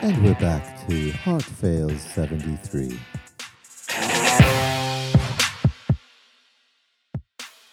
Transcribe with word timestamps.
And 0.00 0.22
we're 0.22 0.34
back 0.34 0.86
to 0.86 1.10
Heart 1.10 1.42
Fails 1.42 2.00
73. 2.02 3.00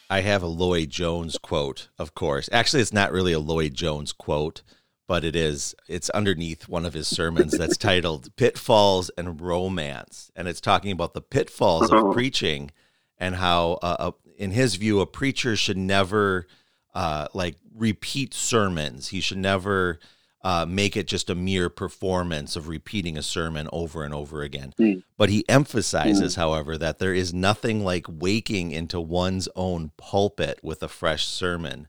I 0.10 0.22
have 0.22 0.42
a 0.42 0.48
Lloyd 0.48 0.90
Jones 0.90 1.38
quote, 1.38 1.90
of 2.00 2.16
course. 2.16 2.50
Actually, 2.52 2.82
it's 2.82 2.92
not 2.92 3.12
really 3.12 3.32
a 3.32 3.40
Lloyd 3.40 3.76
Jones 3.76 4.12
quote, 4.12 4.64
but 5.08 5.24
it 5.24 5.36
is. 5.36 5.76
It's 5.88 6.10
underneath 6.10 6.68
one 6.68 6.84
of 6.84 6.96
his 6.96 7.08
sermons 7.08 7.56
that's 7.56 7.78
titled 7.78 8.36
Pitfalls 8.38 9.12
and 9.20 9.40
Romance. 9.40 10.32
And 10.36 10.48
it's 10.48 10.62
talking 10.62 10.92
about 10.92 11.14
the 11.14 11.22
pitfalls 11.22 11.92
of 11.92 12.12
preaching 12.12 12.72
and 13.20 13.36
how, 13.36 13.74
uh, 13.84 13.98
uh, 14.00 14.12
in 14.36 14.50
his 14.50 14.78
view, 14.78 15.00
a 15.00 15.06
preacher 15.06 15.56
should 15.56 15.78
never 15.78 16.48
uh, 16.96 17.28
like 17.36 17.58
repeat 17.72 18.34
sermons. 18.34 19.10
He 19.10 19.22
should 19.22 19.38
never 19.38 20.00
uh, 20.46 20.64
make 20.64 20.96
it 20.96 21.08
just 21.08 21.32
a 21.32 21.36
mere 21.36 21.70
performance 21.70 22.56
of 22.56 22.68
repeating 22.68 23.18
a 23.18 23.24
sermon 23.24 23.68
over 23.74 24.04
and 24.04 24.14
over 24.14 24.44
again. 24.44 24.76
Mm. 24.80 25.02
But 25.18 25.30
he 25.30 25.44
emphasizes, 25.50 26.36
mm. 26.36 26.38
however, 26.38 26.78
that 26.78 27.00
there 27.00 27.16
is 27.16 27.34
nothing 27.34 27.84
like 27.84 28.06
waking 28.08 28.70
into 28.70 29.02
one's 29.02 29.50
own 29.56 29.90
pulpit 29.98 30.60
with 30.62 30.84
a 30.84 30.88
fresh 30.88 31.26
sermon. 31.26 31.88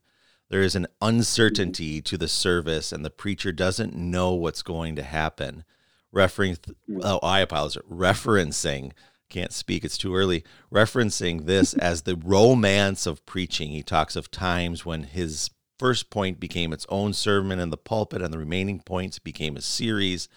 There 0.49 0.63
is 0.63 0.75
an 0.75 0.87
uncertainty 1.03 2.01
to 2.01 2.16
the 2.16 2.29
service, 2.29 2.93
and 2.93 3.05
the 3.05 3.11
preacher 3.11 3.53
doesn't 3.53 3.95
know 3.95 4.33
what's 4.33 4.63
going 4.63 4.97
to 4.97 5.02
happen. 5.02 5.65
Referring, 6.11 6.57
hmm. 6.87 7.01
oh, 7.02 7.19
I 7.23 7.41
apologize. 7.41 7.83
Referencing, 7.93 8.93
can't 9.29 9.52
speak, 9.52 9.85
it's 9.85 9.99
too 9.99 10.16
early. 10.16 10.45
Referencing 10.73 11.45
this 11.45 11.75
as 11.75 12.02
the 12.02 12.16
romance 12.16 13.05
of 13.05 13.27
preaching. 13.27 13.69
He 13.73 13.83
talks 13.83 14.16
of 14.16 14.30
times 14.30 14.87
when 14.87 15.02
his 15.02 15.51
first 15.79 16.11
point 16.11 16.41
became 16.41 16.73
its 16.73 16.87
own 16.89 17.12
sermon 17.12 17.59
in 17.59 17.71
the 17.71 17.77
pulpit, 17.77 18.23
and 18.23 18.33
the 18.33 18.39
remaining 18.39 18.80
points 18.80 19.19
became 19.19 19.57
a 19.57 19.62
series. 19.62 20.29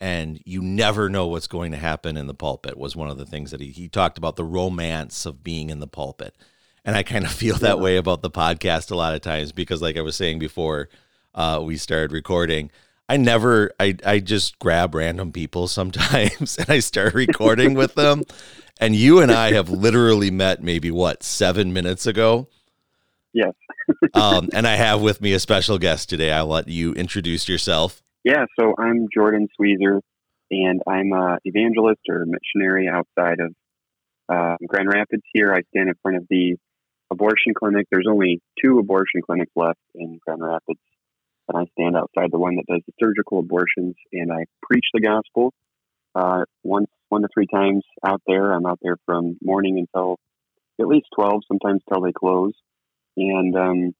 And 0.00 0.40
you 0.44 0.62
never 0.62 1.08
know 1.08 1.26
what's 1.26 1.48
going 1.48 1.72
to 1.72 1.78
happen 1.78 2.16
in 2.16 2.28
the 2.28 2.34
pulpit, 2.34 2.76
was 2.76 2.94
one 2.94 3.10
of 3.10 3.18
the 3.18 3.26
things 3.26 3.50
that 3.50 3.60
he, 3.60 3.68
he 3.68 3.88
talked 3.88 4.16
about 4.16 4.36
the 4.36 4.44
romance 4.44 5.26
of 5.26 5.42
being 5.42 5.70
in 5.70 5.80
the 5.80 5.88
pulpit. 5.88 6.36
And 6.84 6.96
I 6.96 7.02
kind 7.02 7.24
of 7.24 7.32
feel 7.42 7.56
that 7.56 7.80
way 7.80 7.96
about 7.96 8.22
the 8.22 8.30
podcast 8.30 8.90
a 8.90 8.96
lot 8.96 9.14
of 9.14 9.20
times 9.20 9.52
because, 9.52 9.82
like 9.82 9.96
I 9.96 10.02
was 10.02 10.16
saying 10.16 10.38
before 10.38 10.88
uh, 11.34 11.60
we 11.64 11.76
started 11.76 12.12
recording, 12.12 12.70
I 13.08 13.16
never, 13.16 13.72
I, 13.80 13.96
I 14.04 14.20
just 14.20 14.58
grab 14.58 14.94
random 14.94 15.32
people 15.32 15.66
sometimes 15.68 16.58
and 16.58 16.70
I 16.70 16.80
start 16.80 17.14
recording 17.14 17.74
with 17.74 17.94
them. 17.94 18.24
And 18.80 18.94
you 18.94 19.20
and 19.20 19.32
I 19.32 19.52
have 19.52 19.68
literally 19.68 20.30
met 20.30 20.62
maybe 20.62 20.90
what, 20.92 21.24
seven 21.24 21.72
minutes 21.72 22.06
ago? 22.06 22.48
Yes. 23.38 23.54
um, 24.14 24.48
and 24.52 24.66
I 24.66 24.74
have 24.74 25.00
with 25.00 25.20
me 25.20 25.32
a 25.32 25.38
special 25.38 25.78
guest 25.78 26.10
today. 26.10 26.32
I'll 26.32 26.48
let 26.48 26.66
you 26.66 26.92
introduce 26.94 27.48
yourself. 27.48 28.02
Yeah, 28.24 28.46
so 28.58 28.74
I'm 28.76 29.06
Jordan 29.14 29.46
Sweezer, 29.54 30.00
and 30.50 30.82
I'm 30.88 31.12
an 31.12 31.38
evangelist 31.44 32.00
or 32.08 32.26
missionary 32.26 32.88
outside 32.88 33.38
of 33.38 33.54
uh, 34.28 34.56
Grand 34.66 34.88
Rapids 34.92 35.22
here. 35.32 35.54
I 35.54 35.60
stand 35.70 35.88
in 35.88 35.94
front 36.02 36.16
of 36.16 36.26
the 36.28 36.56
abortion 37.12 37.54
clinic. 37.56 37.86
There's 37.92 38.08
only 38.10 38.40
two 38.62 38.80
abortion 38.80 39.22
clinics 39.24 39.52
left 39.54 39.78
in 39.94 40.18
Grand 40.26 40.42
Rapids, 40.42 40.80
and 41.48 41.58
I 41.58 41.66
stand 41.78 41.96
outside 41.96 42.32
the 42.32 42.40
one 42.40 42.56
that 42.56 42.66
does 42.66 42.82
the 42.88 42.92
surgical 43.00 43.38
abortions, 43.38 43.94
and 44.12 44.32
I 44.32 44.46
preach 44.62 44.86
the 44.92 45.00
gospel 45.00 45.52
uh, 46.16 46.42
once, 46.64 46.88
one 47.08 47.22
to 47.22 47.28
three 47.32 47.46
times 47.46 47.84
out 48.04 48.20
there. 48.26 48.52
I'm 48.52 48.66
out 48.66 48.80
there 48.82 48.96
from 49.06 49.38
morning 49.40 49.78
until 49.78 50.16
at 50.80 50.88
least 50.88 51.06
12, 51.14 51.42
sometimes 51.46 51.82
till 51.88 52.02
they 52.02 52.12
close. 52.12 52.52
And 53.18 53.56
um, 53.56 53.94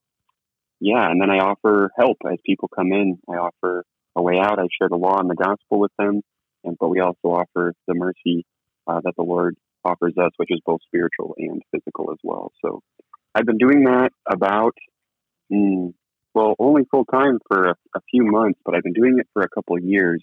yeah, 0.80 1.10
and 1.10 1.20
then 1.20 1.30
I 1.30 1.38
offer 1.38 1.90
help 1.96 2.18
as 2.30 2.38
people 2.46 2.68
come 2.68 2.92
in. 2.92 3.18
I 3.28 3.34
offer 3.34 3.84
a 4.16 4.22
way 4.22 4.38
out. 4.38 4.58
I 4.58 4.68
share 4.78 4.88
the 4.88 4.96
law 4.96 5.18
and 5.18 5.28
the 5.28 5.34
gospel 5.34 5.80
with 5.80 5.92
them, 5.98 6.22
and 6.64 6.76
but 6.78 6.88
we 6.88 7.00
also 7.00 7.28
offer 7.28 7.74
the 7.88 7.94
mercy 7.94 8.46
uh, 8.86 9.00
that 9.02 9.14
the 9.16 9.24
Lord 9.24 9.56
offers 9.84 10.14
us, 10.18 10.30
which 10.36 10.50
is 10.52 10.60
both 10.64 10.80
spiritual 10.86 11.34
and 11.36 11.62
physical 11.72 12.12
as 12.12 12.18
well. 12.22 12.52
So 12.64 12.82
I've 13.34 13.46
been 13.46 13.58
doing 13.58 13.84
that 13.84 14.10
about 14.30 14.74
mm, 15.52 15.92
well, 16.34 16.54
only 16.60 16.84
full 16.90 17.04
time 17.04 17.38
for 17.48 17.70
a, 17.70 17.74
a, 17.96 18.00
few 18.10 18.24
months, 18.24 18.60
but 18.64 18.74
I've 18.74 18.84
been 18.84 18.92
doing 18.92 19.18
it 19.18 19.26
for 19.32 19.42
a 19.42 19.48
couple 19.48 19.76
of 19.76 19.82
years, 19.82 20.22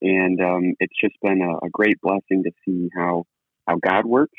and 0.00 0.40
um, 0.40 0.74
it's 0.78 0.94
just 1.00 1.14
been 1.22 1.42
a, 1.42 1.66
a, 1.66 1.70
great 1.70 2.00
blessing 2.00 2.44
to 2.44 2.50
see 2.64 2.88
how 2.94 3.24
how 3.66 3.76
God 3.76 4.06
works. 4.06 4.38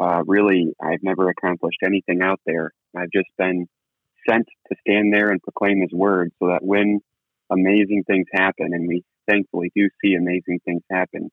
Uh, 0.00 0.22
really, 0.26 0.72
I've 0.82 1.02
never 1.02 1.28
accomplished 1.28 1.80
anything 1.84 2.22
out 2.22 2.40
there, 2.46 2.72
I've 2.96 3.10
just 3.12 3.28
been 3.36 3.66
sent 4.28 4.46
to 4.68 4.76
stand 4.80 5.12
there 5.12 5.28
and 5.28 5.42
proclaim 5.42 5.80
his 5.80 5.92
word 5.92 6.30
so 6.38 6.48
that 6.48 6.62
when 6.62 7.00
amazing 7.50 8.04
things 8.06 8.26
happen, 8.32 8.70
and 8.72 8.88
we 8.88 9.04
thankfully 9.28 9.70
do 9.76 9.88
see 10.02 10.14
amazing 10.14 10.60
things 10.64 10.82
happen, 10.90 11.30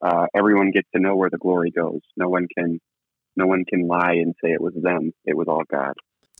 uh, 0.00 0.26
everyone 0.34 0.70
gets 0.70 0.88
to 0.94 1.00
know 1.00 1.16
where 1.16 1.30
the 1.30 1.38
glory 1.38 1.72
goes. 1.72 2.00
No 2.16 2.28
one 2.28 2.46
can, 2.56 2.80
no 3.36 3.46
one 3.46 3.64
can 3.64 3.88
lie 3.88 4.12
and 4.12 4.34
say 4.42 4.52
it 4.52 4.60
was 4.60 4.74
them. 4.80 5.12
It 5.24 5.36
was 5.36 5.48
all 5.48 5.62
God. 5.68 5.94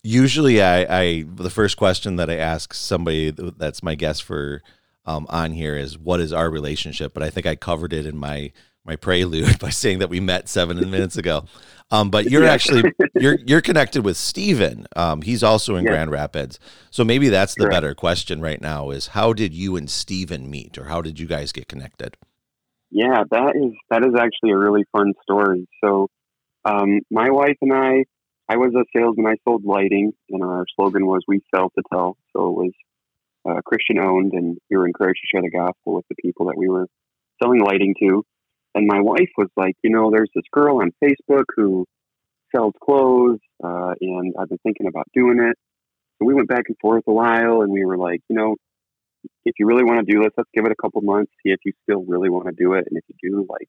Usually, 0.05 0.63
I, 0.63 1.03
I 1.03 1.25
the 1.35 1.51
first 1.51 1.77
question 1.77 2.17
that 2.17 2.29
I 2.29 2.37
ask 2.37 2.75
somebody 2.75 3.31
that's 3.31 3.83
my 3.83 3.95
guest 3.95 4.23
for 4.23 4.63
um, 5.07 5.27
on 5.31 5.53
here 5.53 5.77
is, 5.77 5.99
"What 5.99 6.21
is 6.21 6.31
our 6.31 6.51
relationship?" 6.51 7.15
But 7.15 7.23
I 7.23 7.31
think 7.31 7.47
I 7.47 7.57
covered 7.57 7.95
it 7.95 8.05
in 8.05 8.19
my 8.19 8.53
my 8.85 8.97
prelude 8.97 9.59
by 9.61 9.71
saying 9.71 9.99
that 9.99 10.11
we 10.11 10.21
met 10.21 10.49
seven 10.49 10.79
minutes 10.91 11.17
ago. 11.17 11.45
Um, 11.91 12.11
but 12.11 12.27
you're 12.27 12.47
actually 12.47 12.93
you're 13.15 13.39
you're 13.47 13.61
connected 13.61 14.05
with 14.05 14.17
Steven. 14.17 14.87
Um, 14.97 15.23
he's 15.23 15.43
also 15.43 15.77
in 15.77 15.85
yeah. 15.85 15.91
Grand 15.91 16.11
Rapids. 16.11 16.59
So 16.91 17.05
maybe 17.05 17.29
that's 17.29 17.55
the 17.55 17.65
Correct. 17.65 17.75
better 17.75 17.95
question 17.95 18.41
right 18.41 18.61
now 18.61 18.91
is 18.91 19.09
how 19.09 19.33
did 19.33 19.53
you 19.55 19.77
and 19.77 19.91
Steven 19.91 20.51
meet 20.51 20.79
or 20.79 20.85
how 20.85 21.03
did 21.03 21.21
you 21.21 21.27
guys 21.27 21.53
get 21.53 21.69
connected? 21.69 22.17
Yeah, 22.91 23.25
that 23.31 23.55
is 23.57 23.73
that 23.91 24.05
is 24.05 24.15
actually 24.19 24.53
a 24.53 24.59
really 24.59 24.85
fun 24.93 25.13
story. 25.23 25.69
So 25.85 26.09
um, 26.65 27.01
my 27.11 27.31
wife 27.31 27.57
and 27.61 27.73
I 27.73 28.05
I 28.49 28.57
was 28.57 28.75
a 28.75 28.85
salesman. 28.97 29.27
I 29.27 29.37
sold 29.45 29.65
lighting, 29.65 30.13
and 30.31 30.43
our 30.43 30.65
slogan 30.77 31.07
was 31.07 31.23
"We 31.27 31.43
sell 31.55 31.71
to 31.71 31.83
tell." 31.93 32.17
So 32.33 32.49
it 32.49 32.53
was 32.53 32.73
uh, 33.49 33.61
Christian 33.65 33.99
owned, 33.99 34.33
and 34.33 34.59
we 34.71 34.77
were 34.77 34.87
encouraged 34.87 35.21
to 35.23 35.37
share 35.37 35.43
the 35.43 35.51
gospel 35.51 35.95
with 35.95 36.05
the 36.09 36.17
people 36.23 36.47
that 36.47 36.57
we 36.57 36.69
were 36.69 36.87
selling 37.43 37.63
lighting 37.63 37.95
to. 38.01 38.23
And 38.75 38.87
my 38.87 39.01
wife 39.01 39.31
was 39.37 39.49
like, 39.57 39.77
you 39.83 39.91
know, 39.91 40.11
there's 40.11 40.31
this 40.35 40.45
girl 40.53 40.81
on 40.81 40.93
Facebook 41.03 41.45
who 41.57 41.87
sells 42.55 42.75
clothes, 42.83 43.39
uh, 43.63 43.95
and 44.01 44.35
I've 44.39 44.49
been 44.49 44.59
thinking 44.63 44.87
about 44.87 45.07
doing 45.15 45.39
it. 45.41 45.57
So 46.19 46.27
we 46.27 46.35
went 46.35 46.49
back 46.49 46.65
and 46.69 46.77
forth 46.81 47.05
a 47.07 47.13
while, 47.13 47.63
and 47.63 47.73
we 47.73 47.85
were 47.85 47.97
like, 47.97 48.21
you 48.29 48.37
know, 48.37 48.57
if 49.45 49.55
you 49.59 49.67
really 49.67 49.85
want 49.85 50.07
to 50.07 50.13
do 50.13 50.21
this, 50.21 50.33
let's 50.37 50.51
give 50.55 50.65
it 50.65 50.73
a 50.73 50.83
couple 50.83 51.01
months, 51.03 51.33
see 51.43 51.53
if 51.53 51.61
you 51.65 51.73
still 51.83 52.05
really 52.05 52.31
want 52.31 52.47
to 52.47 52.55
do 52.57 52.75
it, 52.75 52.85
and 52.89 52.99
if 52.99 53.05
you 53.09 53.31
do, 53.31 53.47
like, 53.49 53.69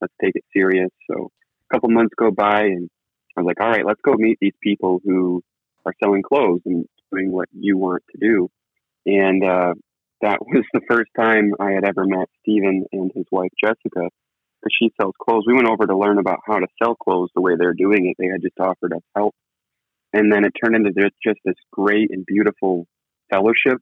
let's 0.00 0.14
take 0.22 0.34
it 0.34 0.44
serious. 0.54 0.90
So 1.10 1.30
a 1.70 1.74
couple 1.74 1.90
months 1.90 2.14
go 2.16 2.30
by, 2.30 2.62
and 2.62 2.88
I 3.36 3.40
was 3.40 3.46
like, 3.46 3.60
all 3.60 3.70
right, 3.70 3.86
let's 3.86 4.00
go 4.04 4.14
meet 4.14 4.38
these 4.40 4.54
people 4.62 5.00
who 5.04 5.42
are 5.84 5.94
selling 6.02 6.22
clothes 6.22 6.60
and 6.66 6.86
doing 7.10 7.32
what 7.32 7.48
you 7.52 7.76
want 7.76 8.02
to 8.12 8.18
do. 8.18 8.48
And 9.06 9.44
uh, 9.44 9.74
that 10.20 10.38
was 10.46 10.64
the 10.72 10.82
first 10.88 11.10
time 11.16 11.52
I 11.60 11.72
had 11.72 11.84
ever 11.84 12.04
met 12.06 12.28
Steven 12.40 12.84
and 12.92 13.10
his 13.14 13.26
wife 13.30 13.50
Jessica 13.62 14.08
because 14.62 14.74
she 14.78 14.92
sells 15.00 15.14
clothes. 15.20 15.44
We 15.46 15.54
went 15.54 15.68
over 15.68 15.86
to 15.86 15.96
learn 15.96 16.18
about 16.18 16.40
how 16.46 16.58
to 16.58 16.66
sell 16.82 16.94
clothes 16.94 17.30
the 17.34 17.40
way 17.40 17.54
they're 17.58 17.74
doing 17.74 18.06
it. 18.06 18.16
They 18.18 18.28
had 18.30 18.42
just 18.42 18.58
offered 18.60 18.92
us 18.92 19.02
help. 19.16 19.34
And 20.12 20.30
then 20.30 20.44
it 20.44 20.52
turned 20.62 20.76
into 20.76 20.92
just 21.24 21.38
this 21.44 21.54
great 21.70 22.10
and 22.10 22.24
beautiful 22.26 22.86
fellowship. 23.30 23.80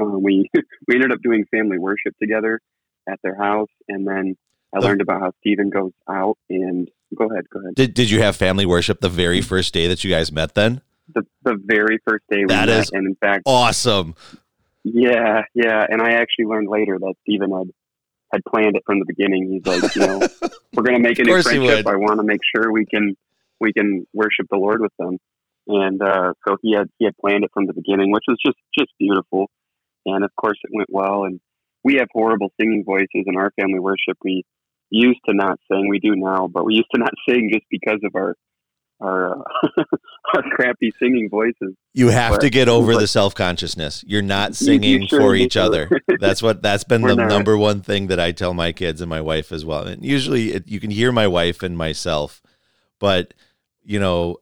Uh, 0.00 0.04
we 0.04 0.48
we 0.86 0.94
ended 0.94 1.12
up 1.12 1.20
doing 1.22 1.44
family 1.50 1.78
worship 1.78 2.14
together 2.20 2.60
at 3.08 3.18
their 3.22 3.36
house, 3.36 3.70
and 3.88 4.06
then 4.06 4.36
I 4.74 4.78
learned 4.78 5.00
about 5.00 5.20
how 5.20 5.32
Stephen 5.40 5.70
goes 5.70 5.92
out 6.08 6.38
and 6.48 6.88
go 7.14 7.26
ahead, 7.26 7.48
go 7.50 7.60
ahead. 7.60 7.74
Did 7.74 7.94
Did 7.94 8.10
you 8.10 8.22
have 8.22 8.36
family 8.36 8.66
worship 8.66 9.00
the 9.00 9.08
very 9.08 9.40
first 9.40 9.74
day 9.74 9.88
that 9.88 10.04
you 10.04 10.10
guys 10.10 10.30
met? 10.30 10.54
Then 10.54 10.82
the 11.12 11.22
the 11.42 11.58
very 11.64 11.98
first 12.06 12.24
day 12.30 12.38
we 12.38 12.46
that 12.46 12.68
met, 12.68 12.78
is 12.78 12.90
and 12.90 13.06
in 13.06 13.16
fact, 13.16 13.42
awesome. 13.46 14.14
Yeah, 14.84 15.42
yeah, 15.54 15.86
and 15.88 16.02
I 16.02 16.12
actually 16.12 16.46
learned 16.46 16.68
later 16.68 16.98
that 16.98 17.14
Stephen 17.22 17.50
had 17.52 17.70
had 18.32 18.42
planned 18.44 18.76
it 18.76 18.82
from 18.86 18.98
the 18.98 19.04
beginning. 19.06 19.50
He's 19.52 19.66
like, 19.66 19.94
you 19.94 20.00
know, 20.00 20.18
we're 20.72 20.82
going 20.82 21.00
to 21.00 21.08
make 21.08 21.18
a 21.18 21.24
new 21.24 21.42
friendship. 21.42 21.86
I 21.86 21.96
want 21.96 22.18
to 22.18 22.24
make 22.24 22.40
sure 22.54 22.72
we 22.72 22.86
can 22.86 23.16
we 23.60 23.72
can 23.72 24.06
worship 24.12 24.46
the 24.50 24.56
Lord 24.56 24.80
with 24.80 24.92
them. 24.98 25.18
And 25.68 26.02
uh, 26.02 26.32
so 26.46 26.56
he 26.62 26.74
had 26.74 26.88
he 26.98 27.04
had 27.04 27.16
planned 27.18 27.44
it 27.44 27.50
from 27.52 27.66
the 27.66 27.74
beginning, 27.74 28.10
which 28.10 28.24
was 28.26 28.38
just 28.44 28.58
just 28.76 28.90
beautiful. 28.98 29.50
And 30.06 30.24
of 30.24 30.30
course, 30.34 30.58
it 30.64 30.70
went 30.74 30.88
well. 30.90 31.24
And 31.24 31.40
we 31.84 31.94
have 31.96 32.08
horrible 32.12 32.52
singing 32.60 32.84
voices 32.84 33.24
in 33.26 33.36
our 33.36 33.52
family 33.60 33.78
worship. 33.78 34.18
We 34.24 34.44
used 34.90 35.20
to 35.28 35.34
not 35.34 35.58
sing. 35.70 35.88
We 35.88 36.00
do 36.00 36.16
now, 36.16 36.48
but 36.48 36.64
we 36.64 36.74
used 36.74 36.90
to 36.94 37.00
not 37.00 37.12
sing 37.28 37.50
just 37.52 37.66
because 37.70 38.00
of 38.04 38.14
our 38.14 38.34
our 39.02 39.38
uh, 39.38 39.42
our 40.34 40.42
crappy 40.50 40.92
singing 40.98 41.28
voices. 41.28 41.74
You 41.92 42.08
have 42.08 42.32
but, 42.32 42.40
to 42.42 42.50
get 42.50 42.68
over 42.68 42.94
but, 42.94 43.00
the 43.00 43.06
self 43.06 43.34
consciousness. 43.34 44.04
You're 44.06 44.22
not 44.22 44.54
singing 44.54 45.06
sure 45.06 45.20
for 45.20 45.34
each 45.34 45.56
other. 45.56 45.90
That's 46.20 46.42
what 46.42 46.62
that's 46.62 46.84
been 46.84 47.02
the 47.02 47.16
not. 47.16 47.28
number 47.28 47.58
one 47.58 47.80
thing 47.80 48.06
that 48.06 48.20
I 48.20 48.32
tell 48.32 48.54
my 48.54 48.72
kids 48.72 49.00
and 49.00 49.10
my 49.10 49.20
wife 49.20 49.50
as 49.50 49.64
well. 49.64 49.86
And 49.86 50.04
usually, 50.04 50.52
it, 50.52 50.68
you 50.68 50.78
can 50.78 50.90
hear 50.90 51.10
my 51.10 51.26
wife 51.26 51.62
and 51.62 51.76
myself, 51.76 52.40
but 53.00 53.34
you 53.84 53.98
know, 53.98 54.38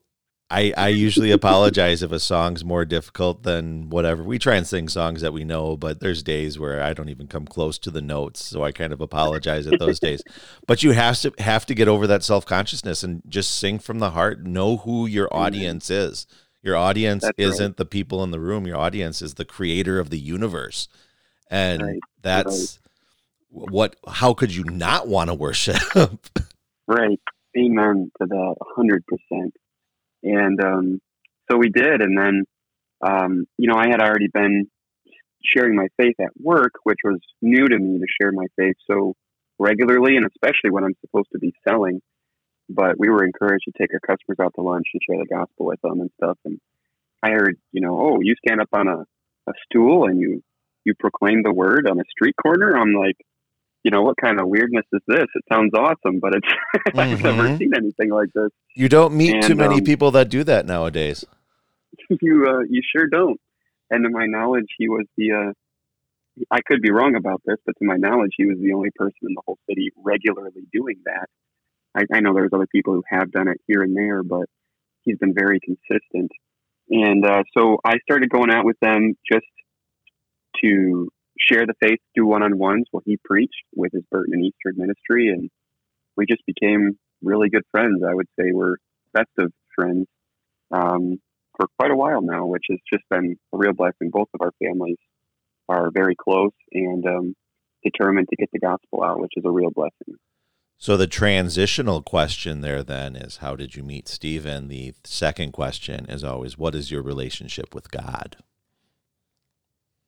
I, 0.51 0.73
I 0.77 0.89
usually 0.89 1.31
apologize 1.41 2.03
if 2.03 2.11
a 2.13 2.19
song's 2.19 2.65
more 2.65 2.85
difficult 2.85 3.45
than 3.45 3.89
whatever. 3.89 4.23
We 4.23 4.39
try 4.39 4.57
and 4.57 4.67
sing 4.67 4.89
songs 4.89 5.21
that 5.21 5.33
we 5.33 5.45
know, 5.45 5.77
but 5.77 6.01
there's 6.01 6.23
days 6.23 6.59
where 6.59 6.83
I 6.83 6.93
don't 6.93 7.09
even 7.09 7.29
come 7.29 7.47
close 7.47 7.79
to 7.79 7.91
the 7.91 8.03
notes, 8.03 8.45
so 8.45 8.65
I 8.65 8.73
kind 8.73 8.93
of 8.93 9.01
apologize 9.01 9.67
at 9.67 9.79
those 9.79 10.01
days. 10.01 10.23
But 10.67 10.83
you 10.83 10.93
have 10.93 11.21
to 11.21 11.33
have 11.39 11.67
to 11.67 11.75
get 11.75 11.89
over 11.89 12.07
that 12.07 12.23
self 12.23 12.47
consciousness 12.47 13.03
and 13.03 13.23
just 13.29 13.59
sing 13.59 13.79
from 13.79 13.99
the 13.99 14.11
heart. 14.11 14.45
Know 14.45 14.79
who 14.79 15.07
your 15.07 15.29
audience 15.35 15.91
is. 15.91 16.27
Your 16.63 16.77
audience 16.77 17.23
That's 17.23 17.39
isn't 17.39 17.71
right. 17.71 17.77
the 17.77 17.85
people 17.87 18.23
in 18.23 18.31
the 18.31 18.39
room. 18.39 18.67
Your 18.67 18.77
audience 18.77 19.21
is 19.21 19.35
the 19.35 19.45
creator 19.45 19.99
of 19.99 20.11
the 20.11 20.19
universe, 20.19 20.89
and 21.51 21.83
Right, 21.83 22.01
that's 22.23 22.79
what. 23.49 23.97
How 24.07 24.35
could 24.35 24.55
you 24.55 24.65
not 24.65 25.09
want 25.09 25.29
to 25.29 25.35
worship? 25.35 25.77
Right. 26.87 27.21
Amen 27.57 28.11
to 28.19 28.27
that, 28.27 28.55
hundred 28.75 29.05
percent. 29.07 29.55
And 30.23 30.63
um, 30.63 31.01
so 31.51 31.57
we 31.57 31.71
did, 31.71 32.03
and 32.03 32.17
then 32.17 32.45
um, 33.07 33.47
you 33.57 33.69
know 33.69 33.77
I 33.77 33.89
had 33.89 34.01
already 34.01 34.29
been 34.33 34.69
sharing 35.43 35.75
my 35.75 35.89
faith 35.97 36.17
at 36.21 36.31
work, 36.39 36.73
which 36.85 36.99
was 37.05 37.19
new 37.41 37.67
to 37.67 37.79
me 37.79 37.99
to 37.99 38.07
share 38.21 38.33
my 38.33 38.47
faith 38.57 38.77
so 38.91 39.15
regularly, 39.59 40.17
and 40.17 40.27
especially 40.27 40.71
when 40.71 40.85
I'm 40.85 40.97
supposed 41.01 41.29
to 41.33 41.39
be 41.39 41.53
selling. 41.67 42.01
But 42.69 42.99
we 42.99 43.09
were 43.09 43.25
encouraged 43.25 43.65
to 43.65 43.73
take 43.79 43.91
our 43.93 44.01
customers 44.01 44.39
out 44.41 44.55
to 44.55 44.63
lunch 44.63 44.87
and 44.95 45.03
share 45.03 45.19
the 45.19 45.35
gospel 45.35 45.67
with 45.67 45.81
them 45.83 46.01
and 46.01 46.11
stuff. 46.23 46.39
And 46.45 46.61
I 47.23 47.31
heard, 47.31 47.57
you 47.73 47.81
know, 47.81 48.01
oh, 48.01 48.19
you 48.21 48.35
stand 48.47 48.61
up 48.61 48.69
on 48.73 48.87
a, 48.87 49.05
a 49.49 49.53
stool 49.67 50.05
and 50.05 50.21
you 50.21 50.43
you 50.85 50.95
proclaim 50.99 51.43
the 51.43 51.53
word 51.53 51.89
on 51.89 51.99
a 51.99 52.05
street 52.11 52.35
corner. 52.41 52.77
I'm 52.77 52.95
like, 52.95 53.17
you 53.83 53.91
know, 53.91 54.03
what 54.03 54.17
kind 54.21 54.41
of 54.41 54.49
weirdness 54.49 54.85
is 54.93 55.01
this? 55.07 55.27
It 55.35 55.45
sounds 55.53 55.73
awesome, 55.75 56.21
but 56.21 56.35
it's 56.35 56.49
I've 56.99 57.23
never 57.23 57.49
Mhm. 57.49 57.59
seen 57.59 57.73
anything 57.75 58.11
like 58.11 58.29
this. 58.35 58.51
you 58.75 58.89
don't 58.89 59.15
meet 59.15 59.43
too 59.43 59.55
many 59.55 59.77
um, 59.77 59.85
people 59.85 60.11
that 60.13 60.29
do 60.29 60.45
that 60.45 60.67
nowadays. 60.67 61.25
you 62.21 62.47
uh, 62.49 62.61
you 62.69 62.83
sure 62.95 63.07
don't. 63.09 63.41
And 63.91 64.05
to 64.05 64.11
my 64.11 64.27
knowledge, 64.27 64.67
he 64.79 64.89
was 64.89 65.07
the. 65.17 65.33
Uh, 65.33 65.53
I 66.51 66.61
could 66.65 66.81
be 66.81 66.91
wrong 66.91 67.17
about 67.17 67.43
this, 67.45 67.57
but 67.67 67.75
to 67.79 67.85
my 67.85 67.97
knowledge, 67.97 68.33
he 68.37 68.47
was 68.47 68.57
the 68.61 68.73
only 68.73 68.91
person 68.95 69.19
in 69.23 69.35
the 69.35 69.43
whole 69.45 69.59
city 69.69 69.91
regularly 69.97 70.63
doing 70.73 70.97
that. 71.05 71.27
I, 71.95 72.17
I 72.17 72.21
know 72.21 72.33
there's 72.33 72.53
other 72.53 72.69
people 72.69 72.95
who 72.95 73.03
have 73.09 73.33
done 73.33 73.49
it 73.49 73.61
here 73.67 73.83
and 73.83 73.97
there, 73.97 74.23
but 74.23 74.47
he's 75.03 75.19
been 75.19 75.35
very 75.35 75.59
consistent. 75.61 76.31
And 76.89 77.27
uh, 77.27 77.43
so 77.57 77.79
I 77.85 77.99
started 78.05 78.31
going 78.31 78.51
out 78.51 78.65
with 78.65 78.79
them 78.81 79.17
just 79.31 79.45
to 80.63 81.11
share 81.41 81.67
the 81.67 81.75
faith, 81.81 81.99
do 82.15 82.27
one-on-ones 82.27 82.87
while 82.91 83.03
he 83.05 83.19
preached 83.25 83.65
with 83.75 83.93
his 83.93 84.03
Burton 84.11 84.35
and 84.35 84.45
Eastern 84.45 84.75
ministry, 84.77 85.29
and 85.29 85.51
we 86.17 86.27
just 86.27 86.43
became 86.47 86.99
really 87.23 87.49
good 87.49 87.65
friends. 87.71 88.03
I 88.09 88.15
would 88.15 88.29
say 88.39 88.53
we're 88.53 88.77
best 89.13 89.31
of 89.39 89.53
friends 89.75 90.07
um, 90.71 91.19
for 91.57 91.67
quite 91.79 91.91
a 91.91 91.97
while 91.97 92.23
now, 92.23 92.47
which 92.47 92.65
has 92.71 92.79
just 92.93 93.05
been 93.11 93.37
a 93.53 93.57
real 93.57 93.73
blessing. 93.73 94.11
Both 94.11 94.29
of 94.35 94.41
our 94.41 94.53
families 94.63 94.99
are 95.69 95.91
very 95.93 96.17
close 96.17 96.53
and 96.73 97.07
um, 97.07 97.35
determined 97.83 98.29
to 98.31 98.37
get 98.37 98.51
the 98.53 98.59
gospel 98.59 99.03
out, 99.03 99.21
which 99.21 99.33
is 99.37 99.45
a 99.45 99.51
real 99.51 99.71
blessing. 99.71 100.17
So 100.79 100.97
the 100.97 101.07
transitional 101.07 102.03
question 102.03 102.63
there 102.63 102.83
then 102.83 103.15
is 103.15 103.39
how 103.39 103.55
did 103.55 103.77
you 103.77 103.83
meet 103.83 104.09
Stephen? 104.09 104.69
The 104.69 104.95
second 105.05 105.53
question 105.53 106.07
is 106.09 106.25
always 106.25 106.57
what 106.57 106.75
is 106.75 106.91
your 106.91 107.03
relationship 107.03 107.75
with 107.75 107.91
God? 107.91 108.39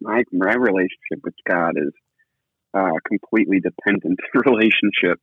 My 0.03 0.25
my 0.33 0.55
relationship 0.55 1.21
with 1.23 1.35
God 1.49 1.73
is 1.77 1.93
a 2.75 2.91
completely 3.07 3.61
dependent 3.61 4.19
relationship 4.35 5.21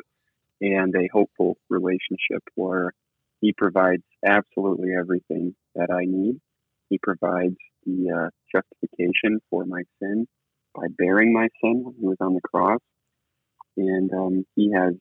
and 0.61 0.93
a 0.95 1.09
hopeful 1.11 1.57
relationship 1.69 2.43
where 2.55 2.93
He 3.41 3.53
provides 3.53 4.03
absolutely 4.25 4.89
everything 4.97 5.55
that 5.75 5.89
I 5.91 6.05
need. 6.05 6.39
He 6.89 6.99
provides 7.01 7.57
the 7.85 8.09
uh, 8.09 8.29
justification 8.53 9.39
for 9.49 9.65
my 9.65 9.83
sin 10.01 10.27
by 10.73 10.87
bearing 10.97 11.33
my 11.33 11.47
sin 11.61 11.83
when 11.83 11.95
He 11.99 12.07
was 12.07 12.17
on 12.21 12.33
the 12.33 12.41
cross, 12.41 12.81
and 13.77 14.11
um, 14.13 14.45
He 14.55 14.71
has 14.73 14.93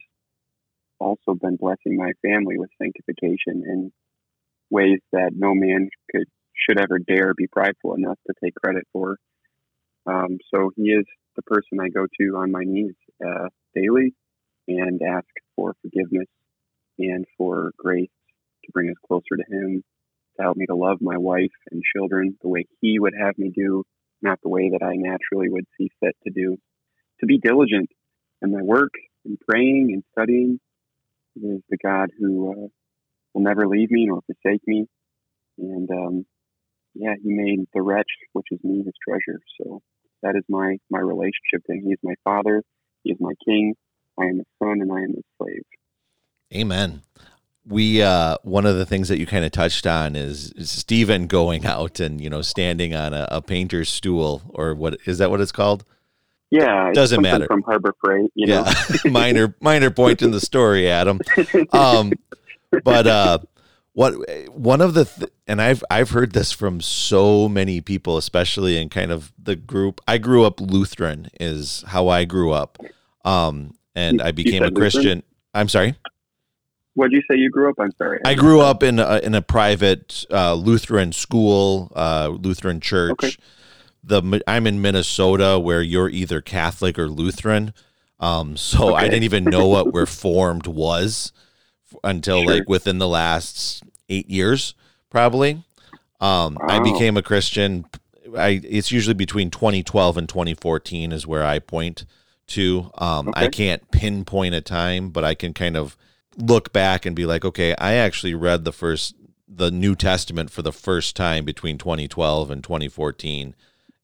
also 0.99 1.35
been 1.41 1.57
blessing 1.57 1.97
my 1.97 2.13
family 2.23 2.59
with 2.59 2.71
sanctification 2.81 3.63
in 3.67 3.93
ways 4.71 4.99
that 5.13 5.31
no 5.35 5.55
man 5.55 5.89
could 6.11 6.27
should 6.55 6.81
ever 6.81 6.99
dare 6.99 7.35
be 7.35 7.47
prideful 7.47 7.95
enough 7.95 8.19
to 8.27 8.35
take 8.43 8.55
credit 8.55 8.85
for. 8.93 9.17
Um, 10.09 10.39
so 10.53 10.71
he 10.77 10.85
is 10.85 11.05
the 11.37 11.43
person 11.43 11.81
I 11.81 11.89
go 11.89 12.07
to 12.21 12.37
on 12.37 12.51
my 12.51 12.63
knees 12.65 12.95
uh, 13.25 13.49
daily 13.75 14.15
and 14.67 15.01
ask 15.03 15.27
for 15.55 15.75
forgiveness 15.83 16.29
and 16.99 17.27
for 17.37 17.73
grace 17.77 18.09
to 18.65 18.73
bring 18.73 18.89
us 18.89 18.97
closer 19.07 19.37
to 19.37 19.45
him, 19.55 19.85
to 20.37 20.43
help 20.43 20.57
me 20.57 20.67
to 20.67 20.75
love 20.75 20.99
my 21.01 21.19
wife 21.19 21.53
and 21.71 21.83
children 21.95 22.37
the 22.43 22.49
way 22.49 22.65
he 22.81 22.99
would 22.99 23.15
have 23.19 23.37
me 23.39 23.51
do, 23.55 23.85
not 24.23 24.39
the 24.43 24.49
way 24.49 24.71
that 24.71 24.85
I 24.85 24.95
naturally 24.97 25.49
would 25.51 25.67
see 25.77 25.91
fit 26.01 26.17
to 26.25 26.33
do. 26.33 26.57
To 27.21 27.27
be 27.27 27.39
diligent 27.39 27.91
in 28.43 28.53
my 28.53 28.63
work 28.63 28.93
and 29.25 29.39
praying 29.49 29.91
and 29.93 30.03
studying. 30.13 30.61
Is 31.37 31.63
the 31.69 31.79
God 31.85 32.11
who 32.19 32.51
uh, 32.51 32.69
will 33.33 33.43
never 33.43 33.69
leave 33.69 33.93
me 33.93 34.07
nor 34.07 34.23
forsake 34.23 34.63
me. 34.67 34.87
And 35.57 35.89
um, 35.91 36.27
yeah, 36.95 37.15
he 37.23 37.31
made 37.31 37.67
the 37.73 37.83
wretch, 37.83 38.11
which 38.33 38.47
is 38.51 38.59
me, 38.65 38.83
his 38.85 38.95
treasure. 39.07 39.41
So 39.61 39.81
that 40.23 40.37
is 40.37 40.45
my 40.49 40.79
my 40.91 40.99
relationship 40.99 41.65
to 41.67 41.73
him. 41.73 41.83
He 41.85 41.93
is 41.93 41.99
my 42.03 42.15
father. 42.25 42.63
He 43.03 43.13
is 43.13 43.19
my 43.21 43.33
king. 43.45 43.75
I 44.19 44.25
am 44.25 44.37
his 44.39 44.47
son, 44.63 44.81
and 44.81 44.93
I 44.93 45.01
am 45.03 45.15
his 45.15 45.25
slave. 45.41 45.63
Amen. 46.55 47.03
We 47.67 48.03
uh, 48.03 48.39
one 48.43 48.65
of 48.67 48.77
the 48.77 48.87
things 48.87 49.09
that 49.09 49.19
you 49.19 49.27
kind 49.27 49.45
of 49.45 49.53
touched 49.53 49.87
on 49.87 50.17
is, 50.17 50.53
Stephen 50.61 51.27
going 51.27 51.67
out 51.67 52.01
and 52.01 52.21
you 52.21 52.31
know 52.31 52.43
standing 52.43 52.95
on 52.95 53.13
a, 53.13 53.29
a 53.31 53.43
painter's 53.43 53.91
stool 53.91 54.43
or 54.55 54.75
what 54.75 54.99
is 55.05 55.19
that 55.19 55.31
what 55.31 55.41
it's 55.41 55.53
called? 55.53 55.85
Yeah, 56.51 56.93
Doesn't 56.95 57.21
matter. 57.21 57.47
From 57.47 57.63
Harbor 57.63 57.95
Freight, 58.03 58.31
you 58.35 58.47
know. 58.47 58.65
yeah, 58.65 59.11
minor 59.11 59.55
minor 59.61 59.91
point 59.91 60.23
in 60.23 60.31
the 60.31 60.41
story, 60.41 60.89
Adam. 60.89 61.21
Um, 61.73 62.13
but 62.83 63.07
uh, 63.07 63.39
what 63.99 64.15
one 64.51 64.81
of 64.81 64.95
the 64.95 65.07
th- 65.07 65.31
and 65.49 65.61
I've 65.61 65.83
I've 65.91 66.11
heard 66.11 66.31
this 66.33 66.53
from 66.53 66.81
so 66.81 67.49
many 67.49 67.81
people, 67.81 68.17
especially 68.17 68.79
in 68.81 68.89
kind 68.91 69.11
of 69.11 69.33
the 69.43 69.57
group. 69.57 70.01
I 70.07 70.19
grew 70.19 70.45
up 70.45 70.61
Lutheran, 70.61 71.29
is 71.41 71.83
how 71.89 72.07
I 72.07 72.25
grew 72.25 72.53
up, 72.53 72.79
um, 73.25 73.75
and 73.97 74.19
You- 74.21 74.25
I 74.25 74.31
became 74.31 74.63
a 74.63 74.67
said 74.67 74.75
Lutheran? 74.75 74.91
Christian. 74.93 75.23
I'm 75.53 75.69
sorry. 75.69 75.97
What 76.95 77.11
did 77.11 77.17
you 77.17 77.23
say 77.29 77.37
you 77.41 77.51
grew 77.51 77.71
up? 77.71 77.75
I'm 77.81 77.91
sorry. 77.99 78.21
I 78.25 78.35
grew 78.35 78.61
up 78.61 78.85
in 78.85 79.01
a, 79.01 79.19
in 79.19 79.35
a 79.35 79.43
private 79.43 80.25
uh, 80.31 80.55
Lutheran 80.55 81.13
school, 81.13 81.91
uh, 81.97 82.29
Lutheran 82.41 82.81
church. 82.81 83.13
Okay. 83.25 83.33
The 84.05 84.41
I'm 84.47 84.67
in 84.69 84.81
Minnesota, 84.81 85.59
where 85.59 85.83
you're 85.83 86.09
either 86.09 86.41
Catholic 86.41 86.99
or 87.01 87.09
Lutheran. 87.09 87.73
Um, 88.21 88.57
so 88.57 88.95
I 88.95 89.09
didn't 89.09 89.25
even 89.25 89.43
know 89.45 89.67
what 89.67 89.93
Reformed 90.03 90.67
was 90.69 91.33
until 92.05 92.43
Sure. 92.43 92.53
like 92.55 92.69
within 92.69 92.99
the 92.99 93.09
last 93.09 93.83
eight 94.09 94.29
years, 94.31 94.75
probably. 95.11 95.63
Um, 96.21 96.59
I 96.63 96.81
became 96.81 97.17
a 97.17 97.23
Christian. 97.23 97.85
I 98.37 98.61
it's 98.65 98.91
usually 98.93 99.15
between 99.15 99.51
2012 99.51 100.17
and 100.17 100.29
2014 100.29 101.13
is 101.13 101.27
where 101.27 101.45
I 101.45 101.59
point 101.61 102.05
to. 102.49 102.91
Um, 102.99 103.33
I 103.37 103.49
can't 103.49 103.91
pinpoint 103.91 104.55
a 104.55 104.61
time, 104.61 105.11
but 105.11 105.25
I 105.25 105.35
can 105.35 105.55
kind 105.55 105.77
of 105.77 105.97
look 106.37 106.73
back 106.73 107.07
and 107.07 107.15
be 107.17 107.27
like, 107.27 107.45
okay, 107.45 107.75
I 107.79 107.95
actually 107.95 108.35
read 108.35 108.65
the 108.65 108.73
first 108.73 109.15
the 109.47 109.71
New 109.71 109.95
Testament 109.95 110.51
for 110.51 110.63
the 110.63 110.73
first 110.73 111.17
time 111.17 111.45
between 111.45 111.79
2012 111.79 112.51
and 112.51 112.63
2014, 112.63 113.55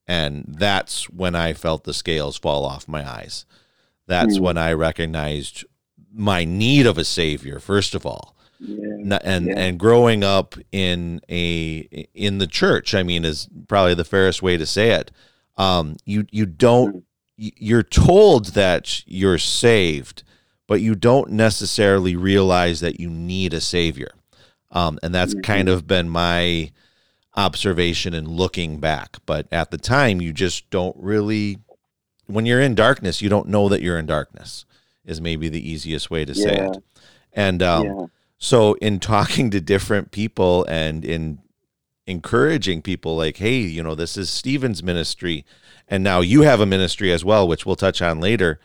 and 0.09 0.45
that's 0.59 1.11
when 1.11 1.35
I 1.35 1.53
felt 1.53 1.85
the 1.85 1.93
scales 1.95 2.39
fall 2.39 2.65
off 2.65 2.89
my 2.89 3.07
eyes. 3.09 3.45
That's 4.07 4.37
Hmm. 4.39 4.43
when 4.43 4.59
I 4.59 4.73
recognized 4.73 5.65
my 6.13 6.45
need 6.45 6.87
of 6.87 6.97
a 6.97 7.05
savior. 7.05 7.59
First 7.59 7.95
of 7.95 8.07
all, 8.07 8.34
Yeah. 8.67 9.19
And 9.23 9.47
Yeah. 9.47 9.55
and 9.59 9.79
growing 9.79 10.23
up 10.25 10.55
in 10.73 11.21
a 11.31 12.07
in 12.15 12.39
the 12.39 12.47
church, 12.47 12.95
I 12.95 13.03
mean, 13.03 13.25
is 13.25 13.49
probably 13.69 13.95
the 13.95 14.05
fairest 14.05 14.43
way 14.43 14.57
to 14.57 14.67
say 14.67 14.91
it. 14.91 15.11
Um, 15.57 15.97
you 16.05 16.27
you 16.31 16.47
don't 16.47 17.05
you're 17.37 17.83
told 17.83 18.47
that 18.55 19.03
you're 19.07 19.39
saved, 19.39 20.23
but 20.67 20.81
you 20.81 20.95
don't 20.95 21.31
necessarily 21.33 22.15
realize 22.17 22.81
that 22.81 23.01
you 23.01 23.11
need 23.11 23.53
a 23.53 23.61
savior. 23.61 24.13
Um, 24.71 24.99
and 25.03 25.15
that's 25.15 25.35
Mhm. 25.35 25.43
kind 25.43 25.69
of 25.69 25.87
been 25.87 26.09
my 26.09 26.71
observation 27.37 28.15
and 28.15 28.29
looking 28.29 28.79
back. 28.81 29.17
But 29.27 29.47
at 29.53 29.71
the 29.71 29.79
time, 29.79 30.21
you 30.21 30.33
just 30.33 30.69
don't 30.71 30.97
really. 30.99 31.59
When 32.27 32.47
you're 32.47 32.61
in 32.61 32.75
darkness, 32.75 33.21
you 33.21 33.29
don't 33.29 33.49
know 33.49 33.69
that 33.69 33.83
you're 33.83 33.99
in 33.99 34.07
darkness. 34.07 34.65
Is 35.05 35.21
maybe 35.21 35.49
the 35.51 35.69
easiest 35.71 36.11
way 36.11 36.25
to 36.25 36.35
say 36.35 36.55
Yeah. 36.57 36.71
it. 36.71 36.77
And 37.35 37.63
um, 37.63 37.85
yeah. 37.85 38.07
So, 38.45 38.75
in 38.75 39.01
talking 39.01 39.49
to 39.53 39.61
different 39.61 40.11
people 40.11 40.67
and 40.69 41.03
in 41.03 41.39
encouraging 42.07 42.83
people, 42.83 43.17
like, 43.17 43.39
hey, 43.39 43.61
you 43.61 43.83
know, 43.83 43.95
this 43.95 44.19
is 44.19 44.29
Stephen's 44.29 44.83
ministry, 44.83 45.47
and 45.89 46.05
now 46.05 46.21
you 46.21 46.43
have 46.43 46.61
a 46.61 46.67
ministry 46.67 47.11
as 47.11 47.25
well, 47.25 47.49
which 47.49 47.65
we'll 47.65 47.75
touch 47.75 48.03
on 48.03 48.21
later. 48.21 48.61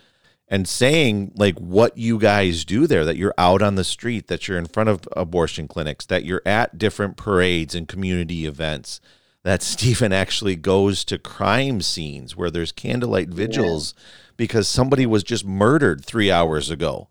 and 0.49 0.67
saying 0.67 1.31
like 1.35 1.57
what 1.59 1.97
you 1.97 2.17
guys 2.17 2.65
do 2.65 2.87
there 2.87 3.05
that 3.05 3.15
you're 3.15 3.33
out 3.37 3.61
on 3.61 3.75
the 3.75 3.83
street 3.83 4.27
that 4.27 4.47
you're 4.47 4.57
in 4.57 4.65
front 4.65 4.89
of 4.89 5.07
abortion 5.15 5.67
clinics 5.67 6.05
that 6.07 6.25
you're 6.25 6.41
at 6.45 6.77
different 6.77 7.15
parades 7.15 7.75
and 7.75 7.87
community 7.87 8.45
events 8.45 8.99
that 9.43 9.61
Stephen 9.61 10.11
actually 10.11 10.55
goes 10.55 11.05
to 11.05 11.17
crime 11.17 11.81
scenes 11.81 12.35
where 12.35 12.49
there's 12.51 12.71
candlelight 12.71 13.29
vigils 13.29 13.93
yeah. 13.95 14.03
because 14.37 14.67
somebody 14.67 15.05
was 15.05 15.23
just 15.23 15.45
murdered 15.45 16.03
3 16.03 16.31
hours 16.31 16.69
ago 16.69 17.07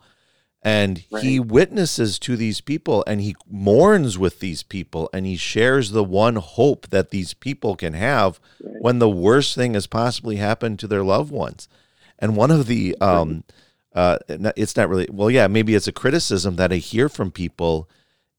and 0.68 1.04
right. 1.10 1.22
he 1.22 1.40
witnesses 1.40 2.18
to 2.18 2.36
these 2.36 2.60
people 2.60 3.02
and 3.06 3.22
he 3.22 3.34
mourns 3.50 4.18
with 4.18 4.40
these 4.40 4.62
people 4.62 5.08
and 5.14 5.24
he 5.24 5.34
shares 5.34 5.92
the 5.92 6.04
one 6.04 6.36
hope 6.36 6.88
that 6.88 7.08
these 7.08 7.32
people 7.32 7.74
can 7.74 7.94
have 7.94 8.38
right. 8.62 8.74
when 8.82 8.98
the 8.98 9.08
worst 9.08 9.54
thing 9.54 9.72
has 9.72 9.86
possibly 9.86 10.36
happened 10.36 10.78
to 10.78 10.86
their 10.86 11.02
loved 11.02 11.30
ones 11.30 11.68
and 12.18 12.36
one 12.36 12.50
of 12.50 12.66
the 12.66 12.94
um 13.00 13.44
uh 13.94 14.18
it's 14.28 14.76
not 14.76 14.90
really 14.90 15.08
well 15.10 15.30
yeah 15.30 15.46
maybe 15.46 15.74
it's 15.74 15.88
a 15.88 15.92
criticism 15.92 16.56
that 16.56 16.70
i 16.70 16.76
hear 16.76 17.08
from 17.08 17.30
people 17.30 17.88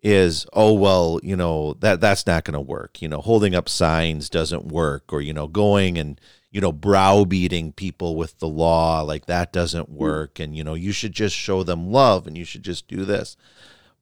is 0.04 0.46
oh 0.54 0.74
well 0.74 1.20
you 1.24 1.36
know 1.36 1.74
that 1.80 2.00
that's 2.00 2.28
not 2.28 2.44
going 2.44 2.54
to 2.54 2.62
work 2.62 3.02
you 3.02 3.08
know 3.08 3.22
holding 3.22 3.56
up 3.56 3.68
signs 3.68 4.30
doesn't 4.30 4.68
work 4.68 5.12
or 5.12 5.20
you 5.20 5.34
know 5.34 5.48
going 5.48 5.98
and 5.98 6.22
you 6.52 6.62
know, 6.62 6.72
browbeating 6.72 7.74
people 7.74 8.16
with 8.16 8.40
the 8.40 8.48
law, 8.48 9.02
like 9.02 9.26
that 9.28 9.54
doesn't 9.54 9.90
hmm. 9.90 9.96
work. 9.96 10.40
And, 10.40 10.56
you 10.56 10.64
know, 10.64 10.74
you 10.74 10.92
should 10.92 11.14
just 11.14 11.36
show 11.36 11.64
them 11.64 11.92
love 11.92 12.28
and 12.28 12.38
you 12.38 12.46
should 12.46 12.64
just 12.64 12.88
do 12.88 13.06
this. 13.06 13.38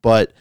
But 0.02 0.34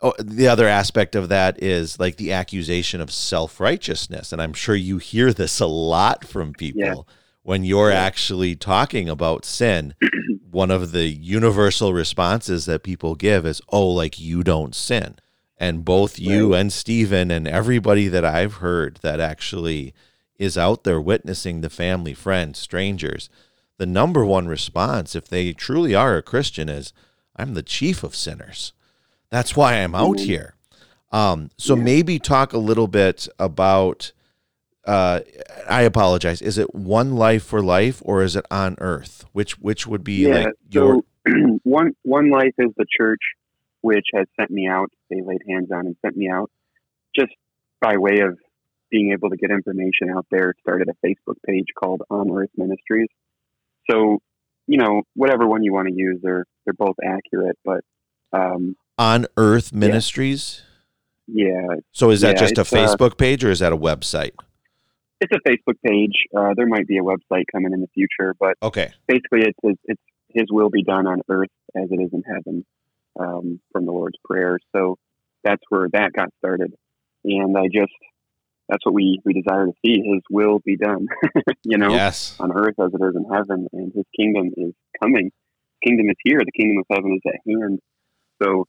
oh, 0.00 0.14
the 0.18 0.48
other 0.48 0.66
aspect 0.66 1.14
of 1.14 1.28
that 1.28 1.62
is 1.62 2.00
like 2.00 2.16
the 2.16 2.32
accusation 2.32 3.00
of 3.00 3.12
self 3.12 3.60
righteousness. 3.60 4.32
And 4.32 4.40
I'm 4.40 4.54
sure 4.54 4.76
you 4.76 4.98
hear 4.98 5.32
this 5.32 5.60
a 5.60 5.66
lot 5.66 6.24
from 6.24 6.52
people. 6.52 6.80
Yeah. 6.80 7.14
When 7.42 7.64
you're 7.64 7.90
yeah. 7.90 8.02
actually 8.02 8.56
talking 8.56 9.08
about 9.08 9.44
sin, 9.44 9.94
one 10.50 10.70
of 10.70 10.92
the 10.92 11.06
universal 11.06 11.94
responses 11.94 12.66
that 12.66 12.82
people 12.82 13.14
give 13.14 13.46
is, 13.46 13.62
oh, 13.70 13.88
like 13.88 14.18
you 14.18 14.42
don't 14.42 14.74
sin. 14.74 15.16
And 15.56 15.84
both 15.84 16.18
you 16.20 16.54
and 16.54 16.72
Stephen 16.72 17.30
and 17.32 17.48
everybody 17.48 18.06
that 18.08 18.24
I've 18.24 18.54
heard 18.54 19.00
that 19.02 19.18
actually 19.18 19.92
is 20.38 20.56
out 20.56 20.84
there 20.84 21.00
witnessing 21.00 21.60
the 21.60 21.70
family, 21.70 22.14
friends, 22.14 22.58
strangers, 22.58 23.28
the 23.78 23.86
number 23.86 24.24
one 24.24 24.48
response, 24.48 25.14
if 25.14 25.28
they 25.28 25.52
truly 25.52 25.94
are 25.94 26.16
a 26.16 26.22
Christian, 26.22 26.68
is 26.68 26.92
I'm 27.36 27.54
the 27.54 27.62
chief 27.62 28.02
of 28.02 28.14
sinners. 28.14 28.72
That's 29.30 29.56
why 29.56 29.74
I'm 29.74 29.94
out 29.94 30.16
mm-hmm. 30.16 30.26
here. 30.26 30.54
Um, 31.12 31.50
so 31.56 31.76
yeah. 31.76 31.82
maybe 31.82 32.18
talk 32.18 32.52
a 32.52 32.58
little 32.58 32.88
bit 32.88 33.28
about. 33.38 34.12
Uh, 34.84 35.20
I 35.68 35.82
apologize. 35.82 36.40
Is 36.40 36.56
it 36.56 36.74
one 36.74 37.14
life 37.14 37.44
for 37.44 37.62
life, 37.62 38.00
or 38.04 38.22
is 38.22 38.36
it 38.36 38.46
on 38.50 38.76
earth? 38.80 39.26
Which 39.32 39.58
which 39.58 39.86
would 39.86 40.02
be 40.02 40.26
yeah, 40.26 40.34
like 40.34 40.48
your 40.70 41.02
so 41.26 41.30
one 41.62 41.92
one 42.02 42.30
life 42.30 42.54
is 42.58 42.70
the 42.76 42.86
church, 42.96 43.20
which 43.82 44.06
has 44.14 44.26
sent 44.38 44.50
me 44.50 44.66
out. 44.66 44.90
They 45.10 45.20
laid 45.22 45.42
hands 45.48 45.70
on 45.70 45.86
and 45.86 45.96
sent 46.02 46.16
me 46.16 46.28
out, 46.28 46.50
just 47.14 47.32
by 47.80 47.96
way 47.98 48.20
of 48.20 48.38
being 48.90 49.12
able 49.12 49.30
to 49.30 49.36
get 49.36 49.50
information 49.50 50.10
out 50.14 50.26
there, 50.30 50.54
started 50.60 50.88
a 50.88 51.06
Facebook 51.06 51.36
page 51.46 51.66
called 51.78 52.02
On 52.10 52.30
Earth 52.30 52.50
Ministries. 52.56 53.08
So, 53.90 54.18
you 54.66 54.78
know, 54.78 55.02
whatever 55.14 55.46
one 55.46 55.62
you 55.62 55.72
want 55.72 55.88
to 55.88 55.94
use, 55.94 56.18
they're 56.22 56.44
they're 56.64 56.74
both 56.74 56.96
accurate. 57.02 57.58
But 57.64 57.80
um, 58.32 58.76
On 58.98 59.26
Earth 59.36 59.72
Ministries. 59.72 60.62
Yeah. 61.26 61.76
So 61.92 62.10
is 62.10 62.22
that 62.22 62.36
yeah, 62.36 62.46
just 62.46 62.58
a 62.58 62.62
uh, 62.62 62.64
Facebook 62.64 63.12
uh, 63.12 63.16
page 63.16 63.44
or 63.44 63.50
is 63.50 63.58
that 63.58 63.72
a 63.72 63.76
website? 63.76 64.32
It's 65.20 65.32
a 65.32 65.48
Facebook 65.48 65.74
page. 65.84 66.14
Uh, 66.36 66.54
there 66.56 66.66
might 66.66 66.86
be 66.86 66.98
a 66.98 67.02
website 67.02 67.44
coming 67.50 67.72
in 67.72 67.80
the 67.80 67.88
future, 67.88 68.34
but 68.38 68.56
okay. 68.62 68.92
Basically, 69.06 69.40
it's 69.40 69.58
it's, 69.62 69.80
it's 69.84 70.02
His 70.28 70.44
will 70.50 70.70
be 70.70 70.82
done 70.82 71.06
on 71.06 71.20
earth 71.28 71.50
as 71.74 71.88
it 71.90 72.00
is 72.00 72.10
in 72.12 72.22
heaven, 72.22 72.64
um, 73.18 73.60
from 73.72 73.84
the 73.84 73.92
Lord's 73.92 74.16
prayer. 74.24 74.58
So 74.72 74.96
that's 75.42 75.62
where 75.70 75.88
that 75.92 76.12
got 76.12 76.28
started, 76.38 76.72
and 77.24 77.58
I 77.58 77.66
just 77.66 77.92
that's 78.68 78.84
what 78.84 78.94
we, 78.94 79.20
we 79.24 79.32
desire 79.32 79.66
to 79.66 79.72
see 79.84 80.02
his 80.04 80.22
will 80.30 80.58
be 80.58 80.76
done 80.76 81.06
you 81.64 81.78
know 81.78 81.90
yes. 81.90 82.36
on 82.38 82.52
earth 82.52 82.74
as 82.78 82.92
it 82.92 83.02
is 83.02 83.16
in 83.16 83.24
heaven 83.32 83.66
and 83.72 83.92
his 83.94 84.04
kingdom 84.16 84.50
is 84.56 84.72
coming. 85.02 85.30
Kingdom 85.84 86.08
is 86.10 86.16
here. 86.24 86.38
The 86.38 86.52
kingdom 86.52 86.78
of 86.78 86.86
heaven 86.90 87.12
is 87.14 87.32
at 87.32 87.40
hand. 87.46 87.80
So 88.42 88.66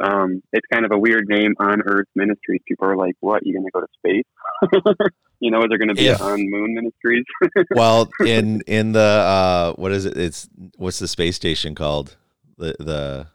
um, 0.00 0.42
it's 0.52 0.66
kind 0.72 0.84
of 0.84 0.92
a 0.92 0.98
weird 0.98 1.28
name 1.28 1.54
on 1.58 1.82
earth 1.82 2.06
ministries 2.14 2.60
people 2.66 2.88
are 2.88 2.96
like 2.96 3.16
what? 3.20 3.44
You're 3.44 3.60
gonna 3.60 3.70
go 3.72 3.80
to 3.80 3.86
space? 3.98 5.10
You 5.40 5.52
know 5.52 5.58
is 5.58 5.66
there 5.68 5.78
gonna 5.78 5.94
be 5.94 6.08
if, 6.08 6.20
on 6.20 6.38
moon 6.50 6.74
ministries? 6.74 7.24
Well 7.70 8.10
in 8.18 8.60
in 8.62 8.90
the 8.90 9.00
uh 9.00 9.72
what 9.74 9.92
is 9.92 10.04
it? 10.04 10.16
It's 10.16 10.48
what's 10.76 10.98
the 10.98 11.06
space 11.06 11.36
station 11.36 11.76
called? 11.76 12.16
The 12.56 12.74
the 12.80 13.28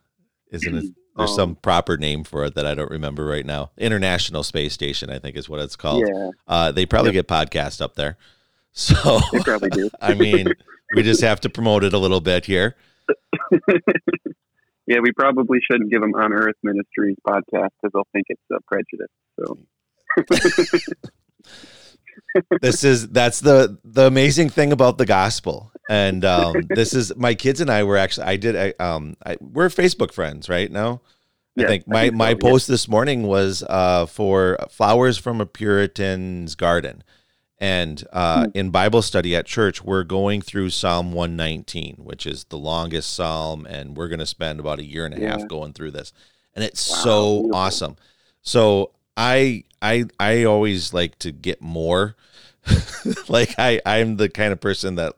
isn't 0.52 0.76
it 0.76 0.86
there's 1.16 1.32
um, 1.32 1.36
some 1.36 1.56
proper 1.56 1.98
name 1.98 2.24
for 2.24 2.46
it 2.46 2.56
that 2.56 2.66
I 2.66 2.74
don't 2.74 2.90
remember 2.90 3.26
right 3.26 3.46
now. 3.46 3.72
International 3.78 4.44
Space 4.44 4.74
Station, 4.74 5.10
I 5.10 5.20
think, 5.20 5.36
is 5.38 5.48
what 5.48 5.60
it's 5.60 5.76
called. 5.76 6.08
Yeah. 6.08 6.30
Uh, 6.48 6.72
they 6.72 6.86
probably 6.86 7.14
yep. 7.14 7.28
get 7.28 7.34
podcasts 7.34 7.82
up 7.82 7.96
there. 7.96 8.18
So 8.76 9.20
they 9.32 9.38
probably 9.38 9.70
do. 9.70 9.88
I 10.02 10.16
mean, 10.16 10.48
we 10.96 11.04
just 11.04 11.22
have 11.22 11.40
to 11.42 11.50
promote 11.50 11.84
it 11.84 11.94
a 11.94 12.00
little 12.00 12.22
bit 12.22 12.46
here. 12.46 12.76
yeah, 14.88 14.98
we 15.00 15.12
probably 15.16 15.60
shouldn't 15.62 15.92
give 15.92 16.02
them 16.02 16.16
on 16.16 16.34
Earth 16.34 16.56
Ministries 16.64 17.18
podcast 17.24 17.70
because 17.80 17.92
they'll 17.94 18.08
think 18.14 18.26
it's 18.30 18.42
a 18.52 18.58
prejudice. 18.68 19.12
So. 19.38 19.60
this 22.62 22.84
is 22.84 23.10
that's 23.10 23.42
the 23.42 23.78
the 23.84 24.08
amazing 24.08 24.50
thing 24.50 24.72
about 24.72 24.98
the 24.98 25.06
gospel 25.06 25.72
and 25.90 26.24
um, 26.26 26.56
this 26.70 26.94
is 26.94 27.16
my 27.16 27.34
kids 27.36 27.62
and 27.62 27.70
I 27.70 27.84
were 27.84 27.98
actually 27.98 28.28
I 28.28 28.38
did 28.38 28.56
I, 28.56 28.84
um 28.84 29.16
I, 29.26 29.38
we're 29.42 29.70
Facebook 29.70 30.14
friends 30.14 30.50
right 30.50 30.72
now. 30.72 31.02
I 31.58 31.66
think 31.66 31.88
my 31.88 32.00
I 32.00 32.04
think 32.06 32.16
my 32.16 32.32
so, 32.32 32.38
post 32.38 32.68
this 32.68 32.88
morning 32.88 33.24
was 33.24 33.64
uh, 33.70 34.06
for 34.08 34.58
flowers 34.70 35.18
from 35.20 35.40
a 35.40 35.46
Puritan's 35.46 36.56
garden, 36.56 37.04
and 37.60 38.04
uh, 38.12 38.44
mm-hmm. 38.44 38.58
in 38.58 38.70
Bible 38.72 39.04
study 39.04 39.36
at 39.36 39.46
church 39.46 39.84
we're 39.84 40.04
going 40.04 40.42
through 40.42 40.72
Psalm 40.72 41.12
119, 41.12 41.98
which 41.98 42.26
is 42.26 42.46
the 42.46 42.58
longest 42.58 43.14
psalm, 43.14 43.68
and 43.68 43.96
we're 43.96 44.08
going 44.08 44.20
to 44.20 44.26
spend 44.26 44.60
about 44.60 44.80
a 44.80 44.84
year 44.84 45.06
and 45.06 45.16
a 45.16 45.22
yeah. 45.22 45.38
half 45.38 45.48
going 45.48 45.74
through 45.74 45.92
this, 45.92 46.12
and 46.56 46.64
it's 46.64 46.90
wow, 46.90 46.98
so 46.98 47.34
beautiful. 47.36 47.56
awesome. 47.56 47.96
So 48.42 48.92
I 49.16 49.64
I 49.82 50.06
I 50.20 50.46
always 50.46 50.94
like 50.94 51.20
to 51.20 51.32
get 51.32 51.62
more. 51.62 52.16
like 53.28 53.54
I 53.60 53.80
I'm 53.86 54.18
the 54.18 54.30
kind 54.30 54.54
of 54.54 54.60
person 54.60 54.96
that 54.96 55.14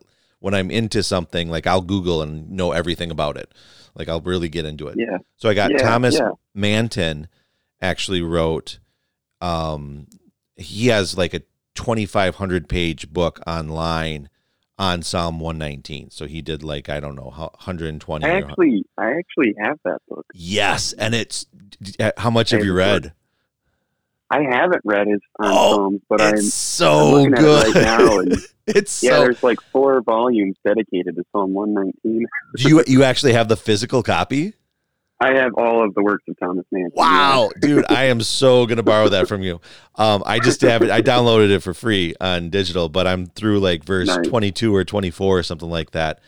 when 0.46 0.54
I'm 0.54 0.70
into 0.70 1.02
something, 1.02 1.50
like 1.50 1.66
I'll 1.66 1.82
Google 1.82 2.22
and 2.22 2.52
know 2.52 2.72
everything 2.72 3.10
about 3.10 3.36
it. 3.36 3.52
Like 3.96 4.08
I'll 4.08 4.22
really 4.22 4.48
get 4.48 4.64
into 4.64 4.88
it. 4.90 4.96
Yeah. 4.96 5.18
So 5.38 5.50
I 5.50 5.56
got 5.56 5.72
yeah, 5.72 5.78
Thomas 5.78 6.20
yeah. 6.20 6.30
Manton 6.54 7.30
actually 7.82 8.22
wrote 8.22 8.78
um 9.42 10.06
he 10.56 10.90
has 10.90 11.18
like 11.18 11.34
a 11.34 11.42
2500 11.74 12.70
page 12.70 13.12
book 13.12 13.40
online 13.48 14.30
on 14.78 15.02
Psalm 15.02 15.40
119. 15.40 16.12
So 16.12 16.28
he 16.28 16.44
did 16.44 16.62
like 16.62 16.90
I 16.90 17.00
don't 17.00 17.16
know 17.16 17.34
120 17.36 18.24
I 18.24 18.38
actually 18.38 18.86
I 19.00 19.14
actually 19.14 19.56
have 19.60 19.80
that 19.84 19.98
book. 20.08 20.28
Yes, 20.36 20.94
and 20.94 21.16
it's 21.16 21.48
how 22.18 22.30
much 22.30 22.52
have 22.52 22.64
you 22.64 22.76
read? 22.76 23.14
I 24.36 24.44
haven't 24.56 24.82
read 24.84 25.08
his 25.08 25.22
um, 25.40 25.52
oh, 25.52 25.76
Psalms, 25.76 26.02
but 26.10 26.22
I'm 26.22 26.42
so 26.42 27.24
I'm 27.24 27.32
good 27.32 27.68
it 27.68 27.76
right 27.76 27.84
now. 27.84 28.20
And 28.20 28.34
it's 28.68 29.02
yeah, 29.02 29.12
so... 29.12 29.20
there's 29.22 29.44
like 29.44 29.62
four 29.72 30.02
volumes 30.02 30.58
dedicated 30.66 31.16
to 31.16 31.24
Psalm 31.32 31.54
119. 31.54 32.26
Do 32.58 32.70
you 32.70 32.84
you 32.86 33.04
actually 33.04 33.34
have 33.34 33.48
the 33.48 33.58
physical 33.58 34.04
copy? 34.04 34.54
I 35.22 35.34
have 35.36 35.54
all 35.58 35.86
of 35.86 35.94
the 35.96 36.04
works 36.04 36.26
of 36.28 36.38
Thomas 36.38 36.66
Manton. 36.74 36.92
Wow, 36.94 37.50
dude, 37.62 37.86
I 37.90 38.06
am 38.06 38.20
so 38.20 38.66
gonna 38.66 38.84
borrow 38.84 39.08
that 39.10 39.30
from 39.30 39.42
you. 39.42 39.62
Um, 39.96 40.22
I 40.26 40.40
just 40.40 40.60
have 40.62 40.82
it. 40.82 40.92
I 40.92 41.02
downloaded 41.02 41.52
it 41.52 41.62
for 41.62 41.74
free 41.74 42.16
on 42.20 42.50
digital, 42.50 42.90
but 42.90 43.08
I'm 43.08 43.28
through 43.28 43.62
like 43.62 43.86
verse 43.86 44.08
nice. 44.08 44.28
22 44.28 44.76
or 44.76 44.84
24 44.84 45.40
or 45.40 45.44
something 45.44 45.70
like 45.70 45.92
that. 45.92 46.20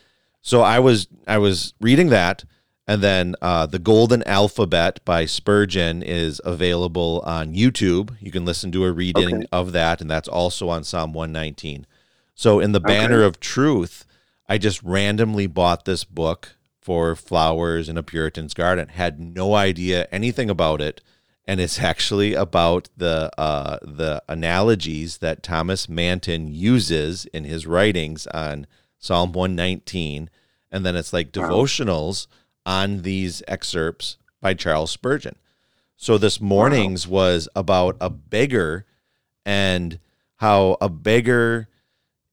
So 0.42 0.62
I 0.62 0.80
was 0.80 1.10
I 1.28 1.40
was 1.40 1.74
reading 1.82 2.10
that 2.10 2.46
and 2.88 3.04
then 3.04 3.36
uh, 3.42 3.66
the 3.66 3.80
Golden 3.80 4.24
Alphabet 4.24 5.02
by 5.04 5.26
Spurgeon 5.26 6.02
is 6.02 6.40
available 6.46 7.22
on 7.26 7.54
YouTube. 7.54 8.16
You 8.22 8.32
can 8.32 8.46
listen 8.46 8.72
to 8.72 8.86
a 8.86 8.94
reading 8.94 9.36
okay. 9.36 9.48
of 9.52 9.74
that, 9.74 10.00
and 10.00 10.10
that's 10.10 10.30
also 10.30 10.70
on 10.70 10.86
Psalm 10.86 11.14
119. 11.14 11.86
So, 12.34 12.62
in 12.62 12.72
the 12.72 12.80
banner 12.80 13.18
okay. 13.18 13.26
of 13.26 13.40
truth, 13.42 14.06
I 14.48 14.58
just 14.58 14.82
randomly 14.84 15.48
bought 15.48 15.84
this 15.84 16.06
book 16.06 16.56
for 16.80 17.14
flowers 17.18 17.90
in 17.90 17.98
a 17.98 18.04
Puritan's 18.04 18.54
garden. 18.54 18.88
Had 18.88 19.20
no 19.20 19.56
idea 19.56 20.08
anything 20.10 20.50
about 20.50 20.80
it, 20.80 21.02
and 21.46 21.60
it's 21.60 21.80
actually 21.82 22.36
about 22.36 22.88
the 22.96 23.30
uh, 23.38 23.80
the 23.82 24.24
analogies 24.30 25.18
that 25.18 25.44
Thomas 25.44 25.90
Manton 25.90 26.48
uses 26.48 27.26
in 27.26 27.44
his 27.44 27.68
writings 27.68 28.28
on 28.28 28.66
Psalm 28.98 29.34
119, 29.34 30.30
and 30.72 30.86
then 30.86 30.96
it's 30.96 31.12
like 31.12 31.36
wow. 31.36 31.50
devotionals 31.50 32.28
on 32.68 33.02
these 33.02 33.42
excerpts 33.48 34.18
by 34.42 34.54
Charles 34.54 34.92
Spurgeon. 34.92 35.38
So 35.96 36.20
this 36.20 36.40
morning's 36.40 37.08
wow. 37.08 37.16
was 37.16 37.50
about 37.56 37.98
a 38.00 38.12
beggar 38.12 38.86
and 39.46 40.00
how 40.36 40.78
a 40.80 40.90
beggar 40.90 41.70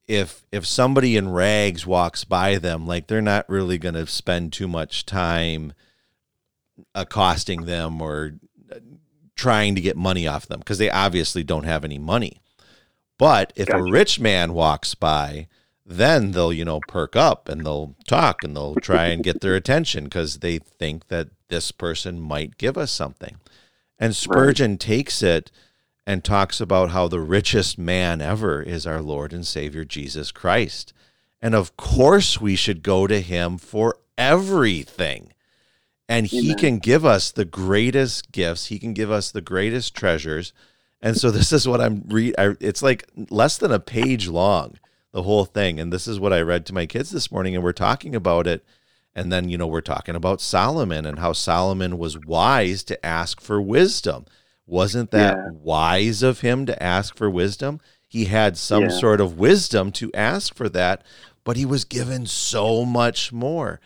if 0.07 0.45
if 0.53 0.67
somebody 0.67 1.17
in 1.17 1.31
rags 1.31 1.87
walks 1.87 2.25
by 2.25 2.59
them, 2.59 2.87
like 2.87 3.07
they're 3.07 3.23
not 3.23 3.49
really 3.49 3.79
going 3.79 3.95
to 3.95 4.07
spend 4.07 4.53
too 4.53 4.69
much 4.69 5.07
time 5.07 5.73
accosting 6.95 7.65
them 7.65 8.03
or 8.03 8.35
uh, 8.71 8.81
trying 9.37 9.75
to 9.77 9.81
get 9.81 9.97
money 9.97 10.27
off 10.27 10.47
them 10.47 10.59
because 10.59 10.79
they 10.79 10.91
obviously 10.91 11.43
don't 11.43 11.65
have 11.65 11.85
any 11.85 11.99
money. 11.99 12.43
But 13.17 13.53
if 13.57 13.69
Gotcha. 13.69 13.83
a 13.85 13.91
rich 13.91 14.21
man 14.21 14.53
walks 14.53 14.95
by, 14.95 15.47
then 15.87 16.33
they'll, 16.33 16.53
you 16.53 16.65
know, 16.65 16.81
perk 16.89 17.15
up 17.15 17.49
and 17.49 17.65
they'll 17.65 17.95
talk 18.07 18.43
and 18.43 18.57
they'll 18.57 18.77
try 18.77 19.07
and 19.07 19.23
get 19.23 19.41
their 19.41 19.55
attention 19.55 20.05
because 20.05 20.39
they 20.39 20.59
think 20.59 21.09
that 21.09 21.29
this 21.49 21.73
person 21.73 22.21
might 22.21 22.57
give 22.57 22.79
us 22.79 22.91
something. 22.91 23.37
And 23.99 24.17
Spurgeon 24.17 24.79
takes 24.79 25.23
it 25.23 25.51
and 26.07 26.25
talks 26.25 26.61
about 26.61 26.91
how 26.91 27.09
the 27.09 27.21
richest 27.21 27.79
man 27.79 28.21
ever 28.21 28.63
is 28.63 28.87
our 28.87 29.01
Lord 29.01 29.33
and 29.33 29.47
Savior 29.47 29.85
Jesus 29.85 30.33
Christ. 30.33 30.93
And 31.41 31.55
of 31.55 31.77
course, 31.77 32.41
we 32.41 32.57
should 32.57 32.83
go 32.83 33.07
to 33.07 33.21
him 33.21 33.59
for 33.59 33.99
everything. 34.17 35.33
And 36.09 36.27
he 36.27 36.55
can 36.55 36.79
give 36.79 37.05
us 37.05 37.31
the 37.31 37.47
greatest 37.47 38.33
gifts, 38.33 38.67
he 38.67 38.79
can 38.79 38.93
give 38.93 39.11
us 39.11 39.31
the 39.31 39.41
greatest 39.41 39.95
treasures. 39.95 40.53
And 41.01 41.17
so 41.17 41.31
this 41.31 41.53
is 41.53 41.69
what 41.69 41.81
I'm 41.81 42.03
read 42.07 42.35
I, 42.39 42.57
it's 42.61 42.83
like 42.83 43.07
less 43.31 43.59
than 43.59 43.73
a 43.73 43.81
page 43.81 44.29
long 44.29 44.79
the 45.15 45.23
whole 45.23 45.45
thing 45.45 45.79
and 45.79 45.93
this 45.93 46.09
is 46.09 46.19
what 46.19 46.33
I 46.33 46.41
read 46.41 46.67
to 46.67 46.75
my 46.75 46.87
kids 46.87 47.11
this 47.11 47.31
morning 47.31 47.55
and 47.55 47.63
we're 47.63 47.73
talking 47.73 48.17
about 48.17 48.49
it 48.49 48.65
and 49.15 49.33
then 49.33 49.49
you 49.49 49.57
know 49.57 49.69
we're 49.69 49.81
talking 49.81 50.17
about 50.17 50.41
Solomon 50.41 51.07
and 51.07 51.21
how 51.21 51.33
Solomon 51.33 51.99
was 51.99 52.19
wise 52.19 52.83
to 52.83 53.07
ask 53.07 53.41
for 53.41 53.63
wisdom. 53.63 54.27
Wasn't 54.67 55.13
that 55.13 55.37
Yeah. 55.37 55.51
wise 55.53 56.25
of 56.25 56.41
him 56.41 56.67
to 56.67 56.83
ask 56.83 57.17
for 57.17 57.31
wisdom? 57.31 57.81
He 58.09 58.25
had 58.25 58.57
some 58.59 58.85
Yeah. 58.85 58.99
sort 58.99 59.21
of 59.21 59.39
wisdom 59.39 59.93
to 59.93 60.11
ask 60.15 60.53
for 60.53 60.69
that, 60.71 61.03
but 61.45 61.57
he 61.57 61.65
was 61.65 61.85
given 61.85 62.27
so 62.27 62.85
much 62.85 63.33
more. 63.33 63.81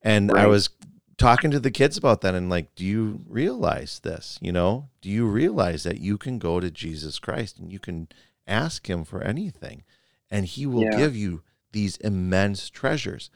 And 0.00 0.30
I 0.36 0.46
was 0.46 0.70
talking 1.16 1.50
to 1.50 1.58
the 1.58 1.72
kids 1.72 1.96
about 1.96 2.20
that 2.20 2.36
and 2.36 2.48
like, 2.48 2.72
do 2.76 2.84
you 2.84 3.24
realize 3.28 3.98
this? 4.04 4.38
You 4.40 4.52
know, 4.52 4.90
do 5.02 5.10
you 5.10 5.26
realize 5.26 5.82
that 5.82 5.98
you 5.98 6.18
can 6.18 6.38
go 6.38 6.60
to 6.60 6.70
Jesus 6.70 7.18
Christ 7.18 7.58
and 7.58 7.72
you 7.72 7.80
can 7.80 8.06
ask 8.46 8.88
him 8.88 9.04
for 9.04 9.22
anything 9.22 9.82
and 10.30 10.46
he 10.46 10.66
will 10.66 10.84
Yeah. 10.84 10.96
give 10.96 11.16
you 11.16 11.42
these 11.72 11.96
immense 11.98 12.70
treasures. 12.70 13.30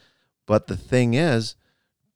But 0.46 0.66
the 0.66 0.76
thing 0.76 1.14
is, 1.14 1.56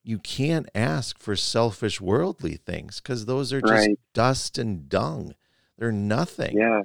you 0.03 0.19
can't 0.19 0.69
ask 0.75 1.19
for 1.19 1.35
selfish 1.37 2.01
worldly 2.01 2.57
things 2.57 3.01
because 3.01 3.27
those 3.27 3.53
are 3.53 3.61
just 3.61 3.89
Right. 3.89 3.99
dust 4.15 4.59
and 4.59 4.89
dung. 4.89 5.35
They're 5.79 5.93
nothing. 5.93 6.57
Yeah. 6.57 6.83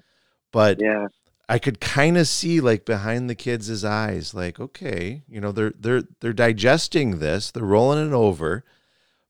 But 0.51 0.79
Yeah. 0.81 1.07
I 1.47 1.59
could 1.59 1.79
kind 1.81 2.17
of 2.17 2.27
see 2.27 2.61
like 2.61 2.85
behind 2.85 3.29
the 3.29 3.35
kids' 3.35 3.83
eyes, 3.83 4.33
like, 4.33 4.59
okay, 4.59 5.23
you 5.27 5.41
know, 5.41 5.51
they're 5.51 5.73
they're 5.77 6.03
they're 6.19 6.33
digesting 6.33 7.19
this, 7.19 7.51
they're 7.51 7.63
rolling 7.63 8.07
it 8.07 8.13
over. 8.13 8.63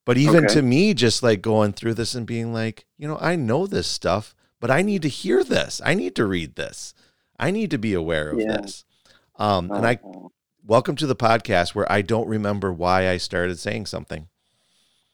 But 0.05 0.17
even 0.17 0.45
Okay. 0.45 0.53
to 0.55 0.61
me, 0.61 0.93
just 0.93 1.21
like 1.23 1.41
going 1.41 1.73
through 1.73 1.95
this 1.95 2.15
and 2.15 2.25
being 2.25 2.53
like, 2.53 2.85
you 2.97 3.07
know, 3.07 3.17
I 3.19 3.35
know 3.35 3.65
this 3.67 3.87
stuff, 3.87 4.33
but 4.59 4.71
I 4.71 4.81
need 4.81 5.01
to 5.03 5.09
hear 5.09 5.43
this. 5.43 5.81
I 5.83 5.93
need 5.95 6.15
to 6.15 6.25
read 6.25 6.55
this. 6.55 6.93
I 7.41 7.49
need 7.49 7.71
to 7.71 7.79
be 7.79 7.95
aware 7.95 8.29
of 8.29 8.39
Yeah. 8.39 8.61
this. 8.61 8.85
Um, 9.35 9.71
and 9.71 9.85
I 9.85 9.99
Uh, 10.03 10.27
welcome 10.63 10.95
to 10.97 11.07
the 11.07 11.15
podcast 11.15 11.73
where 11.73 11.91
I 11.91 12.03
don't 12.03 12.27
remember 12.27 12.71
why 12.71 13.09
I 13.09 13.17
started 13.17 13.57
saying 13.57 13.87
something. 13.87 14.27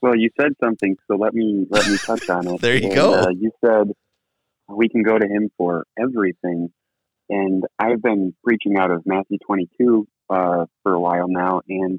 Well, 0.01 0.15
you 0.15 0.29
said 0.39 0.51
something, 0.61 0.97
so 1.07 1.15
let 1.15 1.33
me 1.33 1.65
let 1.69 1.87
me 1.87 1.97
touch 2.05 2.29
on 2.29 2.47
it. 2.47 2.61
There 2.61 2.75
you 2.75 2.87
And, 2.87 2.93
go. 2.95 3.13
Uh, 3.13 3.29
you 3.29 3.51
said 3.65 3.93
we 4.67 4.89
can 4.89 5.03
go 5.03 5.17
to 5.17 5.25
him 5.25 5.49
for 5.57 5.85
everything, 5.97 6.71
and 7.29 7.63
I've 7.79 8.01
been 8.01 8.35
preaching 8.43 8.77
out 8.77 8.91
of 8.91 9.05
Matthew 9.05 9.37
22 9.45 10.05
uh, 10.29 10.65
for 10.83 10.93
a 10.93 10.99
while 10.99 11.29
now. 11.29 11.61
And 11.69 11.97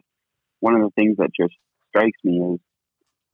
one 0.60 0.74
of 0.74 0.82
the 0.82 0.90
things 0.90 1.16
that 1.16 1.30
just 1.34 1.54
strikes 1.88 2.18
me 2.22 2.38
is 2.38 2.60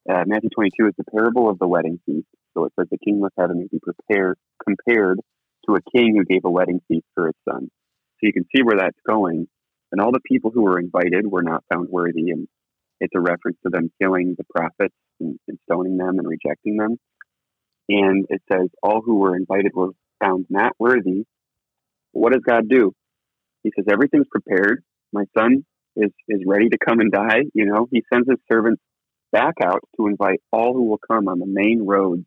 uh, 0.08 0.22
Matthew 0.26 0.50
22 0.50 0.86
is 0.86 0.94
the 0.96 1.04
parable 1.10 1.50
of 1.50 1.58
the 1.58 1.66
wedding 1.66 1.98
feast. 2.06 2.28
So 2.54 2.66
it 2.66 2.72
says 2.78 2.86
the 2.88 2.98
kingdom 2.98 3.24
of 3.24 3.32
heaven 3.36 3.68
is 3.70 3.80
prepared 3.82 4.38
compared 4.64 5.18
to 5.66 5.76
a 5.76 5.90
king 5.96 6.16
who 6.16 6.24
gave 6.24 6.44
a 6.44 6.50
wedding 6.50 6.80
feast 6.88 7.06
for 7.14 7.26
his 7.26 7.36
son. 7.48 7.68
So 7.68 8.26
you 8.26 8.32
can 8.32 8.46
see 8.54 8.62
where 8.62 8.78
that's 8.78 8.98
going. 9.06 9.46
And 9.92 10.00
all 10.00 10.12
the 10.12 10.20
people 10.20 10.50
who 10.52 10.62
were 10.62 10.78
invited 10.78 11.26
were 11.26 11.42
not 11.42 11.64
found 11.72 11.88
worthy, 11.88 12.30
and 12.30 12.48
it's 13.00 13.14
a 13.14 13.20
reference 13.20 13.58
to 13.62 13.70
them 13.70 13.92
killing 14.00 14.34
the 14.36 14.44
prophets 14.44 14.94
and, 15.20 15.38
and 15.46 15.58
stoning 15.70 15.96
them 15.96 16.18
and 16.18 16.26
rejecting 16.26 16.76
them. 16.76 16.96
And 17.88 18.26
it 18.28 18.42
says, 18.50 18.68
All 18.82 19.02
who 19.02 19.16
were 19.16 19.36
invited 19.36 19.72
were 19.74 19.90
found 20.22 20.46
not 20.48 20.72
worthy. 20.78 21.24
What 22.12 22.32
does 22.32 22.42
God 22.42 22.68
do? 22.68 22.92
He 23.62 23.72
says, 23.76 23.84
Everything's 23.90 24.28
prepared. 24.30 24.82
My 25.12 25.24
son 25.36 25.64
is, 25.96 26.10
is 26.28 26.40
ready 26.46 26.70
to 26.70 26.78
come 26.78 27.00
and 27.00 27.12
die. 27.12 27.42
You 27.52 27.66
know, 27.66 27.86
he 27.90 28.02
sends 28.12 28.28
his 28.28 28.38
servants 28.50 28.82
back 29.32 29.54
out 29.62 29.80
to 29.96 30.06
invite 30.06 30.40
all 30.52 30.72
who 30.72 30.84
will 30.84 31.00
come 31.10 31.28
on 31.28 31.38
the 31.38 31.46
main 31.46 31.84
roads, 31.84 32.24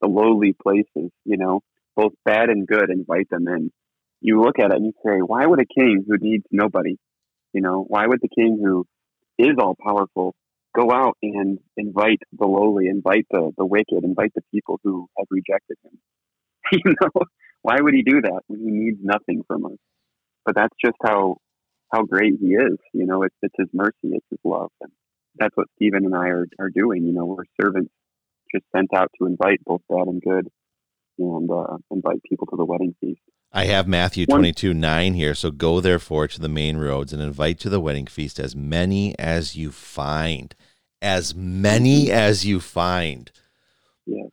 the 0.00 0.08
lowly 0.08 0.54
places, 0.60 1.10
you 1.24 1.36
know, 1.36 1.60
both 1.98 2.12
bad 2.24 2.48
and 2.48 2.66
good, 2.66 2.90
invite 2.90 3.28
them 3.28 3.48
in. 3.48 3.72
You 4.20 4.40
look 4.40 4.60
at 4.60 4.70
it 4.70 4.76
and 4.76 4.86
you 4.86 4.92
say, 5.04 5.18
Why 5.18 5.44
would 5.44 5.60
a 5.60 5.66
king 5.66 6.04
who 6.06 6.16
needs 6.20 6.44
nobody, 6.52 6.96
you 7.52 7.60
know, 7.60 7.84
why 7.86 8.06
would 8.06 8.20
the 8.22 8.28
king 8.28 8.60
who 8.62 8.86
is 9.38 9.56
all 9.60 9.76
powerful 9.84 10.34
go 10.76 10.92
out 10.92 11.16
and 11.22 11.58
invite 11.76 12.20
the 12.32 12.46
lowly, 12.46 12.86
invite 12.86 13.26
the, 13.30 13.50
the 13.56 13.66
wicked, 13.66 14.04
invite 14.04 14.32
the 14.34 14.42
people 14.52 14.78
who 14.84 15.08
have 15.18 15.26
rejected 15.30 15.76
him. 15.82 15.98
you 16.72 16.94
know, 17.00 17.22
why 17.62 17.76
would 17.80 17.94
he 17.94 18.02
do 18.02 18.20
that 18.20 18.40
when 18.46 18.60
he 18.60 18.70
needs 18.70 18.98
nothing 19.02 19.42
from 19.46 19.66
us? 19.66 19.78
But 20.44 20.54
that's 20.54 20.74
just 20.84 20.96
how 21.04 21.38
how 21.92 22.02
great 22.02 22.34
he 22.40 22.48
is. 22.48 22.78
You 22.92 23.06
know, 23.06 23.22
it's 23.24 23.34
it's 23.42 23.54
his 23.58 23.68
mercy, 23.72 24.14
it's 24.14 24.26
his 24.30 24.40
love, 24.44 24.70
and 24.80 24.92
that's 25.36 25.56
what 25.56 25.68
Stephen 25.76 26.04
and 26.04 26.14
I 26.14 26.28
are 26.28 26.46
are 26.60 26.70
doing. 26.70 27.04
You 27.04 27.12
know, 27.12 27.24
we're 27.26 27.44
servants 27.60 27.90
just 28.54 28.64
sent 28.74 28.94
out 28.94 29.10
to 29.18 29.26
invite 29.26 29.60
both 29.64 29.82
bad 29.88 30.06
and 30.06 30.22
good, 30.22 30.48
and 31.18 31.50
uh, 31.50 31.76
invite 31.90 32.22
people 32.22 32.46
to 32.48 32.56
the 32.56 32.64
wedding 32.64 32.94
feast. 33.00 33.20
I 33.52 33.64
have 33.66 33.88
Matthew 33.88 34.26
22 34.26 34.74
9 34.74 35.14
here. 35.14 35.34
So 35.34 35.50
go 35.50 35.80
therefore 35.80 36.28
to 36.28 36.40
the 36.40 36.48
main 36.48 36.76
roads 36.76 37.12
and 37.12 37.22
invite 37.22 37.58
to 37.60 37.70
the 37.70 37.80
wedding 37.80 38.06
feast 38.06 38.38
as 38.38 38.54
many 38.54 39.18
as 39.18 39.56
you 39.56 39.70
find. 39.72 40.54
As 41.00 41.34
many 41.34 42.10
as 42.10 42.44
you 42.44 42.60
find. 42.60 43.30
Yes, 44.06 44.30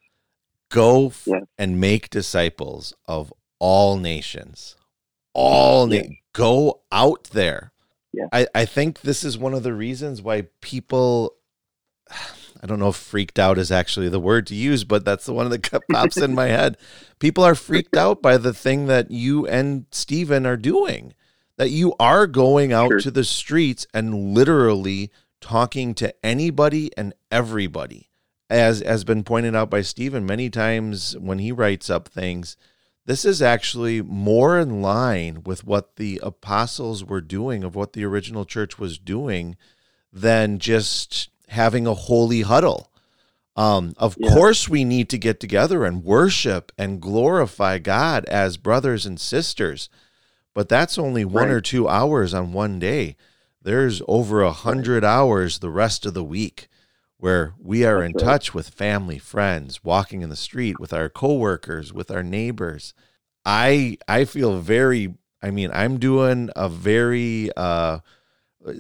Go 0.70 1.08
f- 1.08 1.24
Yes. 1.28 1.44
and 1.58 1.80
make 1.80 2.10
disciples 2.10 2.94
of 3.08 3.32
all 3.60 3.98
nations. 3.98 4.76
All 5.34 5.88
na- 5.88 5.96
Yes. 5.96 6.08
go 6.34 6.82
out 6.92 7.26
there. 7.32 7.72
Yeah. 8.14 8.28
I, 8.34 8.48
I 8.56 8.66
think 8.66 9.02
this 9.02 9.24
is 9.24 9.38
one 9.38 9.54
of 9.54 9.64
the 9.64 9.74
reasons 9.74 10.22
why 10.22 10.48
people 10.62 11.36
I 12.66 12.68
don't 12.68 12.80
know 12.80 12.90
if 12.90 12.96
freaked 12.96 13.38
out 13.38 13.60
is 13.60 13.72
actually 13.72 14.10
the 14.10 14.20
word 14.20 14.48
to 14.48 14.56
use, 14.56 14.84
but 14.86 15.06
that's 15.06 15.28
the 15.28 15.34
one 15.34 15.50
that 15.52 15.84
pops 15.92 16.18
in 16.18 16.34
my 16.34 16.48
head. 16.48 16.78
People 17.20 17.44
are 17.44 17.54
freaked 17.54 17.96
out 17.96 18.24
by 18.24 18.38
the 18.38 18.56
thing 18.56 18.88
that 18.88 19.12
you 19.12 19.46
and 19.46 19.86
Steven 19.92 20.48
are 20.48 20.58
doing. 20.58 21.14
That 21.58 21.70
you 21.70 21.94
are 22.00 22.26
going 22.26 22.74
out 22.74 22.88
Sure. 22.90 23.00
to 23.02 23.12
the 23.12 23.24
streets 23.24 23.86
and 23.94 24.34
literally 24.34 25.12
talking 25.42 25.94
to 25.94 26.12
anybody 26.26 26.90
and 26.98 27.14
everybody. 27.30 28.10
As 28.50 28.80
has 28.80 29.04
been 29.04 29.24
pointed 29.24 29.56
out 29.56 29.70
by 29.70 29.82
Stephen 29.82 30.26
many 30.26 30.50
times 30.50 31.16
when 31.20 31.38
he 31.38 31.52
writes 31.52 31.92
up 31.92 32.08
things, 32.08 32.58
this 33.06 33.26
is 33.26 33.44
actually 33.44 34.02
more 34.02 34.58
in 34.58 34.82
line 34.82 35.44
with 35.44 35.64
what 35.64 35.98
the 35.98 36.20
apostles 36.24 37.06
were 37.06 37.22
doing, 37.22 37.64
of 37.64 37.76
what 37.76 37.94
the 37.94 38.06
original 38.06 38.44
church 38.44 38.80
was 38.80 38.98
doing, 38.98 39.56
than 40.12 40.58
just 40.58 41.30
having 41.50 41.86
a 41.88 41.94
holy 41.94 42.42
huddle. 42.42 42.92
Um, 43.56 43.94
of 43.98 44.18
Yeah. 44.20 44.34
course, 44.34 44.68
we 44.68 44.84
need 44.84 45.10
to 45.10 45.18
get 45.18 45.40
together 45.40 45.86
and 45.86 46.04
worship 46.04 46.72
and 46.78 47.02
glorify 47.02 47.78
God 47.80 48.26
as 48.26 48.58
brothers 48.58 49.06
and 49.06 49.20
sisters, 49.20 49.90
but 50.54 50.68
that's 50.68 50.98
only 50.98 51.24
one 51.24 51.48
Right. 51.48 51.56
or 51.56 51.62
two 51.62 51.88
hours 51.88 52.34
on 52.34 52.52
one 52.54 52.80
day. 52.80 53.16
There's 53.62 54.02
over 54.08 54.42
a 54.42 54.52
hundred 54.52 55.04
hours 55.06 55.60
the 55.60 55.70
rest 55.70 56.06
of 56.06 56.14
the 56.14 56.24
week 56.24 56.68
where 57.18 57.54
we 57.58 57.86
are 57.86 58.04
in 58.04 58.12
right. 58.14 58.24
touch 58.24 58.54
with 58.54 58.70
family, 58.70 59.18
friends, 59.18 59.84
walking 59.84 60.22
in 60.22 60.30
the 60.30 60.36
street 60.36 60.80
with 60.80 60.94
our 60.94 61.10
coworkers, 61.10 61.94
with 61.94 62.12
our 62.12 62.24
neighbors. 62.24 62.94
I 63.46 63.98
I 64.08 64.26
feel 64.26 64.60
very 64.60 65.16
I 65.42 65.52
mean, 65.52 65.72
I'm 65.74 65.98
doing 65.98 66.50
a 66.56 66.68
very 66.68 67.52
uh 67.56 68.00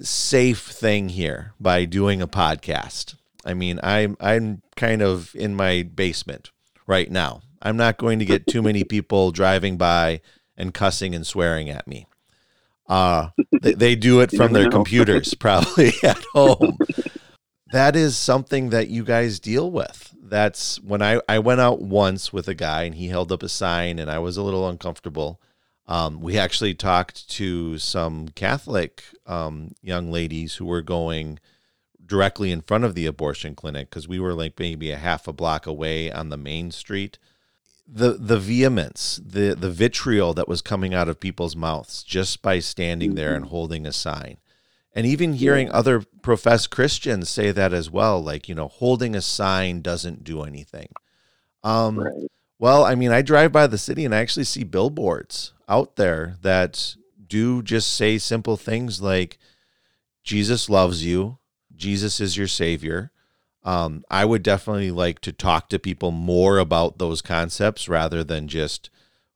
safe 0.01 0.61
thing 0.61 1.09
here 1.09 1.53
by 1.59 1.85
doing 1.85 2.21
a 2.21 2.27
podcast. 2.27 3.15
I 3.45 3.53
mean, 3.53 3.79
I'm 3.83 4.17
I'm 4.19 4.61
kind 4.75 5.01
of 5.01 5.35
in 5.35 5.55
my 5.55 5.83
basement 5.83 6.51
right 6.87 7.09
now. 7.09 7.41
I'm 7.61 7.77
not 7.77 7.97
going 7.97 8.19
to 8.19 8.25
get 8.25 8.47
too 8.47 8.61
many 8.61 8.83
people 8.83 9.31
driving 9.31 9.77
by 9.77 10.21
and 10.57 10.73
cussing 10.73 11.15
and 11.15 11.25
swearing 11.25 11.69
at 11.69 11.87
me. 11.87 12.07
Uh, 12.87 13.29
they, 13.61 13.73
they 13.73 13.95
do 13.95 14.19
it 14.21 14.31
from 14.31 14.53
their 14.53 14.69
computers 14.69 15.33
probably 15.39 15.91
at 16.03 16.23
home. 16.33 16.77
that 17.71 17.95
is 17.95 18.15
something 18.15 18.69
that 18.69 18.89
you 18.89 19.03
guys 19.03 19.39
deal 19.39 19.71
with. 19.71 20.13
That's 20.21 20.79
when 20.81 21.01
I, 21.01 21.19
I 21.27 21.39
went 21.39 21.61
out 21.61 21.81
once 21.81 22.31
with 22.31 22.47
a 22.47 22.53
guy 22.53 22.83
and 22.83 22.95
he 22.95 23.07
held 23.07 23.31
up 23.31 23.43
a 23.43 23.49
sign 23.49 23.99
and 23.99 24.09
I 24.09 24.19
was 24.19 24.37
a 24.37 24.43
little 24.43 24.67
uncomfortable. 24.69 25.41
Um, 25.87 26.19
we 26.19 26.37
actually 26.37 26.73
talked 26.73 27.29
to 27.31 27.77
some 27.77 28.29
Catholic 28.29 29.03
um, 29.27 29.75
young 29.81 30.11
ladies 30.11 30.55
who 30.55 30.65
were 30.65 30.81
going 30.81 31.39
directly 32.03 32.51
in 32.51 32.61
front 32.61 32.83
of 32.83 32.95
the 32.95 33.05
abortion 33.05 33.55
clinic 33.55 33.89
because 33.89 34.07
we 34.07 34.19
were 34.19 34.33
like 34.33 34.59
maybe 34.59 34.91
a 34.91 34.97
half 34.97 35.27
a 35.27 35.33
block 35.33 35.65
away 35.67 36.11
on 36.11 36.29
the 36.29 36.37
main 36.37 36.71
street. 36.71 37.17
The 37.87 38.13
the 38.13 38.39
vehemence, 38.39 39.19
the 39.23 39.53
the 39.53 39.69
vitriol 39.69 40.33
that 40.33 40.47
was 40.47 40.61
coming 40.63 40.95
out 40.95 41.07
of 41.07 41.19
people's 41.19 41.55
mouths 41.55 42.03
just 42.03 42.41
by 42.41 42.57
standing 42.59 43.13
there 43.13 43.35
and 43.35 43.45
holding 43.45 43.85
a 43.85 43.91
sign. 43.91 44.37
And 44.95 45.05
even 45.05 45.33
hearing 45.33 45.69
other 45.71 46.03
professed 46.21 46.71
Christians 46.71 47.29
say 47.29 47.51
that 47.51 47.73
as 47.73 47.91
well, 47.91 48.23
like, 48.23 48.47
you 48.47 48.55
know, 48.55 48.69
holding 48.69 49.13
a 49.13 49.21
sign 49.21 49.81
doesn't 49.81 50.23
do 50.23 50.41
anything. 50.43 50.87
Um, 51.63 51.99
Right. 51.99 52.31
Well, 52.59 52.85
I 52.85 52.95
mean, 52.95 53.11
I 53.11 53.21
drive 53.21 53.51
by 53.51 53.67
the 53.67 53.77
city 53.77 54.05
and 54.05 54.15
I 54.15 54.19
actually 54.19 54.45
see 54.45 54.63
billboards 54.63 55.53
out 55.67 55.95
there 55.95 56.37
that 56.41 56.95
do 57.27 57.61
just 57.61 57.93
say 57.93 58.17
simple 58.17 58.57
things 58.57 59.01
like 59.01 59.37
Jesus 60.23 60.69
loves 60.69 61.05
you, 61.05 61.37
Jesus 61.75 62.19
is 62.19 62.37
your 62.37 62.47
savior. 62.47 63.11
Um, 63.63 64.03
I 64.11 64.25
would 64.25 64.43
definitely 64.43 64.91
like 64.91 65.19
to 65.21 65.31
talk 65.31 65.69
to 65.69 65.79
people 65.79 66.11
more 66.11 66.59
about 66.59 66.99
those 66.99 67.21
concepts 67.21 67.89
rather 67.89 68.23
than 68.23 68.47
just 68.47 68.89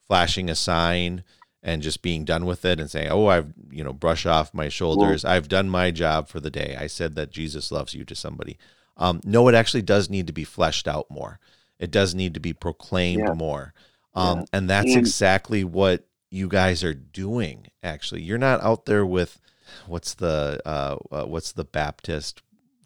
flashing 0.08 0.50
a 0.50 0.56
sign 0.56 1.24
and 1.62 1.82
just 1.82 2.02
being 2.02 2.26
done 2.26 2.46
with 2.46 2.64
it 2.64 2.80
and 2.80 2.90
saying, 2.90 3.10
"Oh, 3.10 3.28
I've 3.28 3.54
you 3.72 3.84
know 3.84 3.92
brush 3.92 4.26
off 4.26 4.54
my 4.54 4.70
shoulders. 4.70 5.26
I've 5.26 5.50
done 5.50 5.68
my 5.68 5.92
job 5.92 6.30
for 6.30 6.40
the 6.40 6.52
day. 6.52 6.78
I 6.80 6.88
said 6.88 7.16
that 7.16 7.32
Jesus 7.32 7.72
loves 7.72 7.94
you 7.94 8.06
to 8.06 8.16
somebody." 8.16 8.58
Um, 8.98 9.20
no, 9.26 9.48
it 9.48 9.56
actually 9.56 9.82
does 9.82 10.10
need 10.10 10.28
to 10.28 10.34
be 10.34 10.44
fleshed 10.44 10.88
out 10.88 11.10
more. 11.10 11.40
It 11.80 11.92
does 11.92 12.14
need 12.14 12.34
to 12.34 12.40
be 12.40 12.54
proclaimed 12.54 13.24
Yeah. 13.28 13.34
more, 13.34 13.74
um, 14.14 14.40
Yeah. 14.40 14.46
and 14.54 14.70
that's 14.70 14.88
And- 14.92 14.98
exactly 14.98 15.64
what 15.64 16.06
you 16.30 16.48
guys 16.48 16.84
are 16.84 16.94
doing. 16.94 17.68
Actually, 17.82 18.22
you're 18.22 18.38
not 18.38 18.62
out 18.62 18.86
there 18.86 19.06
with 19.06 19.40
what's 19.88 20.14
the 20.14 20.60
uh, 20.66 20.98
uh, 21.12 21.26
what's 21.26 21.52
the 21.54 21.64
Baptist 21.64 22.42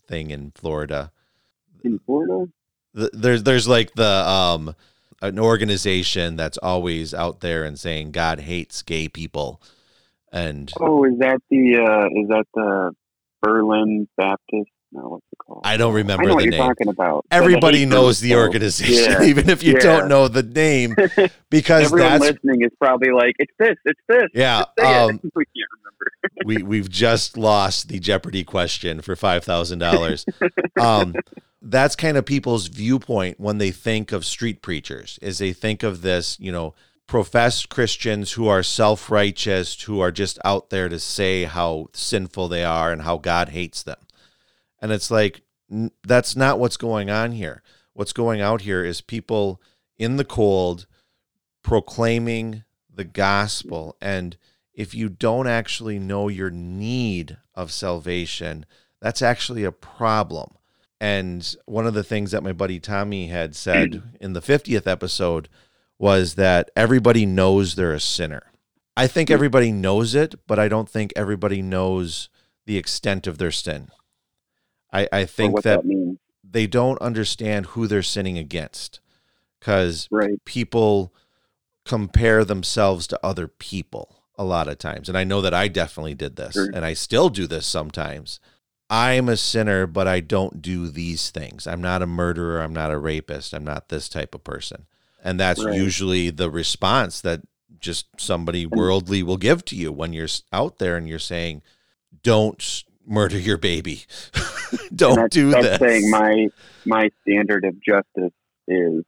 thing 0.07 0.31
in 0.31 0.51
Florida. 0.55 1.11
In 1.83 1.99
Florida? 1.99 2.49
The- 2.93 3.09
There's 3.13 3.43
there's 3.43 3.67
like 3.67 3.93
the 3.95 4.27
um 4.29 4.75
an 5.21 5.39
organization 5.39 6.35
that's 6.35 6.57
always 6.59 7.13
out 7.13 7.39
there 7.39 7.63
and 7.63 7.79
saying 7.79 8.11
God 8.11 8.41
hates 8.41 8.81
gay 8.83 9.07
people, 9.07 9.61
and 10.31 10.71
Oh, 10.79 11.03
is 11.05 11.17
that 11.19 11.41
the 11.49 11.77
uh, 11.77 12.05
is 12.21 12.27
that 12.27 12.45
the 12.53 12.91
Berlin 13.41 14.07
Baptist? 14.17 14.69
What's 15.01 15.25
it 15.31 15.37
called? 15.39 15.61
I 15.65 15.77
don't 15.77 15.93
remember 15.93 16.23
I 16.23 16.25
know 16.27 16.31
the 16.31 16.35
what 16.35 16.43
you're 16.45 16.53
talking 16.57 16.87
about. 16.87 17.25
Everybody 17.31 17.85
knows 17.85 18.19
the 18.19 18.35
organization, 18.35 19.11
Yeah. 19.11 19.23
even 19.29 19.49
if 19.49 19.63
you 19.63 19.73
Yeah. 19.73 19.79
don't 19.79 20.07
know 20.07 20.27
the 20.27 20.43
name, 20.43 20.95
because 21.49 21.85
Everyone 21.85 22.19
listening 22.21 22.61
is 22.61 22.71
probably 22.79 23.11
like, 23.11 23.35
"It's 23.39 23.53
this, 23.59 23.75
it's 23.85 23.99
this." 24.07 24.29
yeah. 24.33 24.63
Say 24.63 24.65
it. 24.79 24.85
Um, 25.09 25.19
we 25.35 25.45
can't 25.45 25.69
remember. 25.77 26.45
we 26.45 26.63
we've 26.63 26.89
just 26.89 27.37
lost 27.37 27.87
the 27.89 27.99
Jeopardy 27.99 28.43
question 28.43 29.01
for 29.01 29.15
five 29.15 29.43
thousand 29.43 29.79
dollars. 29.79 30.25
Um, 30.79 31.15
that's 31.61 31.95
kind 31.95 32.17
of 32.17 32.25
people's 32.25 32.67
viewpoint 32.67 33.39
when 33.39 33.57
they 33.57 33.71
think 33.71 34.11
of 34.11 34.25
street 34.25 34.61
preachers, 34.61 35.17
is 35.21 35.37
they 35.37 35.53
think 35.53 35.81
of 35.81 36.01
this, 36.01 36.37
you 36.39 36.51
know, 36.51 36.73
professed 37.07 37.69
Christians 37.69 38.33
who 38.33 38.47
are 38.47 38.63
self 38.63 39.09
righteous, 39.09 39.81
who 39.83 40.01
are 40.01 40.11
just 40.11 40.37
out 40.43 40.69
there 40.71 40.89
to 40.89 40.99
say 40.99 41.45
how 41.45 41.87
sinful 41.93 42.49
they 42.49 42.63
are 42.65 42.91
and 42.91 43.03
how 43.03 43.17
God 43.17 43.49
hates 43.49 43.81
them. 43.83 43.95
And 44.83 44.91
it's 44.91 45.09
like 45.09 45.41
n- 45.71 45.91
that's 46.05 46.35
not 46.35 46.59
what's 46.59 46.77
going 46.77 47.09
on 47.09 47.31
here. 47.31 47.63
What's 47.93 48.13
going 48.13 48.41
out 48.41 48.61
here 48.61 48.83
is 48.83 49.01
people 49.01 49.61
in 49.97 50.17
the 50.17 50.25
cold 50.25 50.85
proclaiming 51.63 52.63
the 52.93 53.05
gospel 53.05 53.95
and 54.01 54.37
if 54.73 54.93
you 54.95 55.07
don't 55.07 55.47
actually 55.47 55.99
know 55.99 56.27
your 56.27 56.49
need 56.49 57.37
of 57.53 57.71
salvation, 57.71 58.65
that's 59.01 59.21
actually 59.21 59.63
a 59.63 59.71
problem. 59.71 60.55
And 60.99 61.55
one 61.65 61.85
of 61.85 61.93
the 61.93 62.03
things 62.03 62.31
that 62.31 62.43
my 62.43 62.53
buddy 62.53 62.79
Tommy 62.79 63.27
had 63.27 63.55
said 63.55 64.01
in 64.19 64.33
the 64.33 64.41
50th 64.41 64.87
episode 64.87 65.47
was 65.99 66.35
that 66.35 66.71
everybody 66.75 67.25
knows 67.25 67.75
they're 67.75 67.93
a 67.93 67.99
sinner. 67.99 68.51
I 68.97 69.07
think 69.07 69.29
everybody 69.29 69.71
knows 69.71 70.15
it, 70.15 70.35
but 70.47 70.59
I 70.59 70.67
don't 70.67 70.89
think 70.89 71.13
everybody 71.15 71.61
knows 71.61 72.29
the 72.65 72.77
extent 72.77 73.27
of 73.27 73.37
their 73.37 73.51
sin. 73.51 73.89
I, 74.93 75.07
I 75.11 75.25
think 75.25 75.63
that 75.63 75.83
that 75.83 76.17
they 76.49 76.67
don't 76.67 77.01
understand 77.01 77.65
who 77.67 77.87
they're 77.87 78.03
sinning 78.03 78.37
against 78.37 78.99
because 79.59 80.07
right? 80.11 80.43
people 80.45 81.13
compare 81.85 82.45
themselves 82.45 83.07
to 83.07 83.19
other 83.23 83.47
people 83.47 84.23
a 84.37 84.43
lot 84.43 84.67
of 84.67 84.77
times. 84.77 85.09
And 85.09 85.17
I 85.17 85.23
know 85.23 85.41
that 85.41 85.53
I 85.53 85.67
definitely 85.67 86.15
did 86.15 86.35
this, 86.35 86.53
Sure. 86.53 86.69
and 86.73 86.85
I 86.85 86.93
still 86.93 87.29
do 87.29 87.47
this 87.47 87.65
sometimes. 87.65 88.39
I'm 88.89 89.27
a 89.29 89.37
sinner, 89.37 89.87
but 89.87 90.07
I 90.07 90.19
don't 90.19 90.61
do 90.61 90.87
these 90.87 91.31
things. 91.31 91.65
I'm 91.65 91.81
not 91.81 92.01
a 92.01 92.07
murderer. 92.07 92.61
I'm 92.61 92.73
not 92.73 92.91
a 92.91 92.97
rapist. 92.97 93.53
I'm 93.53 93.63
not 93.63 93.89
this 93.89 94.07
type 94.07 94.35
of 94.35 94.43
person. 94.43 94.85
And 95.23 95.39
that's 95.39 95.63
Right. 95.63 95.75
usually 95.75 96.29
the 96.29 96.51
response 96.51 97.21
that 97.21 97.41
just 97.79 98.05
somebody 98.17 98.65
worldly 98.65 99.23
will 99.23 99.37
give 99.37 99.65
to 99.65 99.75
you 99.75 99.91
when 99.91 100.13
you're 100.13 100.27
out 100.51 100.77
there 100.77 100.95
and 100.95 101.07
you're 101.09 101.19
saying, 101.19 101.63
don't 102.21 102.83
murder 103.05 103.39
your 103.39 103.57
baby. 103.57 104.03
don't 104.95 105.15
that's, 105.15 105.33
do 105.33 105.51
that's 105.51 105.79
this. 105.79 105.79
saying 105.79 106.09
my 106.09 106.47
my 106.85 107.09
standard 107.21 107.65
of 107.65 107.75
justice 107.81 108.33
is 108.67 109.03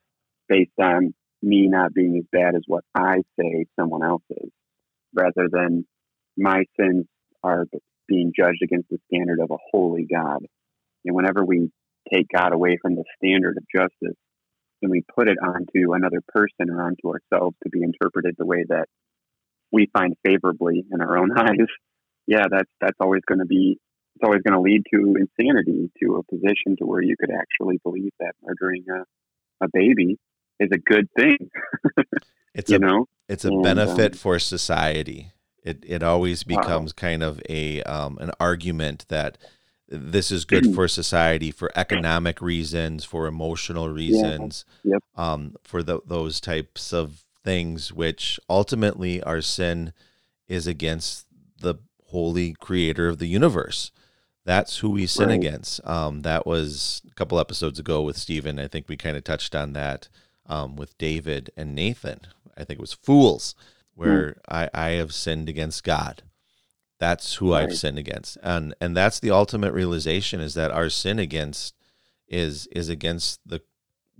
based 0.47 0.71
on 0.81 1.13
me 1.41 1.67
not 1.67 1.93
being 1.93 2.17
as 2.17 2.25
bad 2.31 2.55
as 2.55 2.61
what 2.67 2.83
I 2.95 3.17
say 3.39 3.65
someone 3.79 4.03
else 4.03 4.23
is, 4.29 4.49
rather 5.13 5.47
than 5.51 5.85
my 6.37 6.63
sins 6.79 7.05
are 7.43 7.65
being 8.07 8.33
judged 8.35 8.61
against 8.63 8.89
the 8.89 8.99
standard 9.07 9.39
of 9.39 9.51
a 9.51 9.57
holy 9.71 10.05
God. 10.11 10.45
And 11.05 11.15
whenever 11.15 11.45
we 11.45 11.71
take 12.11 12.27
God 12.33 12.53
away 12.53 12.77
from 12.81 12.95
the 12.95 13.03
standard 13.17 13.57
of 13.57 13.63
justice, 13.73 14.17
and 14.81 14.91
we 14.91 15.03
put 15.15 15.27
it 15.27 15.37
onto 15.41 15.93
another 15.93 16.21
person 16.27 16.69
or 16.69 16.83
onto 16.83 17.09
ourselves 17.09 17.55
to 17.63 17.69
be 17.69 17.81
interpreted 17.81 18.35
the 18.37 18.45
way 18.45 18.65
that 18.69 18.85
we 19.71 19.89
find 19.93 20.15
favorably 20.25 20.85
in 20.91 21.01
our 21.01 21.17
own 21.17 21.31
eyes, 21.37 21.67
yeah, 22.27 22.45
that's 22.49 22.69
that's 22.81 22.97
always 22.99 23.21
going 23.27 23.39
to 23.39 23.45
be 23.45 23.79
it's 24.15 24.23
always 24.23 24.41
going 24.43 24.55
to 24.55 24.61
lead 24.61 24.83
to 24.93 25.15
insanity, 25.19 25.91
to 26.01 26.15
a 26.15 26.23
position 26.23 26.75
to 26.79 26.85
where 26.85 27.01
you 27.01 27.15
could 27.19 27.31
actually 27.31 27.79
believe 27.83 28.11
that 28.19 28.33
murdering 28.43 28.85
a, 28.89 29.65
a 29.65 29.67
baby 29.73 30.17
is 30.59 30.69
a 30.73 30.77
good 30.77 31.07
thing. 31.17 31.37
it's 32.53 32.71
you 32.71 32.77
a 32.77 32.79
know, 32.79 33.05
it's 33.27 33.45
a 33.45 33.51
And, 33.51 33.51
benefit 33.51 34.15
um, 34.15 34.15
for 34.15 34.39
society. 34.39 35.31
It 35.63 35.83
it 35.87 36.03
always 36.03 36.43
Wow. 36.47 36.57
becomes 36.57 36.93
kind 36.93 37.23
of 37.23 37.41
a 37.49 37.81
um, 37.83 38.17
an 38.19 38.31
argument 38.39 39.05
that 39.09 39.37
this 39.89 40.31
is 40.31 40.45
good 40.45 40.67
for 40.67 40.87
society 40.87 41.51
for 41.51 41.71
economic 41.75 42.41
reasons, 42.41 43.03
for 43.05 43.27
emotional 43.27 43.89
reasons, 43.89 44.65
Yep. 44.83 45.03
um, 45.15 45.55
for 45.63 45.83
tho- 45.83 46.03
those 46.05 46.39
types 46.39 46.93
of 46.93 47.23
things, 47.43 47.91
which 47.93 48.39
ultimately 48.49 49.21
our 49.23 49.41
sin 49.41 49.93
is 50.47 50.67
against 50.67 51.25
the 51.59 51.75
holy 52.07 52.53
creator 52.53 53.07
of 53.07 53.17
the 53.19 53.27
universe. 53.27 53.91
That's 54.45 54.77
who 54.77 54.91
we 54.91 55.07
sin 55.07 55.29
Right. 55.29 55.35
against. 55.39 55.85
Um, 55.87 56.21
that 56.21 56.45
was 56.45 57.01
a 57.09 57.13
couple 57.15 57.39
episodes 57.39 57.79
ago 57.79 58.03
with 58.03 58.15
Stephen. 58.17 58.59
I 58.59 58.67
think 58.67 58.87
we 58.87 58.95
kind 58.95 59.17
of 59.17 59.23
touched 59.23 59.55
on 59.55 59.73
that 59.73 60.07
um, 60.45 60.75
with 60.75 60.97
David 60.99 61.49
and 61.57 61.73
Nathan. 61.73 62.21
I 62.55 62.63
think 62.63 62.77
it 62.79 62.81
was 62.81 62.93
fools, 62.93 63.55
where 63.95 64.37
I, 64.47 64.69
I 64.73 64.89
have 64.91 65.13
sinned 65.13 65.49
against 65.49 65.83
God. 65.83 66.21
That's 66.99 67.35
who 67.35 67.53
I've 67.53 67.75
sinned 67.75 67.97
against, 67.99 68.37
and 68.41 68.73
and 68.79 68.95
that's 68.95 69.19
the 69.19 69.29
ultimate 69.31 69.73
realization 69.73 70.39
is 70.39 70.53
that 70.53 70.71
our 70.71 70.89
sin 70.89 71.19
against 71.19 71.75
is 72.29 72.67
is 72.67 72.87
against 72.87 73.41
the 73.45 73.59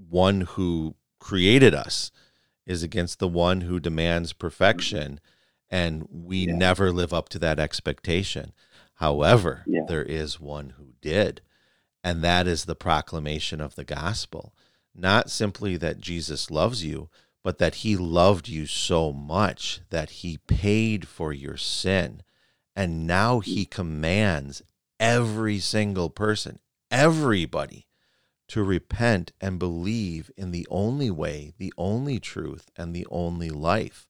one 0.10 0.42
who 0.42 0.96
created 1.20 1.74
us, 1.74 2.12
is 2.66 2.84
against 2.84 3.20
the 3.20 3.30
one 3.30 3.62
who 3.62 3.80
demands 3.80 4.34
perfection, 4.34 5.22
and 5.70 6.06
we 6.12 6.40
Yeah. 6.48 6.54
never 6.58 6.92
live 6.92 7.14
up 7.14 7.30
to 7.30 7.40
that 7.40 7.60
expectation. 7.60 8.52
However, 8.96 9.64
Yeah. 9.68 9.82
there 9.88 10.04
is 10.04 10.40
one 10.40 10.72
who 10.72 10.94
did, 11.02 11.42
and 12.04 12.24
that 12.24 12.48
is 12.48 12.66
the 12.66 12.76
proclamation 12.76 13.62
of 13.62 13.76
the 13.76 13.84
gospel. 13.84 14.54
Not 14.94 15.30
simply 15.30 15.76
that 15.78 16.00
Jesus 16.00 16.50
loves 16.50 16.84
you, 16.84 17.10
but 17.44 17.58
that 17.58 17.76
he 17.76 17.96
loved 17.96 18.48
you 18.48 18.66
so 18.66 19.12
much 19.12 19.82
that 19.90 20.10
he 20.10 20.38
paid 20.38 21.08
for 21.08 21.34
your 21.34 21.58
sin. 21.58 22.24
And 22.76 23.06
now 23.06 23.40
he 23.40 23.66
commands 23.66 24.62
every 25.00 25.60
single 25.60 26.10
person, 26.10 26.60
everybody, 26.90 27.88
to 28.48 28.64
repent 28.64 29.32
and 29.42 29.60
believe 29.60 30.32
in 30.38 30.52
the 30.52 30.68
only 30.70 31.12
way, 31.12 31.54
the 31.58 31.74
only 31.78 32.20
truth, 32.20 32.70
and 32.76 32.96
the 32.96 33.08
only 33.10 33.50
life. 33.50 34.08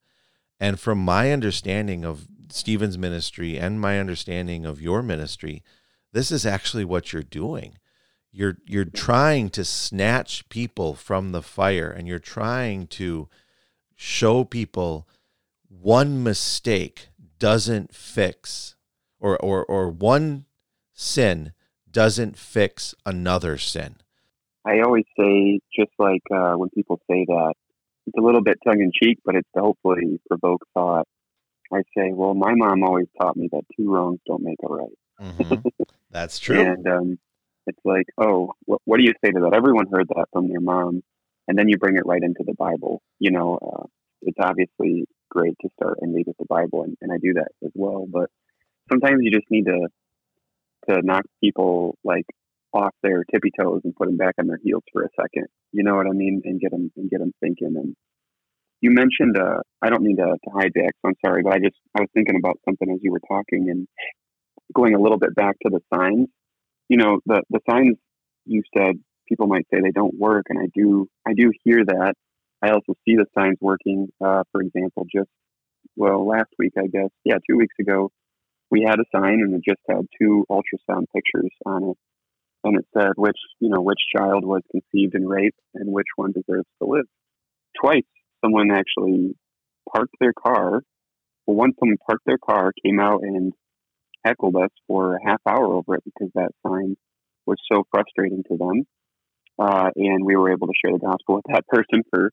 And 0.60 0.80
from 0.80 1.04
my 1.04 1.32
understanding 1.32 2.06
of 2.06 2.28
Stephen's 2.50 2.98
ministry 2.98 3.58
and 3.58 3.82
my 3.82 4.00
understanding 4.00 4.66
of 4.66 4.82
your 4.82 5.02
ministry, 5.04 5.64
this 6.14 6.32
is 6.32 6.46
actually 6.46 6.86
what 6.86 7.12
you're 7.12 7.24
doing. 7.24 7.78
You're 8.32 8.58
you're 8.66 8.86
trying 8.86 9.50
to 9.52 9.64
snatch 9.64 10.48
people 10.50 10.94
from 10.94 11.32
the 11.32 11.42
fire 11.42 11.90
and 11.90 12.08
you're 12.08 12.20
trying 12.20 12.88
to 12.88 13.30
show 13.96 14.44
people 14.44 15.08
one 15.68 16.24
mistake 16.24 17.08
doesn't 17.40 17.94
fix 17.94 18.76
or 19.20 19.38
or 19.38 19.66
or 19.66 19.90
one 19.90 20.46
sin 20.94 21.54
doesn't 21.90 22.38
fix 22.38 22.94
another 23.06 23.58
sin. 23.58 23.96
I 24.66 24.82
always 24.82 25.06
say, 25.18 25.60
just 25.74 25.92
like 26.00 26.24
uh, 26.34 26.54
when 26.54 26.70
people 26.70 27.00
say 27.10 27.26
that, 27.26 27.54
it's 28.06 28.18
a 28.18 28.22
little 28.22 28.42
bit 28.42 28.58
tongue 28.66 28.82
in 28.82 28.92
cheek, 28.92 29.20
but 29.26 29.36
it's 29.36 29.50
to 29.56 29.62
hopefully 29.62 30.20
provoke 30.28 30.62
thought. 30.74 31.08
I 31.74 31.80
say, 31.98 32.12
well, 32.14 32.34
my 32.36 32.54
mom 32.56 32.84
always 32.84 33.08
taught 33.20 33.36
me 33.36 33.50
that 33.52 33.64
two 33.76 33.92
wrongs 33.92 34.20
don't 34.28 34.44
make 34.44 34.60
a 34.64 34.68
right. 34.68 34.98
Mm-hmm. 35.20 35.68
That's 36.12 36.38
true. 36.38 36.60
and 36.60 36.88
um, 36.88 37.20
it's 37.66 37.80
like, 37.84 38.06
oh, 38.18 38.54
what, 38.66 38.82
what, 38.86 38.98
do 38.98 39.04
you 39.04 39.14
say 39.24 39.32
to 39.32 39.40
that? 39.42 39.56
Everyone 39.56 39.88
heard 39.92 40.08
that 40.10 40.28
from 40.32 40.48
their 40.48 40.60
mom, 40.60 41.02
and 41.48 41.58
then 41.58 41.68
you 41.68 41.78
bring 41.78 41.96
it 41.98 42.06
right 42.06 42.22
into 42.22 42.44
the 42.46 42.54
Bible. 42.54 43.02
You 43.20 43.32
know, 43.32 43.58
uh, 43.58 43.86
it's 44.22 44.38
obviously 44.40 45.06
great 45.30 45.56
to 45.62 45.70
start 45.76 45.98
and 46.02 46.14
lead 46.14 46.28
with 46.28 46.38
the 46.38 46.46
Bible, 46.48 46.84
and, 46.84 46.96
and 47.02 47.12
I 47.12 47.18
do 47.18 47.34
that 47.34 47.50
as 47.64 47.72
well. 47.74 48.06
But 48.08 48.30
sometimes 48.90 49.20
you 49.22 49.32
just 49.32 49.50
need 49.50 49.66
to 49.66 49.88
to 50.90 51.02
knock 51.02 51.24
people 51.44 51.98
like 52.04 52.26
off 52.76 52.94
their 53.02 53.24
tippy 53.32 53.52
toes 53.58 53.82
and 53.84 53.96
put 53.96 54.08
them 54.08 54.18
back 54.18 54.36
on 54.38 54.48
their 54.48 54.60
heels 54.62 54.84
for 54.92 55.04
a 55.04 55.10
second. 55.20 55.48
You 55.72 55.84
know 55.84 55.96
what 55.96 56.08
I 56.08 56.12
mean? 56.12 56.42
And 56.44 56.60
get 56.60 56.72
them 56.72 56.92
and 56.98 57.10
get 57.10 57.20
them 57.20 57.32
thinking. 57.40 57.74
And 57.76 57.96
you 58.82 58.92
mentioned, 58.92 59.38
uh, 59.38 59.62
I 59.82 59.90
don't 59.90 60.04
mean 60.04 60.18
to, 60.18 60.24
to 60.24 60.50
hijack, 60.50 60.92
so 61.02 61.08
I'm 61.08 61.16
sorry, 61.26 61.42
but 61.44 61.54
I 61.54 61.60
just 61.60 61.78
I 61.98 62.02
was 62.02 62.10
thinking 62.14 62.36
about 62.36 62.60
something 62.66 62.90
as 62.92 63.00
you 63.02 63.12
were 63.12 63.22
talking 63.28 63.70
and 63.70 63.88
going 64.74 64.94
a 64.94 65.02
little 65.02 65.18
bit 65.18 65.34
back 65.34 65.56
to 65.64 65.72
the 65.72 65.80
signs. 65.94 66.28
You 66.90 66.98
know, 66.98 67.20
the 67.26 67.42
the 67.50 67.62
signs 67.70 67.98
you 68.46 68.62
said 68.78 68.96
people 69.28 69.48
might 69.48 69.66
say 69.74 69.80
they 69.82 69.92
don't 69.92 70.20
work, 70.20 70.48
and 70.50 70.60
I 70.60 70.68
do 70.74 71.08
I 71.26 71.34
do 71.34 71.52
hear 71.64 71.84
that. 71.86 72.14
I 72.62 72.72
also 72.72 72.94
see 73.06 73.16
the 73.16 73.26
signs 73.38 73.58
working. 73.62 74.10
Uh, 74.24 74.44
for 74.52 74.62
example, 74.62 75.06
just 75.14 75.30
well 75.96 76.28
last 76.28 76.50
week, 76.60 76.74
I 76.78 76.88
guess, 76.88 77.10
yeah, 77.24 77.36
two 77.50 77.58
weeks 77.58 77.76
ago, 77.80 78.12
we 78.70 78.86
had 78.86 79.00
a 79.00 79.06
sign 79.16 79.40
and 79.42 79.56
it 79.56 79.62
just 79.68 79.82
had 79.88 80.06
two 80.22 80.46
ultrasound 80.50 81.06
pictures 81.14 81.52
on 81.66 81.92
it 81.92 81.98
and 82.66 82.78
it 82.78 82.86
said 82.98 83.12
which 83.16 83.38
you 83.60 83.70
know 83.70 83.82
which 83.82 84.00
child 84.16 84.44
was 84.44 84.62
conceived 84.72 85.16
in 85.16 85.28
rape 85.28 85.56
and 85.74 85.92
which 85.92 86.08
one 86.16 86.32
deserves 86.32 86.68
to 86.82 86.90
live. 86.90 87.06
Twice, 87.82 88.04
someone 88.44 88.72
actually 88.72 89.36
parked 89.92 90.16
their 90.20 90.34
car. 90.34 90.82
Well, 91.46 91.58
once 91.58 91.76
someone 91.80 91.98
parked 92.06 92.26
their 92.26 92.40
car, 92.40 92.74
came 92.84 93.00
out 93.00 93.22
and 93.22 93.54
heckled 94.26 94.56
us 94.56 94.72
for 94.88 95.16
a 95.16 95.20
half 95.26 95.42
hour 95.48 95.74
over 95.74 95.96
it 95.96 96.04
because 96.04 96.32
that 96.34 96.50
sign 96.66 96.96
was 97.46 97.58
so 97.72 97.84
frustrating 97.92 98.44
to 98.50 98.58
them. 98.58 98.84
Uh, 99.60 99.90
and 99.96 100.26
we 100.26 100.36
were 100.36 100.52
able 100.52 100.68
to 100.68 100.74
share 100.84 100.94
the 100.94 101.06
gospel 101.06 101.36
with 101.36 101.46
that 101.48 101.68
person 101.68 102.02
for 102.10 102.32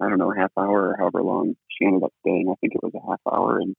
I 0.00 0.08
don't 0.08 0.18
know 0.18 0.32
half 0.36 0.52
hour 0.58 0.90
or 0.90 0.96
however 0.98 1.22
long 1.22 1.54
she 1.68 1.86
ended 1.86 2.02
up 2.02 2.12
staying. 2.20 2.48
I 2.48 2.54
think 2.60 2.74
it 2.74 2.82
was 2.82 2.94
a 2.94 3.06
half 3.08 3.20
hour, 3.30 3.58
and 3.58 3.74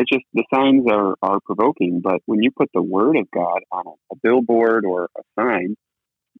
it's 0.00 0.10
just 0.10 0.24
the 0.32 0.44
signs 0.52 0.86
are, 0.90 1.14
are 1.22 1.40
provoking, 1.44 2.00
but 2.02 2.20
when 2.24 2.42
you 2.42 2.50
put 2.50 2.70
the 2.72 2.82
word 2.82 3.18
of 3.18 3.30
God 3.30 3.60
on 3.70 3.84
a, 3.86 4.14
a 4.14 4.16
billboard 4.22 4.86
or 4.86 5.10
a 5.16 5.22
sign, 5.38 5.76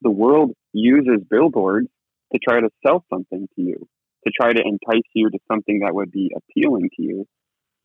the 0.00 0.10
world 0.10 0.52
uses 0.72 1.22
billboards 1.28 1.88
to 2.32 2.38
try 2.42 2.60
to 2.60 2.70
sell 2.86 3.04
something 3.12 3.46
to 3.54 3.62
you, 3.62 3.86
to 4.26 4.32
try 4.34 4.50
to 4.50 4.62
entice 4.62 5.06
you 5.14 5.28
to 5.28 5.38
something 5.46 5.80
that 5.80 5.94
would 5.94 6.10
be 6.10 6.30
appealing 6.34 6.88
to 6.96 7.02
you. 7.02 7.26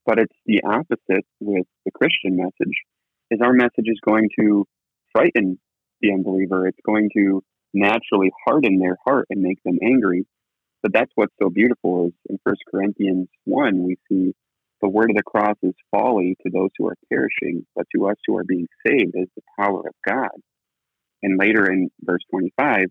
But 0.06 0.20
it's 0.20 0.36
the 0.46 0.62
opposite 0.64 1.26
with 1.42 1.66
the 1.84 1.92
Christian 1.92 2.38
message. 2.38 2.76
Is 3.30 3.42
our 3.44 3.54
message 3.54 3.88
is 3.88 4.00
going 4.06 4.30
to 4.40 4.66
frighten 5.12 5.60
the 6.00 6.14
unbeliever. 6.14 6.68
It's 6.68 6.80
going 6.86 7.10
to 7.18 7.44
naturally 7.74 8.32
harden 8.46 8.80
their 8.80 8.96
heart 9.04 9.26
and 9.30 9.42
make 9.42 9.62
them 9.66 9.80
angry. 9.84 10.26
But 10.82 10.94
that's 10.94 11.12
what's 11.16 11.34
so 11.42 11.50
beautiful 11.50 12.08
is 12.08 12.14
in 12.30 12.40
First 12.46 12.62
Corinthians 12.72 13.28
one 13.44 13.84
we 13.84 13.98
see 14.08 14.34
the 14.82 14.90
word 14.90 15.10
of 15.10 15.16
the 15.16 15.24
cross 15.24 15.56
is 15.64 15.74
folly 15.92 16.36
to 16.44 16.52
those 16.52 16.70
who 16.78 16.88
are 16.88 16.98
perishing, 17.10 17.66
but 17.76 17.86
to 17.96 18.08
us 18.08 18.18
who 18.26 18.38
are 18.38 18.44
being 18.44 18.68
saved 18.86 19.14
is 19.16 19.28
the 19.36 19.42
power 19.60 19.80
of 19.80 19.96
God. 20.08 20.32
And 21.24 21.40
later 21.40 21.72
in 21.72 21.90
verse 22.02 22.22
25, 22.30 22.86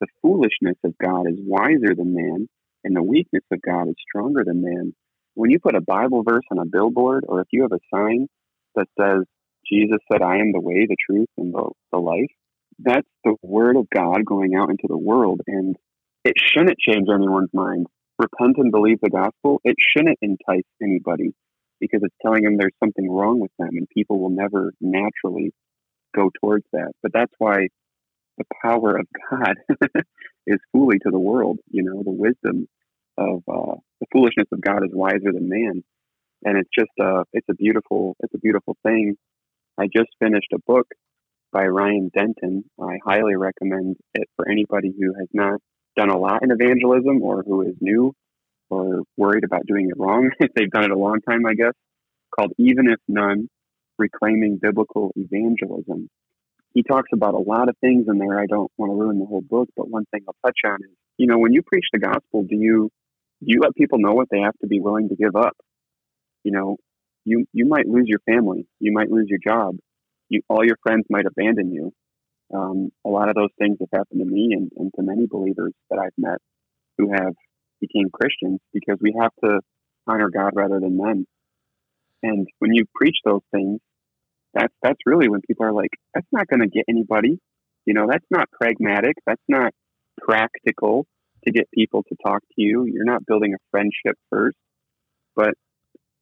the 0.00 0.06
foolishness 0.22 0.76
of 0.84 0.96
God 0.98 1.26
is 1.28 1.38
wiser 1.38 1.94
than 1.94 2.14
man, 2.14 2.48
and 2.84 2.94
the 2.94 3.02
weakness 3.02 3.44
of 3.50 3.60
God 3.62 3.88
is 3.88 3.96
stronger 4.08 4.44
than 4.44 4.62
man. 4.62 4.94
When 5.34 5.50
you 5.50 5.58
put 5.58 5.74
a 5.74 5.80
Bible 5.80 6.22
verse 6.22 6.44
on 6.50 6.58
a 6.58 6.66
billboard, 6.66 7.24
or 7.28 7.40
if 7.40 7.48
you 7.50 7.62
have 7.62 7.72
a 7.72 7.96
sign 7.96 8.28
that 8.74 8.86
says, 8.98 9.24
Jesus 9.70 9.98
said, 10.10 10.22
I 10.22 10.36
am 10.36 10.52
the 10.52 10.60
way, 10.60 10.86
the 10.86 10.96
truth, 11.08 11.28
and 11.36 11.52
the, 11.52 11.70
the 11.92 11.98
life, 11.98 12.30
that's 12.78 13.08
the 13.24 13.34
word 13.42 13.76
of 13.76 13.88
God 13.90 14.24
going 14.24 14.54
out 14.54 14.70
into 14.70 14.86
the 14.88 14.96
world. 14.96 15.40
And 15.46 15.76
it 16.24 16.34
shouldn't 16.38 16.78
change 16.78 17.08
anyone's 17.12 17.50
mind 17.52 17.86
repent 18.18 18.56
and 18.58 18.70
believe 18.70 18.98
the 19.02 19.10
gospel, 19.10 19.60
it 19.64 19.76
shouldn't 19.78 20.18
entice 20.22 20.64
anybody 20.82 21.34
because 21.80 22.00
it's 22.02 22.14
telling 22.22 22.42
them 22.42 22.56
there's 22.56 22.72
something 22.82 23.10
wrong 23.10 23.40
with 23.40 23.50
them 23.58 23.70
and 23.72 23.88
people 23.88 24.18
will 24.18 24.30
never 24.30 24.72
naturally 24.80 25.52
go 26.14 26.30
towards 26.40 26.64
that. 26.72 26.92
But 27.02 27.12
that's 27.12 27.32
why 27.38 27.68
the 28.38 28.44
power 28.62 28.96
of 28.98 29.06
God 29.30 29.56
is 30.46 30.58
fully 30.72 30.98
to 31.00 31.10
the 31.10 31.18
world. 31.18 31.58
You 31.70 31.82
know, 31.82 32.02
the 32.02 32.10
wisdom 32.10 32.68
of 33.18 33.42
uh, 33.48 33.76
the 34.00 34.06
foolishness 34.12 34.48
of 34.52 34.60
God 34.60 34.84
is 34.84 34.90
wiser 34.92 35.32
than 35.32 35.48
man, 35.48 35.82
and 36.44 36.58
it's 36.58 36.70
just 36.76 36.90
uh, 37.00 37.24
it's 37.32 37.48
a 37.50 37.54
beautiful 37.54 38.16
it's 38.20 38.34
a 38.34 38.38
beautiful 38.38 38.76
thing. 38.82 39.16
I 39.78 39.86
just 39.94 40.08
finished 40.18 40.52
a 40.54 40.58
book 40.66 40.86
by 41.52 41.66
Ryan 41.66 42.10
Denton. 42.14 42.64
I 42.80 42.98
highly 43.04 43.36
recommend 43.36 43.96
it 44.14 44.28
for 44.36 44.48
anybody 44.48 44.92
who 44.98 45.14
has 45.18 45.28
not 45.32 45.60
done 45.96 46.10
a 46.10 46.18
lot 46.18 46.42
in 46.42 46.50
evangelism 46.50 47.22
or 47.22 47.42
who 47.42 47.62
is 47.62 47.74
new 47.80 48.12
or 48.70 49.02
worried 49.16 49.44
about 49.44 49.66
doing 49.66 49.88
it 49.88 49.98
wrong, 49.98 50.30
if 50.40 50.52
they've 50.56 50.70
done 50.70 50.84
it 50.84 50.90
a 50.90 50.98
long 50.98 51.20
time, 51.28 51.46
I 51.46 51.54
guess, 51.54 51.72
called 52.34 52.52
Even 52.58 52.88
If 52.88 53.00
None 53.08 53.48
Reclaiming 53.98 54.58
Biblical 54.60 55.12
Evangelism. 55.16 56.08
He 56.74 56.82
talks 56.82 57.08
about 57.14 57.34
a 57.34 57.38
lot 57.38 57.68
of 57.68 57.76
things 57.80 58.06
in 58.08 58.18
there. 58.18 58.38
I 58.38 58.46
don't 58.46 58.70
want 58.76 58.90
to 58.90 58.96
ruin 58.96 59.18
the 59.18 59.24
whole 59.24 59.40
book, 59.40 59.68
but 59.76 59.88
one 59.88 60.04
thing 60.10 60.24
I'll 60.28 60.36
touch 60.44 60.58
on 60.64 60.76
is, 60.82 60.90
you 61.16 61.26
know, 61.26 61.38
when 61.38 61.52
you 61.52 61.62
preach 61.62 61.86
the 61.92 61.98
gospel, 61.98 62.42
do 62.42 62.56
you 62.56 62.90
do 63.40 63.46
you 63.48 63.60
let 63.60 63.74
people 63.74 63.98
know 63.98 64.12
what 64.12 64.28
they 64.30 64.40
have 64.40 64.56
to 64.60 64.66
be 64.66 64.80
willing 64.80 65.08
to 65.08 65.16
give 65.16 65.36
up? 65.36 65.56
You 66.44 66.52
know, 66.52 66.76
you 67.24 67.46
you 67.52 67.66
might 67.66 67.86
lose 67.86 68.04
your 68.06 68.20
family, 68.20 68.66
you 68.78 68.92
might 68.92 69.10
lose 69.10 69.26
your 69.28 69.38
job, 69.38 69.76
you 70.28 70.42
all 70.50 70.64
your 70.64 70.76
friends 70.82 71.06
might 71.08 71.24
abandon 71.24 71.72
you, 71.72 71.92
um, 72.54 72.90
a 73.04 73.08
lot 73.08 73.28
of 73.28 73.34
those 73.34 73.50
things 73.58 73.78
have 73.80 73.88
happened 73.92 74.20
to 74.20 74.26
me 74.26 74.50
and, 74.52 74.70
and 74.76 74.92
to 74.96 75.02
many 75.02 75.26
believers 75.26 75.72
that 75.90 75.98
I've 75.98 76.16
met 76.16 76.38
who 76.98 77.10
have 77.12 77.34
became 77.80 78.08
Christians 78.12 78.60
because 78.72 78.98
we 79.00 79.14
have 79.20 79.32
to 79.44 79.60
honor 80.06 80.30
God 80.30 80.52
rather 80.54 80.80
than 80.80 80.96
men. 80.96 81.26
And 82.22 82.46
when 82.58 82.72
you 82.72 82.84
preach 82.94 83.16
those 83.24 83.42
things, 83.52 83.80
that's 84.54 84.72
that's 84.82 85.00
really 85.04 85.28
when 85.28 85.40
people 85.46 85.66
are 85.66 85.72
like, 85.72 85.90
that's 86.14 86.26
not 86.32 86.46
going 86.46 86.60
to 86.60 86.68
get 86.68 86.84
anybody. 86.88 87.38
You 87.84 87.94
know, 87.94 88.06
that's 88.10 88.24
not 88.30 88.50
pragmatic. 88.50 89.14
That's 89.26 89.42
not 89.48 89.72
practical 90.18 91.06
to 91.44 91.52
get 91.52 91.70
people 91.72 92.02
to 92.04 92.16
talk 92.24 92.40
to 92.40 92.62
you. 92.62 92.86
You're 92.86 93.04
not 93.04 93.26
building 93.26 93.54
a 93.54 93.58
friendship 93.70 94.16
first. 94.30 94.56
But 95.34 95.54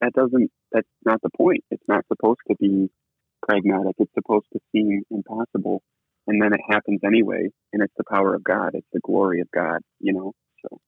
that 0.00 0.12
doesn't. 0.12 0.50
That's 0.72 0.88
not 1.04 1.20
the 1.22 1.30
point. 1.37 1.62
It's 1.70 1.84
not 1.87 2.04
supposed 2.08 2.40
to 2.48 2.56
be 2.58 2.90
pragmatic. 3.46 3.94
It's 3.98 4.12
supposed 4.14 4.46
to 4.52 4.58
seem 4.72 5.02
impossible 5.10 5.82
and 6.26 6.40
then 6.40 6.52
it 6.52 6.60
happens 6.68 7.00
anyway, 7.04 7.48
and 7.72 7.82
it's 7.82 7.94
the 7.96 8.04
power 8.04 8.34
of 8.34 8.42
God. 8.44 8.70
It's 8.74 8.87
the 8.92 9.00
glory 9.00 9.40
of 9.40 9.50
God, 9.50 9.80
you 10.00 10.12
know. 10.12 10.32
So, 10.62 10.80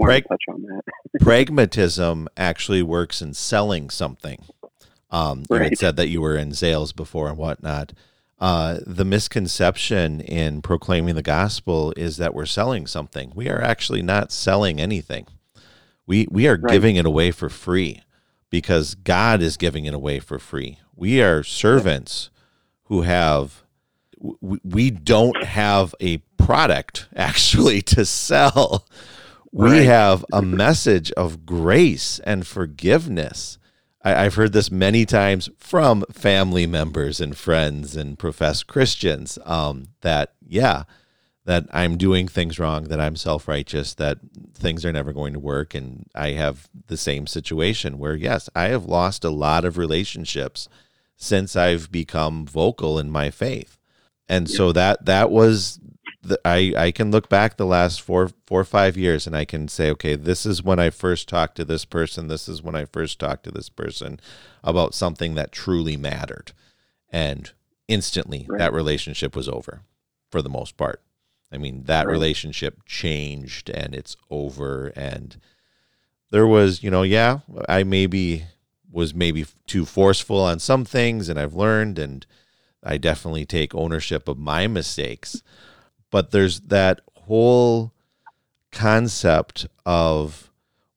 Prag- 0.00 0.24
to 0.24 0.28
touch 0.28 0.42
on 0.48 0.62
that. 0.62 0.82
pragmatism 1.20 2.28
actually 2.36 2.82
works 2.82 3.22
in 3.22 3.34
selling 3.34 3.90
something. 3.90 4.44
Um, 5.10 5.44
right. 5.48 5.62
Had 5.62 5.78
said 5.78 5.96
that 5.96 6.08
you 6.08 6.20
were 6.20 6.36
in 6.36 6.54
sales 6.54 6.92
before 6.92 7.28
and 7.28 7.38
whatnot. 7.38 7.92
Uh, 8.40 8.80
the 8.84 9.04
misconception 9.04 10.20
in 10.20 10.60
proclaiming 10.60 11.14
the 11.14 11.22
gospel 11.22 11.94
is 11.96 12.16
that 12.16 12.34
we're 12.34 12.46
selling 12.46 12.86
something. 12.86 13.32
We 13.34 13.48
are 13.48 13.62
actually 13.62 14.02
not 14.02 14.32
selling 14.32 14.80
anything. 14.80 15.26
We 16.06 16.26
we 16.30 16.48
are 16.48 16.56
right. 16.56 16.72
giving 16.72 16.96
it 16.96 17.06
away 17.06 17.30
for 17.30 17.48
free 17.48 18.02
because 18.50 18.94
God 18.94 19.40
is 19.40 19.56
giving 19.56 19.84
it 19.84 19.94
away 19.94 20.18
for 20.18 20.38
free. 20.38 20.78
We 20.94 21.22
are 21.22 21.42
servants 21.42 22.30
who 22.84 23.02
have 23.02 23.63
we 24.40 24.90
don't 24.90 25.44
have 25.44 25.94
a 26.00 26.18
product 26.38 27.08
actually 27.16 27.82
to 27.82 28.04
sell. 28.04 28.86
We 29.52 29.70
right. 29.70 29.84
have 29.84 30.24
a 30.32 30.42
message 30.42 31.12
of 31.12 31.46
grace 31.46 32.18
and 32.20 32.46
forgiveness. 32.46 33.58
I, 34.02 34.24
have 34.24 34.34
heard 34.34 34.52
this 34.52 34.70
many 34.70 35.06
times 35.06 35.48
from 35.56 36.04
family 36.12 36.66
members 36.66 37.20
and 37.20 37.36
friends 37.36 37.96
and 37.96 38.18
professed 38.18 38.66
Christians 38.66 39.38
um, 39.44 39.88
that, 40.00 40.34
yeah, 40.46 40.84
that 41.44 41.66
I'm 41.72 41.96
doing 41.96 42.26
things 42.26 42.58
wrong, 42.58 42.84
that 42.84 43.00
I'm 43.00 43.16
self 43.16 43.46
righteous, 43.46 43.94
that 43.94 44.18
things 44.54 44.84
are 44.84 44.92
never 44.92 45.12
going 45.12 45.32
to 45.34 45.38
work. 45.38 45.74
And 45.74 46.06
I 46.14 46.32
have 46.32 46.68
the 46.88 46.96
same 46.96 47.26
situation 47.26 47.98
where, 47.98 48.16
yes, 48.16 48.50
I 48.54 48.64
have 48.64 48.84
lost 48.84 49.24
a 49.24 49.30
lot 49.30 49.64
of 49.64 49.78
relationships 49.78 50.68
since 51.16 51.54
I've 51.54 51.92
become 51.92 52.44
vocal 52.44 52.98
in 52.98 53.08
my 53.08 53.30
faith 53.30 53.78
and 54.28 54.48
so 54.48 54.72
that 54.72 55.04
that 55.06 55.30
was 55.30 55.78
the, 56.22 56.40
I 56.44 56.72
I 56.76 56.90
can 56.90 57.10
look 57.10 57.28
back 57.28 57.56
the 57.56 57.66
last 57.66 58.00
four 58.00 58.30
four 58.46 58.60
or 58.60 58.64
five 58.64 58.96
years 58.96 59.26
and 59.26 59.36
I 59.36 59.44
can 59.44 59.68
say, 59.68 59.90
okay, 59.90 60.14
this 60.16 60.46
is 60.46 60.62
when 60.62 60.78
I 60.78 60.90
first 60.90 61.28
talked 61.28 61.56
to 61.56 61.64
this 61.64 61.84
person. 61.84 62.28
This 62.28 62.48
is 62.48 62.62
when 62.62 62.74
I 62.74 62.84
first 62.86 63.18
talked 63.18 63.44
to 63.44 63.50
this 63.50 63.68
person 63.68 64.18
about 64.62 64.94
something 64.94 65.34
that 65.34 65.52
truly 65.52 65.96
mattered, 65.96 66.52
and 67.10 67.52
instantly 67.88 68.46
Right. 68.48 68.58
that 68.58 68.72
relationship 68.72 69.36
was 69.36 69.48
over, 69.48 69.82
for 70.30 70.40
the 70.40 70.48
most 70.48 70.76
part. 70.78 71.02
I 71.52 71.58
mean, 71.58 71.84
that 71.84 72.06
Right. 72.06 72.12
relationship 72.12 72.84
changed 72.86 73.68
and 73.70 73.94
it's 73.94 74.16
over. 74.30 74.88
And 74.96 75.36
there 76.30 76.46
was, 76.46 76.82
you 76.82 76.90
know, 76.90 77.02
yeah, 77.02 77.40
I 77.68 77.84
maybe 77.84 78.46
was 78.90 79.14
maybe 79.14 79.44
too 79.66 79.84
forceful 79.84 80.40
on 80.40 80.58
some 80.58 80.84
things, 80.84 81.28
and 81.28 81.38
I've 81.38 81.54
learned, 81.54 81.98
and 81.98 82.24
I 82.84 82.98
definitely 82.98 83.46
take 83.46 83.74
ownership 83.74 84.28
of 84.28 84.38
my 84.38 84.66
mistakes. 84.66 85.42
But 86.10 86.30
there's 86.30 86.60
that 86.60 87.00
whole 87.14 87.92
concept 88.70 89.66
of 89.84 90.50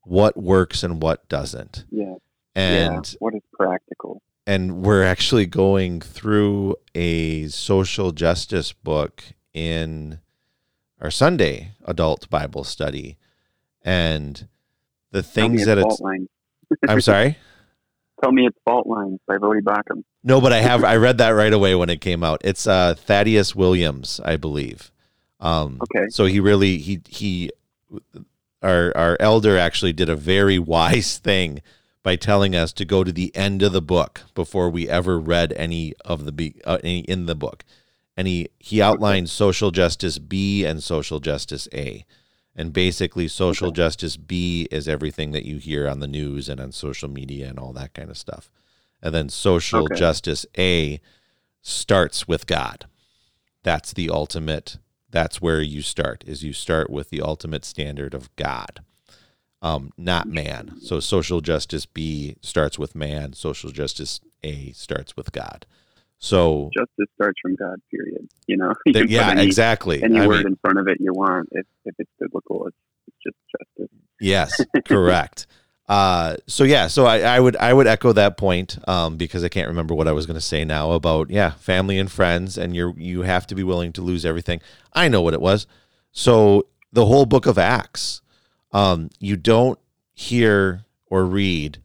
what 0.03 0.37
works 0.37 0.83
and 0.83 1.01
what 1.01 1.27
doesn't. 1.29 1.85
Yeah. 1.89 2.15
And 2.55 3.07
yeah. 3.07 3.17
What 3.19 3.35
is 3.35 3.41
practical? 3.53 4.21
and 4.47 4.81
we're 4.81 5.03
actually 5.03 5.45
going 5.45 5.99
through 5.99 6.77
a 6.95 7.49
social 7.49 8.13
justice 8.13 8.71
book 8.71 9.21
in 9.53 10.19
our 11.01 11.11
Sunday 11.11 11.73
adult 11.83 12.29
Bible 12.29 12.63
study. 12.63 13.17
And 13.83 14.47
the 15.11 15.21
things 15.21 15.65
that 15.65 15.77
it's. 15.77 16.01
I'm 16.87 17.01
sorry. 17.01 17.37
Tell 18.23 18.31
me 18.31 18.47
it's 18.47 18.57
fault 18.65 18.87
lines 18.87 19.19
by 19.27 19.35
Voddie 19.35 19.61
Baucham. 19.61 20.03
No, 20.27 20.41
but 20.41 20.51
I 20.51 20.59
have 20.59 20.83
I 20.83 20.95
read 20.97 21.17
that 21.19 21.29
right 21.29 21.53
away 21.53 21.73
when 21.75 21.89
it 21.89 22.01
came 22.01 22.23
out. 22.23 22.41
It's 22.43 22.67
uh 22.67 22.95
Thaddeus 22.95 23.55
Williams, 23.55 24.19
I 24.25 24.35
believe. 24.37 24.91
Um 25.39 25.79
Okay. 25.83 26.05
so 26.09 26.25
he 26.25 26.39
really 26.39 26.77
he 26.79 27.01
he 27.07 27.51
our 28.61 28.91
our 28.95 29.17
elder 29.19 29.57
actually 29.57 29.93
did 29.93 30.09
a 30.09 30.15
very 30.15 30.59
wise 30.59 31.17
thing 31.17 31.61
by 32.03 32.15
telling 32.15 32.55
us 32.55 32.73
to 32.73 32.85
go 32.85 33.03
to 33.03 33.11
the 33.11 33.35
end 33.35 33.61
of 33.61 33.73
the 33.73 33.81
book 33.81 34.21
before 34.33 34.69
we 34.69 34.89
ever 34.89 35.19
read 35.19 35.53
any 35.53 35.93
of 36.05 36.25
the 36.25 36.31
be 36.31 36.55
uh, 36.65 36.77
any 36.83 36.99
in 37.01 37.25
the 37.25 37.35
book. 37.35 37.63
And 38.17 38.27
he 38.27 38.49
he 38.59 38.81
outlined 38.81 39.29
social 39.29 39.71
justice 39.71 40.17
B 40.19 40.65
and 40.65 40.83
social 40.83 41.19
justice 41.19 41.67
A. 41.73 42.05
And 42.59 42.73
basically 42.73 43.27
social 43.27 43.67
Okay. 43.67 43.75
justice 43.83 44.17
B 44.17 44.67
is 44.71 44.87
everything 44.87 45.31
that 45.31 45.45
you 45.45 45.57
hear 45.59 45.87
on 45.87 45.99
the 45.99 46.07
news 46.07 46.49
and 46.49 46.59
on 46.59 46.71
social 46.71 47.07
media 47.09 47.47
and 47.49 47.59
all 47.59 47.71
that 47.73 47.93
kind 47.93 48.09
of 48.09 48.17
stuff. 48.17 48.49
And 49.07 49.15
then 49.15 49.29
social 49.29 49.85
Okay. 49.85 49.95
justice 49.95 50.45
A 50.57 50.99
starts 51.61 52.27
with 52.27 52.45
God. 52.45 52.87
That's 53.63 53.93
the 53.93 54.09
ultimate 54.09 54.79
that's 55.09 55.41
where 55.41 55.61
you 55.61 55.81
start 55.81 56.25
is 56.27 56.43
you 56.43 56.51
start 56.51 56.89
with 56.89 57.09
the 57.09 57.21
ultimate 57.21 57.63
standard 57.63 58.13
of 58.13 58.35
God. 58.35 58.81
Um, 59.61 59.91
not 59.97 60.27
man. 60.27 60.73
So 60.81 60.99
social 60.99 61.39
justice 61.39 61.85
B 61.85 62.35
starts 62.41 62.77
with 62.77 62.95
man, 62.95 63.31
social 63.31 63.71
justice 63.71 64.19
A 64.43 64.73
starts 64.73 65.15
with 65.15 65.31
God. 65.31 65.65
So 66.19 66.69
Justice 66.77 67.07
starts 67.15 67.39
from 67.41 67.55
God. 67.55 67.79
Period. 67.89 68.27
You 68.45 68.57
know. 68.57 68.73
You 68.85 68.91
th- 68.91 69.03
can 69.03 69.07
put 69.07 69.09
yeah, 69.11 69.29
any, 69.29 69.45
exactly. 69.45 70.03
Any 70.03 70.19
I 70.19 70.27
word 70.27 70.39
mean, 70.39 70.47
in 70.47 70.55
front 70.57 70.79
of 70.79 70.89
it 70.89 70.97
you 70.99 71.13
want. 71.13 71.47
If 71.53 71.65
if 71.85 71.95
it's 71.97 72.11
biblical, 72.19 72.67
it's, 72.67 72.77
it's 73.07 73.17
just 73.25 73.37
justice. 73.57 73.97
Yes, 74.19 74.59
correct. 74.85 75.46
Uh, 75.87 76.35
so 76.47 76.65
yeah, 76.65 76.87
so 76.87 77.05
I, 77.05 77.19
I 77.19 77.39
would 77.39 77.55
I 77.55 77.73
would 77.73 77.87
echo 77.87 78.11
that 78.13 78.35
point 78.35 78.77
um, 78.89 79.15
because 79.15 79.43
I 79.43 79.49
can't 79.49 79.69
remember 79.69 79.95
what 79.95 80.07
I 80.07 80.11
was 80.11 80.25
going 80.25 80.35
to 80.35 80.41
say 80.41 80.65
now 80.65 80.91
about 80.91 81.29
yeah 81.29 81.51
family 81.51 81.97
and 81.97 82.11
friends 82.11 82.57
and 82.57 82.75
you 82.75 82.93
you 82.97 83.21
have 83.21 83.47
to 83.47 83.55
be 83.55 83.63
willing 83.63 83.93
to 83.93 84.01
lose 84.01 84.25
everything. 84.25 84.59
I 84.93 85.07
know 85.07 85.21
what 85.21 85.33
it 85.33 85.41
was. 85.41 85.65
So 86.11 86.67
the 86.91 87.05
whole 87.05 87.25
book 87.25 87.45
of 87.45 87.57
Acts, 87.57 88.21
um, 88.73 89.09
you 89.19 89.37
don't 89.37 89.79
hear 90.13 90.83
or 91.09 91.25
read 91.25 91.81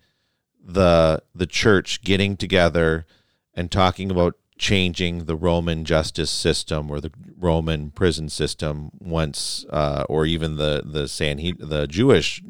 the 0.65 1.23
the 1.35 1.47
church 1.47 2.03
getting 2.03 2.37
together 2.37 3.07
and 3.55 3.71
talking 3.71 4.11
about 4.11 4.37
changing 4.59 5.25
the 5.25 5.37
Roman 5.37 5.85
justice 5.85 6.31
system 6.31 6.91
or 6.91 7.01
the 7.01 7.13
Roman 7.37 7.91
prison 7.91 8.29
system 8.29 8.91
once, 8.99 9.65
uh, 9.71 10.05
or 10.09 10.27
even 10.27 10.57
the 10.57 10.83
the 10.85 11.07
Sanhed- 11.09 11.59
the 11.61 11.87
Jewish 11.87 12.43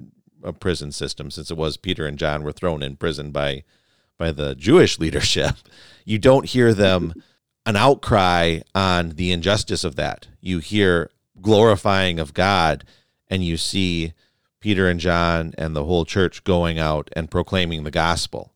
uh, 0.45 0.53
prison 0.53 0.93
system, 0.93 1.31
since 1.31 1.51
it 1.51 1.57
was 1.57 1.77
Peter 1.77 2.07
and 2.07 2.19
John 2.19 2.43
were 2.43 2.53
thrown 2.53 2.83
in 2.83 2.97
prison 2.97 3.31
by 3.31 3.65
by 4.19 4.33
the 4.33 4.55
Jewish 4.55 4.99
leadership. 4.99 5.57
You 6.05 6.19
don't 6.19 6.49
hear 6.49 6.75
them 6.75 7.15
an 7.67 7.77
outcry 7.77 8.61
on 8.75 9.11
the 9.11 9.33
injustice 9.33 9.85
of 9.85 9.97
that. 9.97 10.29
You 10.41 10.59
hear 10.59 11.11
glorifying 11.41 12.19
of 12.19 12.35
God, 12.35 12.85
and 13.29 13.45
you 13.45 13.57
see 13.57 14.13
Peter 14.61 14.89
and 14.89 15.01
John 15.01 15.55
and 15.59 15.75
the 15.75 15.85
whole 15.85 16.05
church 16.05 16.45
going 16.45 16.79
out 16.79 17.11
and 17.15 17.31
proclaiming 17.31 17.85
the 17.85 17.91
gospel. 17.91 18.53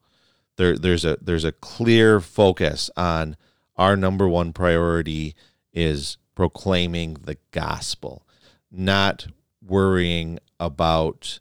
There, 0.57 0.79
there's 0.79 1.05
a 1.05 1.19
there's 1.21 1.45
a 1.45 1.53
clear 1.53 2.21
focus 2.21 2.91
on 2.97 3.37
our 3.77 3.97
number 3.97 4.27
one 4.29 4.53
priority 4.53 5.35
is 5.73 6.17
proclaiming 6.35 7.15
the 7.25 7.37
gospel, 7.51 8.27
not 8.71 9.27
worrying 9.61 10.39
about 10.59 11.41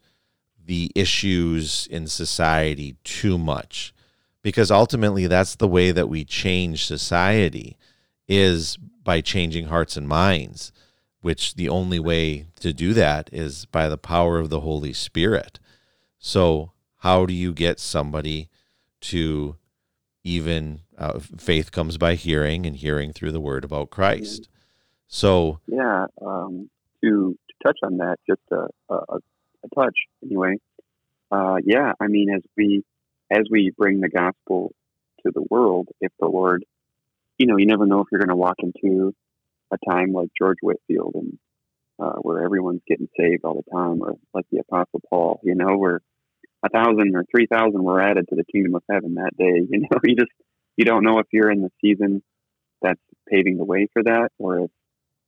the 0.65 0.91
issues 0.95 1.87
in 1.91 2.07
society 2.07 2.95
too 3.03 3.37
much 3.37 3.93
because 4.41 4.69
ultimately 4.69 5.27
that's 5.27 5.55
the 5.55 5.67
way 5.67 5.91
that 5.91 6.09
we 6.09 6.23
change 6.23 6.85
society 6.85 7.77
is 8.27 8.77
by 9.03 9.21
changing 9.21 9.67
hearts 9.67 9.95
and 9.97 10.07
minds 10.07 10.71
which 11.21 11.55
the 11.55 11.69
only 11.69 11.99
way 11.99 12.45
to 12.59 12.71
do 12.71 12.93
that 12.93 13.29
is 13.31 13.65
by 13.65 13.89
the 13.89 13.97
power 13.97 14.39
of 14.39 14.49
the 14.49 14.61
holy 14.61 14.93
spirit 14.93 15.59
so 16.19 16.71
how 16.97 17.25
do 17.25 17.33
you 17.33 17.53
get 17.53 17.79
somebody 17.79 18.49
to 19.01 19.55
even 20.23 20.81
uh, 20.97 21.19
faith 21.19 21.71
comes 21.71 21.97
by 21.97 22.15
hearing 22.15 22.65
and 22.65 22.77
hearing 22.77 23.13
through 23.13 23.31
the 23.31 23.39
word 23.39 23.63
about 23.63 23.89
christ 23.89 24.47
so 25.07 25.59
Yeah. 25.67 26.07
Um, 26.21 26.69
to 27.03 27.37
to 27.47 27.53
touch 27.63 27.79
on 27.83 27.97
that, 27.97 28.17
just 28.27 28.41
a, 28.51 28.67
a, 28.93 29.19
a 29.65 29.75
touch 29.75 29.95
anyway. 30.23 30.57
Uh, 31.31 31.57
yeah. 31.63 31.93
I 31.99 32.07
mean, 32.07 32.29
as 32.29 32.41
we 32.57 32.83
as 33.31 33.45
we 33.49 33.71
bring 33.77 33.99
the 33.99 34.09
gospel 34.09 34.73
to 35.25 35.31
the 35.33 35.45
world, 35.49 35.89
if 35.99 36.11
the 36.19 36.27
Lord, 36.27 36.63
you 37.37 37.47
know, 37.47 37.57
you 37.57 37.65
never 37.65 37.85
know 37.85 38.01
if 38.01 38.07
you're 38.11 38.19
going 38.19 38.29
to 38.29 38.35
walk 38.35 38.57
into 38.59 39.13
a 39.71 39.77
time 39.89 40.13
like 40.13 40.29
George 40.37 40.57
Whitefield 40.61 41.15
and 41.15 41.37
uh, 41.99 42.15
where 42.21 42.43
everyone's 42.43 42.81
getting 42.87 43.09
saved 43.17 43.43
all 43.43 43.63
the 43.63 43.71
time, 43.71 44.01
or 44.01 44.15
like 44.33 44.45
the 44.51 44.59
Apostle 44.59 45.01
Paul, 45.09 45.39
you 45.43 45.55
know, 45.55 45.77
where 45.77 46.01
a 46.63 46.69
thousand 46.69 47.15
or 47.15 47.23
three 47.31 47.47
thousand 47.47 47.83
were 47.83 48.01
added 48.01 48.27
to 48.29 48.35
the 48.35 48.43
kingdom 48.43 48.75
of 48.75 48.83
heaven 48.89 49.15
that 49.15 49.35
day. 49.37 49.61
You 49.69 49.79
know, 49.81 49.99
you 50.03 50.15
just 50.15 50.31
you 50.77 50.85
don't 50.85 51.03
know 51.03 51.19
if 51.19 51.27
you're 51.31 51.51
in 51.51 51.61
the 51.61 51.71
season 51.81 52.21
that's 52.81 52.99
paving 53.29 53.57
the 53.57 53.65
way 53.65 53.87
for 53.93 54.03
that, 54.03 54.29
or 54.37 54.59
if 54.59 54.71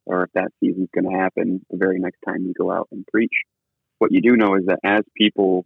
or 0.05 0.23
if 0.23 0.31
that 0.33 0.51
season's 0.59 0.89
going 0.93 1.09
to 1.09 1.17
happen 1.17 1.65
the 1.69 1.77
very 1.77 1.99
next 1.99 2.19
time 2.25 2.45
you 2.45 2.53
go 2.57 2.71
out 2.71 2.87
and 2.91 3.05
preach. 3.07 3.33
What 3.99 4.11
you 4.11 4.21
do 4.21 4.35
know 4.35 4.55
is 4.55 4.65
that 4.67 4.79
as 4.83 5.01
people, 5.15 5.65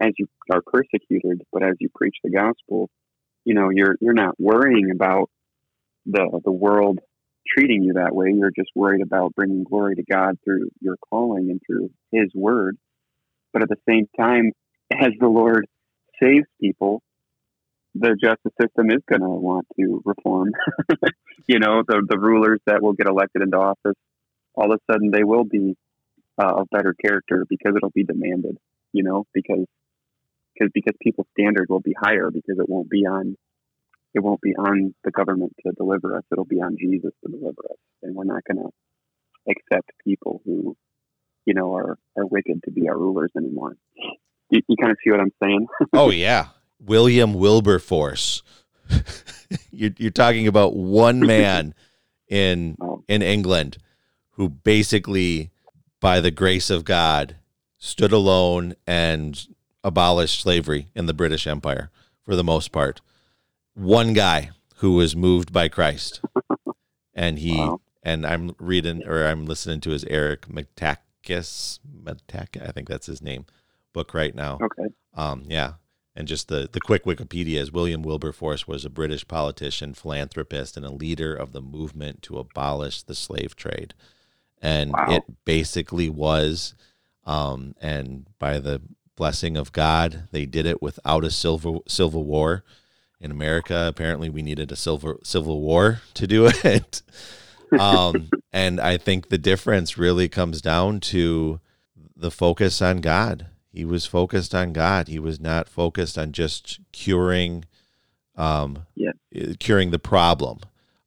as 0.00 0.12
you 0.18 0.26
are 0.50 0.62
persecuted, 0.62 1.42
but 1.52 1.62
as 1.62 1.74
you 1.80 1.88
preach 1.94 2.16
the 2.22 2.30
gospel, 2.30 2.90
you 3.44 3.54
know 3.54 3.70
you're 3.70 3.96
you're 4.00 4.14
not 4.14 4.38
worrying 4.40 4.90
about 4.90 5.30
the 6.06 6.40
the 6.44 6.52
world 6.52 6.98
treating 7.46 7.82
you 7.82 7.94
that 7.94 8.14
way. 8.14 8.32
You're 8.34 8.52
just 8.56 8.70
worried 8.74 9.02
about 9.02 9.34
bringing 9.34 9.64
glory 9.64 9.96
to 9.96 10.04
God 10.10 10.38
through 10.44 10.70
your 10.80 10.96
calling 11.10 11.50
and 11.50 11.60
through 11.66 11.90
His 12.10 12.30
word. 12.34 12.76
But 13.52 13.62
at 13.62 13.68
the 13.68 13.78
same 13.88 14.08
time, 14.18 14.52
as 14.92 15.12
the 15.20 15.28
Lord 15.28 15.66
saves 16.20 16.46
people, 16.60 17.02
the 17.94 18.16
justice 18.20 18.52
system 18.60 18.90
is 18.90 19.02
going 19.08 19.20
to 19.20 19.28
want 19.28 19.66
to 19.78 20.02
reform. 20.04 20.52
you 21.46 21.58
know, 21.58 21.82
the 21.86 22.04
the 22.08 22.18
rulers 22.18 22.60
that 22.66 22.82
will 22.82 22.94
get 22.94 23.06
elected 23.06 23.42
into 23.42 23.56
office, 23.56 23.96
all 24.54 24.72
of 24.72 24.80
a 24.80 24.92
sudden 24.92 25.10
they 25.10 25.24
will 25.24 25.44
be 25.44 25.76
uh, 26.38 26.54
of 26.60 26.68
better 26.70 26.94
character 26.94 27.44
because 27.48 27.74
it'll 27.76 27.90
be 27.90 28.04
demanded. 28.04 28.58
You 28.92 29.02
know, 29.02 29.26
because 29.34 29.66
because 30.54 30.70
because 30.72 30.94
people's 31.02 31.26
standard 31.38 31.66
will 31.68 31.80
be 31.80 31.94
higher 32.00 32.30
because 32.30 32.58
it 32.58 32.68
won't 32.68 32.88
be 32.88 33.06
on 33.06 33.36
it 34.14 34.20
won't 34.22 34.40
be 34.40 34.54
on 34.54 34.94
the 35.02 35.10
government 35.10 35.52
to 35.66 35.72
deliver 35.72 36.16
us. 36.16 36.22
It'll 36.30 36.44
be 36.44 36.60
on 36.60 36.76
Jesus 36.78 37.10
to 37.24 37.30
deliver 37.30 37.62
us, 37.70 37.76
and 38.02 38.14
we're 38.14 38.24
not 38.24 38.42
going 38.44 38.64
to 38.64 38.70
accept 39.50 39.90
people 40.04 40.40
who 40.44 40.76
you 41.44 41.54
know 41.54 41.74
are 41.74 41.98
are 42.16 42.26
wicked 42.26 42.62
to 42.64 42.70
be 42.70 42.88
our 42.88 42.96
rulers 42.96 43.32
anymore. 43.36 43.76
You, 44.50 44.60
you 44.68 44.76
kind 44.76 44.92
of 44.92 44.98
see 45.02 45.10
what 45.10 45.20
I'm 45.20 45.32
saying? 45.42 45.66
oh 45.92 46.10
yeah, 46.10 46.48
William 46.78 47.34
Wilberforce. 47.34 48.42
you're, 49.70 49.90
you're 49.98 50.10
talking 50.10 50.46
about 50.46 50.76
one 50.76 51.20
man 51.20 51.74
in 52.28 52.76
Oh. 52.80 53.02
in 53.08 53.22
England 53.22 53.78
who 54.32 54.48
basically, 54.48 55.50
by 56.04 56.20
the 56.20 56.30
grace 56.30 56.68
of 56.68 56.84
God, 56.84 57.36
stood 57.78 58.12
alone 58.12 58.74
and 58.86 59.46
abolished 59.82 60.38
slavery 60.38 60.88
in 60.94 61.06
the 61.06 61.14
British 61.14 61.46
Empire 61.46 61.90
for 62.22 62.36
the 62.36 62.44
most 62.44 62.72
part. 62.72 63.00
One 63.72 64.12
guy 64.12 64.50
who 64.76 64.96
was 64.96 65.16
moved 65.16 65.50
by 65.50 65.68
Christ, 65.68 66.20
and 67.14 67.38
he 67.38 67.56
Wow. 67.56 67.80
and 68.02 68.26
I'm 68.26 68.54
reading 68.58 69.02
or 69.06 69.24
I'm 69.24 69.46
listening 69.46 69.80
to 69.80 69.92
his 69.92 70.04
Eric 70.04 70.42
Metaxas, 70.42 71.78
Metaxas, 72.02 72.68
I 72.68 72.70
think 72.72 72.86
that's 72.86 73.06
his 73.06 73.22
name, 73.22 73.46
book 73.94 74.12
right 74.12 74.34
now. 74.34 74.58
Okay. 74.62 74.88
Um, 75.14 75.44
yeah, 75.48 75.74
and 76.14 76.28
just 76.28 76.48
the 76.48 76.68
the 76.70 76.80
quick 76.80 77.04
Wikipedia 77.04 77.56
is 77.62 77.72
William 77.72 78.02
Wilberforce 78.02 78.68
was 78.68 78.84
a 78.84 78.90
British 78.90 79.26
politician, 79.26 79.94
philanthropist, 79.94 80.76
and 80.76 80.84
a 80.84 80.90
leader 80.92 81.34
of 81.34 81.52
the 81.52 81.62
movement 81.62 82.20
to 82.24 82.36
abolish 82.38 83.02
the 83.02 83.14
slave 83.14 83.56
trade, 83.56 83.94
and 84.64 84.92
Wow. 84.92 85.06
it 85.10 85.22
basically 85.44 86.08
was, 86.08 86.74
um, 87.24 87.74
and 87.80 88.26
by 88.38 88.58
the 88.58 88.80
blessing 89.16 89.56
of 89.56 89.70
God, 89.72 90.26
they 90.32 90.46
did 90.46 90.66
it 90.66 90.82
without 90.82 91.22
a 91.24 91.30
civil 91.30 91.84
civil 91.86 92.24
war. 92.24 92.64
In 93.20 93.30
America, 93.30 93.86
apparently, 93.88 94.28
we 94.28 94.42
needed 94.42 94.72
a 94.72 94.76
silver 94.76 95.18
civil 95.22 95.60
war 95.60 96.00
to 96.14 96.26
do 96.26 96.46
it. 96.64 97.02
um, 97.78 98.30
and 98.52 98.80
I 98.80 98.96
think 98.96 99.28
the 99.28 99.38
difference 99.38 99.96
really 99.98 100.28
comes 100.28 100.60
down 100.60 101.00
to 101.00 101.60
the 102.16 102.30
focus 102.30 102.80
on 102.82 103.00
God. 103.00 103.46
He 103.72 103.84
was 103.84 104.06
focused 104.06 104.54
on 104.54 104.72
God. 104.72 105.08
He 105.08 105.18
was 105.18 105.40
not 105.40 105.68
focused 105.68 106.16
on 106.18 106.32
just 106.32 106.80
curing, 106.92 107.64
um, 108.36 108.86
Yes. 108.94 109.14
uh, 109.36 109.54
curing 109.58 109.90
the 109.90 109.98
problem, 109.98 110.60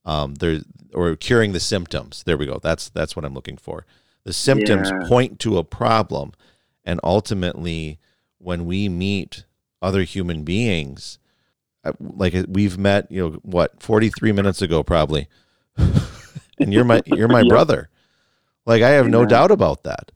um, 0.08 0.36
there 0.36 0.62
or 0.94 1.16
curing 1.16 1.52
the 1.52 1.60
symptoms. 1.60 2.24
There 2.26 2.38
we 2.38 2.48
go. 2.48 2.60
That's 2.64 2.90
that's 2.90 3.16
what 3.16 3.24
I'm 3.26 3.36
looking 3.36 3.58
for. 3.58 3.86
The 4.24 4.34
symptoms 4.34 4.90
Yeah. 4.90 5.08
point 5.08 5.40
to 5.42 5.58
a 5.60 5.64
problem, 5.64 6.32
and 6.84 7.00
ultimately, 7.04 8.00
when 8.40 8.66
we 8.66 8.90
meet 8.90 9.44
other 9.82 10.02
human 10.04 10.44
beings, 10.44 11.20
uh, 11.84 11.92
like 12.00 12.34
uh, 12.34 12.44
we've 12.48 12.78
met, 12.78 13.12
you 13.12 13.22
know, 13.22 13.32
what 13.44 13.84
43 13.84 14.32
minutes 14.32 14.62
ago, 14.62 14.82
probably, 14.84 15.28
and 15.78 16.74
you're 16.74 16.84
my 16.86 17.02
you're 17.06 17.28
my 17.28 17.42
Yeah. 17.46 17.50
brother. 17.50 17.90
Like 18.66 18.82
I 18.82 18.90
have 18.90 19.08
no 19.08 19.26
doubt 19.26 19.52
about 19.52 19.84
that. 19.84 20.12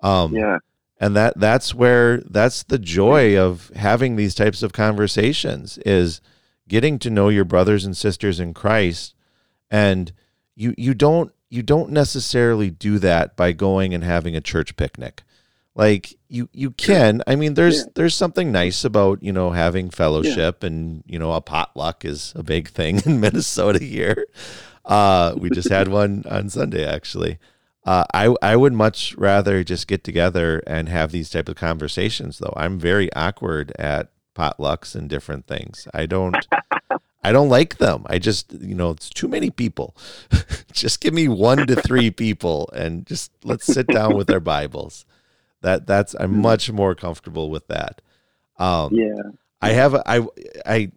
Um, 0.00 0.34
Yeah. 0.34 0.58
and 1.00 1.16
that 1.16 1.38
that's 1.38 1.74
where 1.74 2.18
that's 2.28 2.62
the 2.64 2.78
joy 2.78 3.36
of 3.38 3.70
having 3.76 4.16
these 4.16 4.34
types 4.34 4.62
of 4.62 4.72
conversations 4.72 5.78
is 5.78 6.20
getting 6.68 6.98
to 7.00 7.10
know 7.10 7.28
your 7.28 7.44
brothers 7.44 7.84
and 7.84 7.96
sisters 7.96 8.38
in 8.38 8.52
Christ 8.54 9.14
and 9.70 10.12
you 10.56 10.74
you 10.76 10.94
don't 10.94 11.32
you 11.50 11.62
don't 11.62 11.90
necessarily 11.90 12.70
do 12.70 12.98
that 12.98 13.36
by 13.36 13.52
going 13.52 13.94
and 13.94 14.04
having 14.04 14.36
a 14.36 14.40
church 14.40 14.76
picnic 14.76 15.22
like 15.74 16.14
you 16.28 16.48
you 16.52 16.70
can 16.72 17.22
i 17.26 17.36
mean 17.36 17.54
there's 17.54 17.78
Yeah. 17.78 17.84
there's 17.94 18.14
something 18.14 18.50
nice 18.52 18.84
about 18.84 19.22
you 19.22 19.32
know 19.32 19.50
having 19.50 19.90
fellowship 19.90 20.62
and 20.62 21.02
you 21.06 21.18
know 21.18 21.32
a 21.32 21.40
potluck 21.40 22.04
is 22.04 22.32
a 22.36 22.42
big 22.42 22.68
thing 22.68 23.00
in 23.06 23.20
minnesota 23.20 23.82
here 23.82 24.26
uh 24.84 25.34
we 25.36 25.50
just 25.50 25.70
had 25.70 25.88
one 25.88 26.24
on 26.28 26.48
sunday 26.48 26.84
actually 26.86 27.38
uh, 27.84 28.04
I 28.12 28.34
I 28.42 28.54
would 28.54 28.74
much 28.74 29.14
rather 29.16 29.64
just 29.64 29.86
get 29.88 30.04
together 30.04 30.62
and 30.66 30.90
have 30.90 31.10
these 31.10 31.30
type 31.30 31.48
of 31.48 31.56
conversations 31.56 32.36
though. 32.36 32.52
I'm 32.54 32.78
very 32.78 33.10
awkward 33.14 33.72
at 33.78 34.10
potlucks 34.34 34.94
and 34.94 35.08
different 35.08 35.46
things. 35.46 35.88
I 35.94 36.04
don't 36.04 36.36
I 37.28 37.32
don't 37.32 37.50
like 37.50 37.76
them. 37.76 38.06
I 38.06 38.18
just 38.18 38.54
you 38.54 38.74
know 38.74 38.88
it's 38.92 39.10
too 39.10 39.28
many 39.28 39.50
people. 39.50 39.94
just 40.72 41.02
give 41.02 41.12
me 41.12 41.28
one 41.28 41.66
to 41.66 41.76
three 41.76 42.10
people 42.24 42.70
and 42.72 43.04
just 43.04 43.30
let's 43.44 43.66
sit 43.66 43.86
down 43.86 44.16
with 44.16 44.30
our 44.30 44.40
Bibles. 44.40 45.04
That 45.60 45.86
that's 45.86 46.14
I'm 46.18 46.40
much 46.40 46.72
more 46.72 46.94
comfortable 46.94 47.50
with 47.50 47.66
that. 47.68 48.00
Um, 48.56 48.94
Yeah. 48.94 49.20
I 49.60 49.72
have 49.72 49.94
I 50.06 50.26
I 50.64 50.90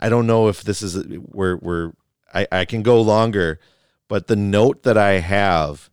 I 0.00 0.08
don't 0.08 0.26
know 0.26 0.48
if 0.48 0.64
this 0.64 0.82
is 0.82 0.96
where 1.18 1.56
we're 1.56 1.92
I, 2.34 2.48
I 2.50 2.64
can 2.64 2.82
go 2.82 3.00
longer, 3.00 3.60
but 4.08 4.26
the 4.26 4.34
note 4.34 4.82
that 4.82 4.98
I 4.98 5.20
have 5.20 5.90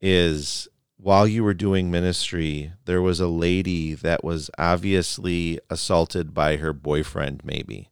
is 0.00 0.66
while 0.96 1.28
you 1.28 1.44
were 1.44 1.54
doing 1.54 1.88
ministry, 1.88 2.72
there 2.84 3.00
was 3.00 3.20
a 3.20 3.28
lady 3.28 3.94
that 3.94 4.24
was 4.24 4.50
obviously 4.58 5.60
assaulted 5.70 6.34
by 6.34 6.56
her 6.56 6.72
boyfriend, 6.72 7.42
maybe. 7.44 7.90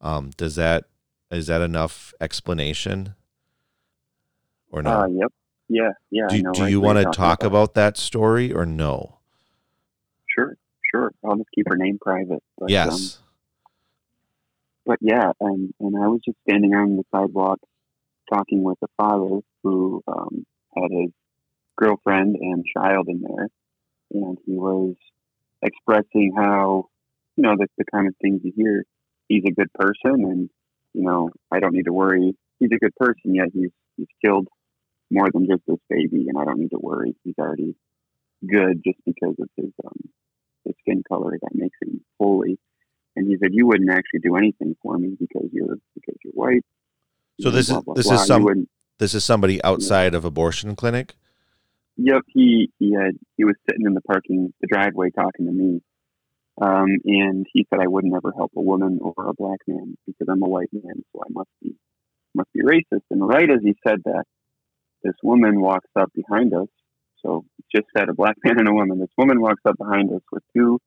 Um, 0.00 0.30
does 0.36 0.54
that 0.56 0.84
is 1.30 1.46
that 1.48 1.60
enough 1.60 2.14
explanation? 2.20 3.14
Or 4.70 4.82
not? 4.82 5.04
Uh, 5.04 5.06
yep. 5.08 5.32
Yeah. 5.68 5.92
Yeah. 6.10 6.26
Do 6.28 6.42
do 6.52 6.62
right 6.62 6.70
you 6.70 6.80
want 6.80 6.98
to 6.98 7.04
talk 7.04 7.42
about 7.42 7.74
that 7.74 7.96
story 7.96 8.52
or 8.52 8.64
no? 8.64 9.18
Sure. 10.26 10.56
Sure. 10.90 11.12
I'll 11.24 11.36
just 11.36 11.50
keep 11.54 11.68
her 11.68 11.76
name 11.76 11.98
private. 12.00 12.42
But, 12.56 12.64
Um, 12.64 12.70
yes. 12.70 13.18
but 14.86 14.98
yeah, 15.00 15.32
and 15.40 15.72
and 15.80 15.96
I 16.02 16.08
was 16.08 16.20
just 16.24 16.38
standing 16.48 16.74
on 16.74 16.96
the 16.96 17.04
sidewalk 17.14 17.60
talking 18.32 18.62
with 18.62 18.78
a 18.82 18.88
father 18.96 19.40
who 19.62 20.02
um, 20.06 20.46
had 20.74 20.90
his 20.90 21.10
girlfriend 21.76 22.36
and 22.36 22.64
child 22.76 23.08
in 23.08 23.22
there, 23.22 23.48
and 24.12 24.38
he 24.46 24.52
was 24.52 24.94
expressing 25.62 26.32
how 26.36 26.88
you 27.36 27.42
know 27.42 27.56
the 27.58 27.66
the 27.76 27.84
kind 27.92 28.08
of 28.08 28.14
things 28.22 28.40
you 28.44 28.52
hear. 28.56 28.84
He's 29.28 29.44
a 29.46 29.52
good 29.52 29.72
person, 29.74 30.24
and 30.24 30.50
you 30.94 31.02
know 31.02 31.30
I 31.50 31.60
don't 31.60 31.74
need 31.74 31.84
to 31.86 31.92
worry. 31.92 32.34
He's 32.58 32.70
a 32.72 32.78
good 32.78 32.94
person, 32.96 33.34
yet 33.34 33.48
he's 33.52 33.70
he's 33.96 34.06
killed 34.24 34.48
more 35.10 35.28
than 35.32 35.46
just 35.46 35.62
this 35.66 35.78
baby, 35.88 36.26
and 36.28 36.38
I 36.38 36.44
don't 36.44 36.58
need 36.58 36.70
to 36.70 36.78
worry. 36.80 37.14
He's 37.24 37.34
already 37.38 37.74
good 38.46 38.82
just 38.84 38.98
because 39.06 39.34
of 39.40 39.48
his 39.56 39.72
um 39.84 39.96
his 40.64 40.74
skin 40.80 41.02
color 41.06 41.38
that 41.40 41.54
makes 41.54 41.76
him 41.82 42.00
holy. 42.18 42.58
And 43.16 43.26
he 43.26 43.36
said, 43.42 43.50
"You 43.52 43.66
wouldn't 43.66 43.90
actually 43.90 44.20
do 44.20 44.36
anything 44.36 44.76
for 44.82 44.96
me 44.98 45.16
because 45.18 45.48
you're 45.52 45.76
because 45.94 46.16
you're 46.24 46.32
white." 46.34 46.64
So 47.40 47.50
this 47.50 47.66
is- 47.68 47.72
blah, 47.72 47.80
blah, 47.82 47.94
this 47.94 48.06
is 48.06 48.10
blah. 48.10 48.20
You 48.22 48.26
some- 48.26 48.68
This 48.98 49.14
is 49.14 49.24
somebody 49.24 49.62
outside 49.62 50.14
of 50.14 50.24
abortion 50.24 50.74
clinic. 50.74 51.14
Yep, 51.96 52.22
he 52.28 52.70
he 52.78 52.92
had 52.94 53.16
he 53.36 53.44
was 53.44 53.54
sitting 53.68 53.86
in 53.86 53.94
the 53.94 54.00
parking 54.00 54.52
the 54.60 54.66
driveway 54.66 55.10
talking 55.10 55.46
to 55.46 55.52
me, 55.52 55.80
um, 56.60 56.98
and 57.04 57.46
he 57.52 57.66
said 57.68 57.80
I 57.80 57.86
would 57.86 58.04
never 58.04 58.32
help 58.32 58.52
a 58.56 58.60
woman 58.60 58.98
or 59.00 59.14
a 59.18 59.34
black 59.34 59.60
man 59.66 59.96
because 60.06 60.26
I'm 60.30 60.42
a 60.42 60.48
white 60.48 60.72
man, 60.72 61.04
so 61.12 61.22
I 61.22 61.30
must 61.30 61.50
be 61.62 61.76
must 62.34 62.52
be 62.52 62.62
racist. 62.62 63.02
And 63.10 63.26
right 63.26 63.48
as 63.48 63.60
he 63.62 63.76
said 63.86 64.02
that, 64.04 64.24
this 65.02 65.14
woman 65.22 65.60
walks 65.60 65.90
up 65.98 66.12
behind 66.12 66.52
us. 66.54 66.68
So 67.24 67.44
just 67.74 67.86
said 67.96 68.08
a 68.08 68.14
black 68.14 68.36
man 68.44 68.58
and 68.58 68.68
a 68.68 68.72
woman. 68.72 68.98
This 68.98 69.08
woman 69.16 69.40
walks 69.40 69.62
up 69.64 69.78
behind 69.78 70.10
us 70.12 70.22
with 70.32 70.42
two 70.56 70.80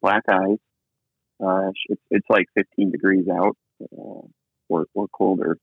black 0.00 0.22
eyes. 0.30 0.58
Uh, 1.44 1.70
it's 1.88 2.02
it's 2.10 2.26
like 2.28 2.46
15 2.56 2.90
degrees 2.90 3.26
out, 3.28 3.56
uh, 3.82 4.26
or 4.68 4.86
or 4.94 5.08
colder. 5.08 5.56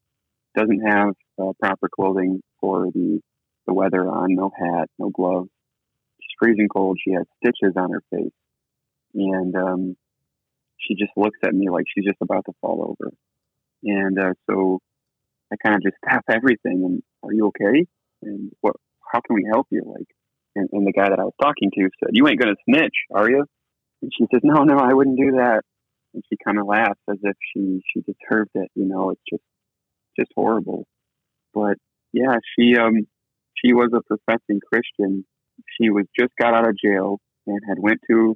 Doesn't 0.56 0.82
have 0.82 1.14
uh, 1.42 1.52
proper 1.60 1.90
clothing 1.90 2.42
for 2.60 2.90
the 2.94 3.22
the 3.68 3.74
weather 3.74 4.08
on, 4.08 4.36
no 4.36 4.52
hat, 4.58 4.90
no 5.00 5.10
gloves. 5.10 5.50
She's 6.22 6.36
freezing 6.40 6.68
cold. 6.70 7.00
She 7.04 7.14
has 7.14 7.26
stitches 7.38 7.76
on 7.78 7.92
her 7.92 8.02
face. 8.12 8.32
And 9.16 9.56
um, 9.56 9.98
she 10.78 10.96
just 10.96 11.12
looks 11.16 11.40
at 11.44 11.54
me 11.54 11.70
like 11.70 11.86
she's 11.88 12.06
just 12.06 12.22
about 12.22 12.46
to 12.46 12.54
fall 12.62 12.84
over. 12.84 13.12
And 13.84 14.20
uh, 14.20 14.34
so 14.50 14.80
I 15.52 15.56
kind 15.64 15.76
of 15.76 15.84
just 15.84 15.96
tap 16.08 16.26
everything 16.30 16.84
and, 16.84 17.04
are 17.24 17.34
you 17.34 17.48
okay? 17.48 17.86
And 18.22 18.52
what, 18.62 18.76
how 19.12 19.22
can 19.26 19.36
we 19.36 19.48
help 19.50 19.68
you? 19.72 19.84
Like, 19.86 20.08
and, 20.56 20.70
and 20.72 20.86
the 20.86 20.92
guy 20.92 21.10
that 21.10 21.20
I 21.20 21.24
was 21.24 21.34
talking 21.42 21.72
to 21.72 21.90
said, 22.00 22.10
you 22.12 22.28
ain't 22.28 22.42
to 22.42 22.56
snitch, 22.66 22.96
are 23.14 23.30
you? 23.30 23.46
And 24.02 24.12
she 24.18 24.26
says, 24.32 24.42
no, 24.44 24.64
no, 24.64 24.78
I 24.78 24.94
wouldn't 24.94 25.18
do 25.18 25.32
that. 25.38 25.62
And 26.14 26.24
she 26.30 26.38
kind 26.44 26.60
of 26.60 26.66
laughs 26.66 27.00
as 27.10 27.18
if 27.24 27.36
she, 27.54 27.82
she 27.94 28.02
deserved 28.02 28.52
it. 28.56 28.70
You 28.76 28.86
know, 28.86 29.12
it's 29.12 29.22
just, 29.30 29.44
just 30.20 30.32
horrible. 30.36 30.88
But 31.54 31.78
yeah, 32.12 32.36
she, 32.58 32.76
um, 32.78 33.08
she 33.64 33.74
was 33.74 33.92
a 33.94 34.02
professing 34.02 34.60
Christian. 34.68 35.26
She 35.80 35.90
was 35.90 36.06
just 36.20 36.34
got 36.40 36.54
out 36.54 36.68
of 36.68 36.78
jail 36.78 37.20
and 37.48 37.60
had 37.68 37.80
went 37.80 38.00
to 38.10 38.36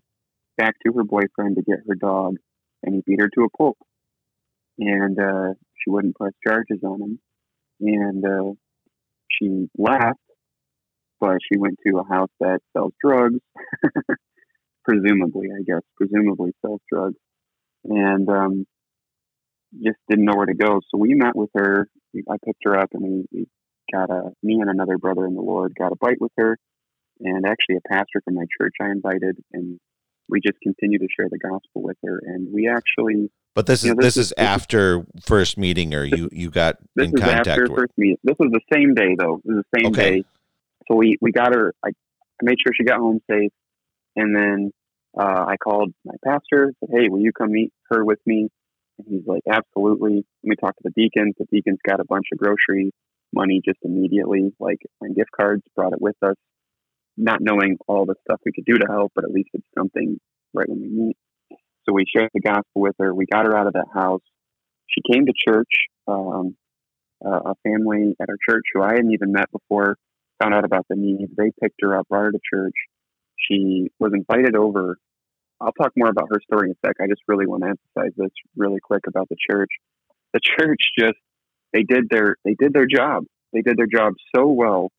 back 0.60 0.76
to 0.86 0.91
her 0.93 1.03
boyfriend 1.03 1.55
to 1.55 1.64
get 1.64 1.80
her 1.88 1.95
dog, 1.95 2.36
and 2.84 2.93
he 2.93 3.01
beat 3.05 3.22
her 3.22 3.30
to 3.30 3.43
a 3.45 3.57
pulp. 3.57 3.78
And 4.78 5.18
uh, 5.18 5.53
she 5.76 5.89
wouldn't 5.89 6.16
press 6.16 6.34
charges 6.45 6.80
on 6.84 7.01
him, 7.01 7.20
and 7.82 8.26
uh, 8.26 8.53
she 9.30 9.68
left, 9.78 10.20
but 11.20 11.38
she 11.41 11.57
went 11.57 11.78
to 11.86 11.99
a 11.99 12.14
house 12.14 12.30
that 12.39 12.60
sells 12.74 12.93
drugs, 13.03 13.39
presumably, 14.86 15.47
I 15.57 15.64
guess, 15.64 15.82
presumably 15.97 16.51
sells 16.62 16.82
drugs, 16.91 17.18
and 17.86 18.30
um, 18.30 18.66
just 19.84 19.97
didn't 20.10 20.26
know 20.26 20.36
where 20.36 20.45
to 20.45 20.53
go. 20.53 20.80
So 20.89 20.97
we 20.97 21.14
met 21.14 21.36
with 21.36 21.49
her. 21.55 21.88
I 22.16 22.36
picked 22.45 22.64
her 22.64 22.78
up, 22.78 22.89
and 22.93 23.03
we, 23.03 23.26
we 23.32 23.47
got 23.91 24.10
a 24.10 24.32
me 24.43 24.60
and 24.62 24.70
another 24.70 24.97
brother 24.97 25.26
in 25.26 25.36
the 25.36 25.41
Lord 25.41 25.74
got 25.78 25.91
a 25.91 25.97
bite 25.99 26.22
with 26.22 26.32
her, 26.38 26.57
and 27.20 27.45
actually 27.45 27.78
a 27.78 27.89
pastor 27.89 28.22
from 28.24 28.36
my 28.36 28.45
church 28.60 28.76
I 28.82 28.91
invited, 28.91 29.38
and 29.51 29.80
we 30.30 30.39
just 30.39 30.59
continue 30.61 30.99
to 30.99 31.07
share 31.15 31.27
the 31.30 31.39
gospel 31.39 31.82
with 31.82 31.97
her, 32.05 32.21
and 32.25 32.47
we 32.53 32.67
actually 32.69 33.32
But 33.55 33.65
this 33.65 33.82
is 33.84 33.88
Yeah, 33.89 33.93
this, 33.97 34.05
this 34.15 34.17
is, 34.17 34.25
is- 34.25 34.30
this 34.38 34.45
after 34.45 35.05
first 35.25 35.57
meeting, 35.57 35.93
or 35.93 36.03
you 36.03 36.30
you 36.32 36.49
got 36.49 36.77
this 36.95 37.07
in 37.07 37.13
is 37.15 37.21
contact 37.21 37.47
after 37.47 37.63
with. 37.63 37.80
first 37.80 37.93
meet. 37.97 38.19
This 38.23 38.36
was 38.39 38.51
the 38.51 38.61
same 38.73 38.93
day 38.93 39.15
though. 39.17 39.41
It 39.43 39.45
was 39.53 39.63
the 39.71 39.80
same 39.80 39.91
Okay. 39.91 40.11
day, 40.17 40.23
so 40.88 40.95
we 40.95 41.17
we 41.21 41.32
got 41.32 41.53
her. 41.53 41.73
I, 41.84 41.89
I 41.89 42.43
made 42.43 42.57
sure 42.63 42.71
she 42.73 42.84
got 42.86 42.99
home 42.99 43.19
safe, 43.30 43.51
and 44.15 44.36
then 44.36 44.71
uh, 45.19 45.45
I 45.47 45.57
called 45.57 45.93
my 46.05 46.15
pastor. 46.23 46.73
Said, 46.80 46.89
"Hey, 46.91 47.09
will 47.09 47.19
you 47.21 47.32
come 47.34 47.51
meet 47.51 47.73
her 47.89 48.05
with 48.05 48.19
me?" 48.25 48.49
And 48.97 49.07
he's 49.09 49.27
like, 49.27 49.43
"Absolutely." 49.51 50.23
Let 50.43 50.49
me 50.49 50.55
talk 50.55 50.75
to 50.77 50.84
the 50.84 50.91
deacons. 50.91 51.36
The 51.38 51.45
deacons 51.51 51.80
got 51.88 51.99
a 51.99 52.05
bunch 52.05 52.27
of 52.32 52.38
groceries 52.39 52.91
money 53.34 53.61
just 53.63 53.77
immediately, 53.84 54.51
like 54.59 54.80
on 55.03 55.13
gift 55.13 55.30
cards, 55.32 55.61
brought 55.75 55.93
it 55.93 56.01
with 56.01 56.15
us, 56.23 56.36
not 57.20 57.41
knowing 57.41 57.78
all 57.88 58.05
the 58.05 58.15
stuff 58.24 58.39
we 58.45 58.51
could 58.51 58.65
do 58.65 58.78
to 58.78 58.88
help, 58.89 59.11
but 59.13 59.26
at 59.26 59.32
least 59.32 59.49
it's 59.53 59.67
something 59.78 60.20
right 60.53 60.67
when 60.67 60.82
we 60.82 60.88
meet. 60.88 61.17
So 61.86 61.93
we 61.93 62.05
shared 62.15 62.30
the 62.34 62.41
gospel 62.41 62.82
with 62.82 62.95
her. 62.99 63.13
We 63.13 63.26
got 63.26 63.45
her 63.45 63.57
out 63.57 63.67
of 63.67 63.74
that 63.74 63.88
house. 63.93 64.22
She 64.88 65.01
came 65.11 65.26
to 65.26 65.34
church. 65.47 65.70
Um, 66.07 66.55
uh, 67.26 67.51
a 67.51 67.55
family 67.63 68.15
at 68.22 68.30
our 68.30 68.38
church 68.49 68.63
who 68.74 68.82
I 68.82 68.93
hadn't 68.93 69.11
even 69.11 69.32
met 69.32 69.51
before 69.51 69.97
found 70.41 70.53
out 70.53 70.63
about 70.63 70.86
the 70.89 70.95
need. 70.95 71.30
They 71.38 71.51
picked 71.61 71.82
her 71.82 71.97
up, 71.97 72.07
brought 72.07 72.26
her 72.26 72.32
to 72.32 72.39
church. 72.53 72.76
She 73.38 73.89
was 73.99 74.11
invited 74.13 74.55
over. 74.55 74.97
I'll 75.61 75.74
talk 75.74 75.91
more 75.97 76.09
about 76.09 76.30
her 76.32 76.39
story 76.41 76.70
in 76.70 76.72
a 76.72 76.88
sec. 76.88 76.95
I 77.01 77.07
just 77.07 77.22
really 77.28 77.45
want 77.45 77.63
to 77.63 77.70
emphasize 77.70 78.13
this 78.15 78.32
really 78.55 78.80
quick 78.82 79.03
about 79.07 79.28
the 79.30 79.36
church. 79.49 79.70
The 80.34 80.39
church 80.39 80.80
just 80.97 81.17
they 81.74 81.84
did 81.84 82.05
their 82.09 82.38
they 82.45 82.55
did 82.57 82.74
their 82.74 82.86
job. 82.86 83.26
They 83.51 83.61
did 83.61 83.78
their 83.78 83.88
job 83.88 84.13
so 84.36 84.47
well, 84.47 84.91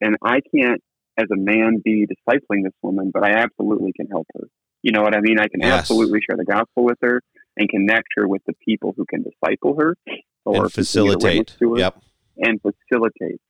and 0.00 0.16
I 0.24 0.40
can't, 0.54 0.80
as 1.18 1.26
a 1.32 1.36
man, 1.36 1.80
be 1.84 2.06
discipling 2.06 2.64
this 2.64 2.72
woman, 2.82 3.10
but 3.12 3.24
I 3.24 3.32
absolutely 3.32 3.92
can 3.92 4.06
help 4.06 4.26
her. 4.34 4.46
You 4.82 4.92
know 4.92 5.02
what 5.02 5.14
I 5.14 5.20
mean? 5.20 5.38
I 5.38 5.48
can 5.48 5.60
Yes. 5.60 5.80
absolutely 5.82 6.20
share 6.28 6.36
the 6.36 6.44
gospel 6.44 6.84
with 6.84 6.98
her 7.02 7.22
and 7.56 7.68
connect 7.68 8.08
her 8.16 8.26
with 8.26 8.42
the 8.46 8.54
people 8.66 8.94
who 8.96 9.04
can 9.04 9.22
disciple 9.22 9.76
her 9.78 9.96
or 10.44 10.64
and 10.64 10.72
continue 10.72 11.12
to 11.12 11.18
witness 11.18 11.54
facilitate. 11.54 11.56
to 11.60 11.72
her 11.74 11.78
Yep. 11.78 12.02
and 12.38 12.60
facilitate. 12.62 13.40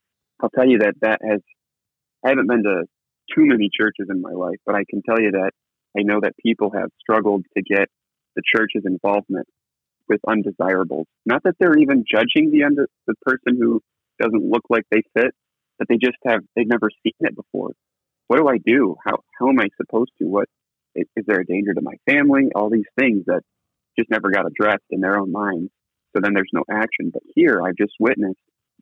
I'll 0.41 0.51
tell 0.51 0.69
you 0.69 0.79
that 0.79 0.95
that 1.01 1.21
has, 1.23 1.41
I 2.25 2.31
haven't 2.31 2.49
been 2.49 2.65
to 2.65 2.85
too 3.35 3.47
many 3.47 3.71
churches 3.73 4.09
in 4.11 4.21
my 4.21 4.33
life, 4.33 4.59
but 4.67 4.75
I 4.75 4.85
can 4.91 5.03
tell 5.03 5.21
you 5.21 5.31
that 5.33 5.53
I 5.97 6.03
know 6.03 6.21
that 6.21 6.35
people 6.45 6.71
have 6.75 6.91
struggled 7.01 7.45
to 7.57 7.63
get 7.63 7.89
the 8.35 8.43
church's 8.55 8.83
involvement 8.85 9.47
with 10.09 10.21
undesirables. 10.27 11.07
Not 11.25 11.43
that 11.45 11.55
they're 11.61 11.79
even 11.79 12.05
judging 12.11 12.51
the 12.51 12.65
under, 12.65 12.89
the 13.07 13.15
person 13.23 13.57
who 13.59 13.81
doesn't 14.21 14.43
look 14.51 14.63
like 14.69 14.85
they 14.91 15.03
fit, 15.17 15.33
but 15.83 15.89
they 15.89 15.99
just 15.99 16.19
have 16.25 16.43
they've 16.55 16.69
never 16.69 16.91
seen 17.03 17.15
it 17.21 17.35
before. 17.35 17.73
What 18.29 18.39
do 18.39 18.47
I 18.47 18.59
do? 18.65 18.95
How 19.05 19.19
how 19.37 19.49
am 19.49 19.59
I 19.59 19.67
supposed 19.77 20.13
to? 20.19 20.27
What 20.27 20.49
is, 20.95 21.07
there 21.27 21.41
a 21.41 21.45
danger 21.45 21.75
to 21.75 21.81
my 21.81 21.95
family? 22.09 22.51
All 22.55 22.71
these 22.71 22.87
things 22.97 23.25
that 23.27 23.41
just 23.99 24.09
never 24.09 24.31
got 24.31 24.47
addressed 24.47 24.85
in 24.91 25.01
their 25.01 25.19
own 25.19 25.33
minds. 25.33 25.73
So 26.15 26.21
then 26.23 26.35
there's 26.35 26.51
no 26.53 26.63
action. 26.71 27.11
But 27.13 27.23
here 27.35 27.61
I've 27.61 27.75
just 27.77 27.95
witnessed 27.99 28.39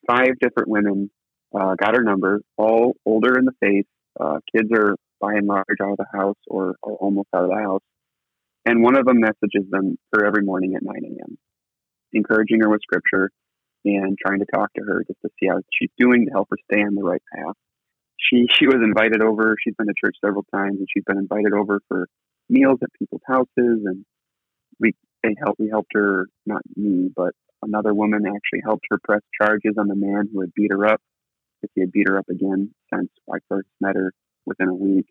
five 0.06 0.38
different 0.40 0.68
women 0.68 1.10
uh, 1.58 1.74
got 1.74 1.96
her 1.96 2.02
number, 2.02 2.42
all 2.58 2.96
older 3.06 3.38
in 3.38 3.46
the 3.46 3.54
faith. 3.60 3.86
Uh, 4.20 4.40
kids 4.54 4.68
are 4.74 4.96
by 5.22 5.32
and 5.34 5.46
large 5.46 5.64
out 5.82 5.92
of 5.92 5.96
the 5.96 6.18
house 6.18 6.36
or, 6.48 6.74
or 6.82 6.96
almost 6.96 7.28
out 7.34 7.44
of 7.44 7.50
the 7.50 7.62
house. 7.62 7.82
And 8.66 8.82
one 8.82 8.96
of 8.96 9.06
them 9.06 9.20
messages 9.20 9.70
them 9.70 9.96
her 10.12 10.26
every 10.26 10.44
morning 10.44 10.74
at 10.74 10.82
9 10.82 10.94
a.m., 10.94 11.38
encouraging 12.12 12.60
her 12.60 12.68
with 12.68 12.82
scripture 12.82 13.30
and 13.84 14.18
trying 14.18 14.40
to 14.40 14.46
talk 14.46 14.72
to 14.74 14.82
her 14.82 15.04
just 15.06 15.20
to 15.22 15.30
see 15.38 15.48
how 15.48 15.60
she's 15.72 15.90
doing 15.98 16.26
to 16.26 16.32
help 16.32 16.48
her 16.50 16.56
stay 16.70 16.82
on 16.82 16.94
the 16.94 17.02
right 17.02 17.22
path. 17.34 17.54
She 18.18 18.46
she 18.52 18.66
was 18.66 18.76
invited 18.82 19.22
over. 19.22 19.56
She's 19.62 19.74
been 19.74 19.86
to 19.86 19.94
church 19.98 20.16
several 20.24 20.44
times, 20.54 20.78
and 20.78 20.86
she's 20.92 21.04
been 21.04 21.18
invited 21.18 21.52
over 21.54 21.80
for 21.88 22.08
meals 22.48 22.78
at 22.82 22.92
people's 22.98 23.22
houses. 23.26 23.46
And 23.56 24.04
we 24.78 24.92
they 25.22 25.34
helped 25.42 25.58
we 25.58 25.68
helped 25.68 25.92
her, 25.94 26.26
not 26.46 26.62
me, 26.76 27.10
but 27.14 27.32
another 27.62 27.94
woman 27.94 28.26
actually 28.26 28.60
helped 28.62 28.86
her 28.90 28.98
press 29.02 29.22
charges 29.40 29.74
on 29.78 29.88
the 29.88 29.94
man 29.94 30.28
who 30.32 30.40
had 30.40 30.52
beat 30.54 30.70
her 30.70 30.86
up. 30.86 31.00
Because 31.60 31.72
he 31.74 31.80
had 31.82 31.92
beat 31.92 32.08
her 32.08 32.18
up 32.18 32.28
again 32.30 32.74
since 32.92 33.10
I 33.30 33.38
first 33.48 33.68
met 33.80 33.96
her 33.96 34.12
within 34.46 34.68
a 34.68 34.74
week, 34.74 35.06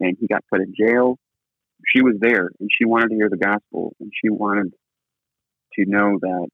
and 0.00 0.16
he 0.18 0.26
got 0.26 0.44
put 0.50 0.60
in 0.60 0.74
jail. 0.76 1.18
She 1.86 2.02
was 2.02 2.14
there, 2.20 2.50
and 2.60 2.70
she 2.72 2.84
wanted 2.84 3.08
to 3.08 3.16
hear 3.16 3.28
the 3.28 3.36
gospel, 3.36 3.94
and 3.98 4.12
she 4.14 4.30
wanted 4.30 4.72
to 5.74 5.84
know 5.86 6.18
that 6.20 6.48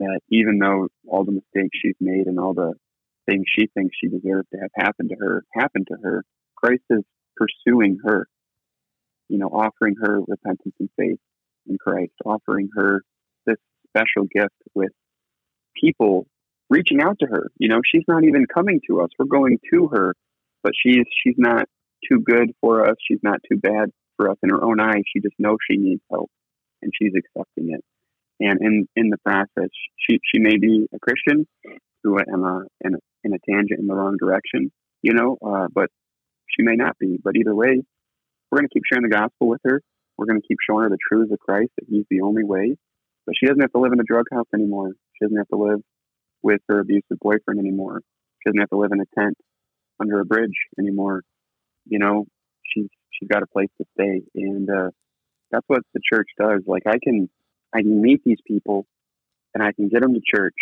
that 0.00 0.20
even 0.30 0.58
though 0.58 0.88
all 1.06 1.24
the 1.24 1.32
mistakes 1.32 1.78
she's 1.80 1.96
made 2.00 2.26
and 2.26 2.38
all 2.38 2.54
the 2.54 2.74
things 3.28 3.44
she 3.46 3.68
thinks 3.74 3.96
she 4.00 4.08
deserved 4.08 4.48
to 4.52 4.60
have 4.60 4.70
happened 4.74 5.10
to 5.10 5.16
her 5.20 5.44
happened 5.54 5.86
to 5.88 5.96
her, 6.02 6.24
Christ 6.56 6.82
is 6.90 7.04
pursuing 7.36 7.98
her. 8.04 8.26
You 9.28 9.38
know, 9.38 9.46
offering 9.46 9.94
her 10.02 10.20
repentance 10.26 10.74
and 10.80 10.90
faith 10.98 11.18
in 11.68 11.78
Christ, 11.78 12.12
offering 12.24 12.68
her 12.74 13.02
this 13.46 13.58
special 13.88 14.26
gift 14.34 14.56
with 14.74 14.90
people 15.80 16.26
reaching 16.68 17.00
out 17.00 17.18
to 17.20 17.26
her. 17.26 17.50
You 17.58 17.68
know, 17.68 17.80
she's 17.84 18.04
not 18.08 18.24
even 18.24 18.46
coming 18.52 18.80
to 18.88 19.02
us. 19.02 19.10
We're 19.18 19.26
going 19.26 19.58
to 19.72 19.88
her, 19.92 20.14
but 20.62 20.72
she's 20.74 21.04
she's 21.22 21.36
not 21.38 21.66
too 22.10 22.20
good 22.24 22.50
for 22.60 22.88
us. 22.88 22.96
She's 23.06 23.20
not 23.22 23.40
too 23.50 23.58
bad 23.58 23.90
for 24.16 24.30
us 24.30 24.36
in 24.42 24.50
her 24.50 24.62
own 24.62 24.80
eyes. 24.80 25.02
She 25.12 25.20
just 25.20 25.34
knows 25.38 25.58
she 25.70 25.76
needs 25.76 26.02
help, 26.10 26.30
and 26.82 26.90
she's 27.00 27.12
accepting 27.14 27.74
it. 27.74 27.84
And 28.40 28.60
in 28.60 28.88
in 28.96 29.10
the 29.10 29.18
process, 29.18 29.70
she 29.98 30.18
she 30.32 30.40
may 30.40 30.56
be 30.56 30.86
a 30.94 30.98
Christian 30.98 31.46
who 32.02 32.18
am 32.18 32.44
a 32.44 32.64
in 32.80 32.94
a, 32.94 32.98
in 33.24 33.34
a 33.34 33.38
tangent 33.48 33.78
in 33.78 33.86
the 33.86 33.94
wrong 33.94 34.16
direction, 34.18 34.72
you 35.02 35.12
know, 35.12 35.36
uh, 35.44 35.66
but 35.72 35.90
she 36.48 36.62
may 36.62 36.74
not 36.74 36.96
be. 36.98 37.18
But 37.22 37.36
either 37.36 37.54
way, 37.54 37.82
we're 38.50 38.58
going 38.58 38.68
to 38.68 38.72
keep 38.72 38.84
sharing 38.90 39.08
the 39.08 39.14
gospel 39.14 39.48
with 39.48 39.60
her. 39.64 39.82
We're 40.16 40.26
going 40.26 40.40
to 40.40 40.46
keep 40.46 40.58
showing 40.68 40.84
her 40.84 40.90
the 40.90 40.98
truths 41.10 41.32
of 41.32 41.38
Christ 41.38 41.70
that 41.76 41.86
He's 41.88 42.06
the 42.10 42.22
only 42.22 42.44
way. 42.44 42.76
But 43.26 43.34
she 43.38 43.46
doesn't 43.46 43.60
have 43.60 43.72
to 43.72 43.78
live 43.78 43.92
in 43.92 44.00
a 44.00 44.04
drug 44.04 44.24
house 44.32 44.48
anymore. 44.54 44.92
She 45.14 45.24
doesn't 45.24 45.36
have 45.36 45.48
to 45.48 45.56
live 45.56 45.80
with 46.42 46.60
her 46.68 46.80
abusive 46.80 47.18
boyfriend 47.20 47.60
anymore. 47.60 48.00
She 48.40 48.50
doesn't 48.50 48.60
have 48.60 48.70
to 48.70 48.78
live 48.78 48.92
in 48.92 49.00
a 49.00 49.20
tent 49.20 49.36
under 50.00 50.20
a 50.20 50.24
bridge 50.24 50.56
anymore. 50.78 51.22
You 51.86 51.98
know, 51.98 52.24
she's 52.64 52.88
she's 53.10 53.28
got 53.28 53.42
a 53.42 53.46
place 53.46 53.68
to 53.78 53.84
stay, 53.98 54.22
and 54.34 54.68
uh, 54.70 54.90
that's 55.50 55.64
what 55.66 55.82
the 55.92 56.00
church 56.02 56.28
does. 56.38 56.62
Like 56.66 56.84
I 56.86 56.98
can 57.02 57.28
I 57.74 57.82
can 57.82 58.02
meet 58.02 58.22
these 58.24 58.40
people, 58.46 58.86
and 59.54 59.62
I 59.62 59.72
can 59.72 59.88
get 59.88 60.02
them 60.02 60.14
to 60.14 60.20
church, 60.24 60.54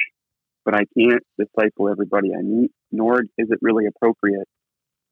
but 0.65 0.75
I 0.75 0.85
can't 0.97 1.23
disciple 1.39 1.89
everybody 1.89 2.35
I 2.35 2.43
meet. 2.43 2.71
Nor 2.91 3.23
is 3.23 3.29
it 3.51 3.59
really 3.63 3.87
appropriate 3.87 4.49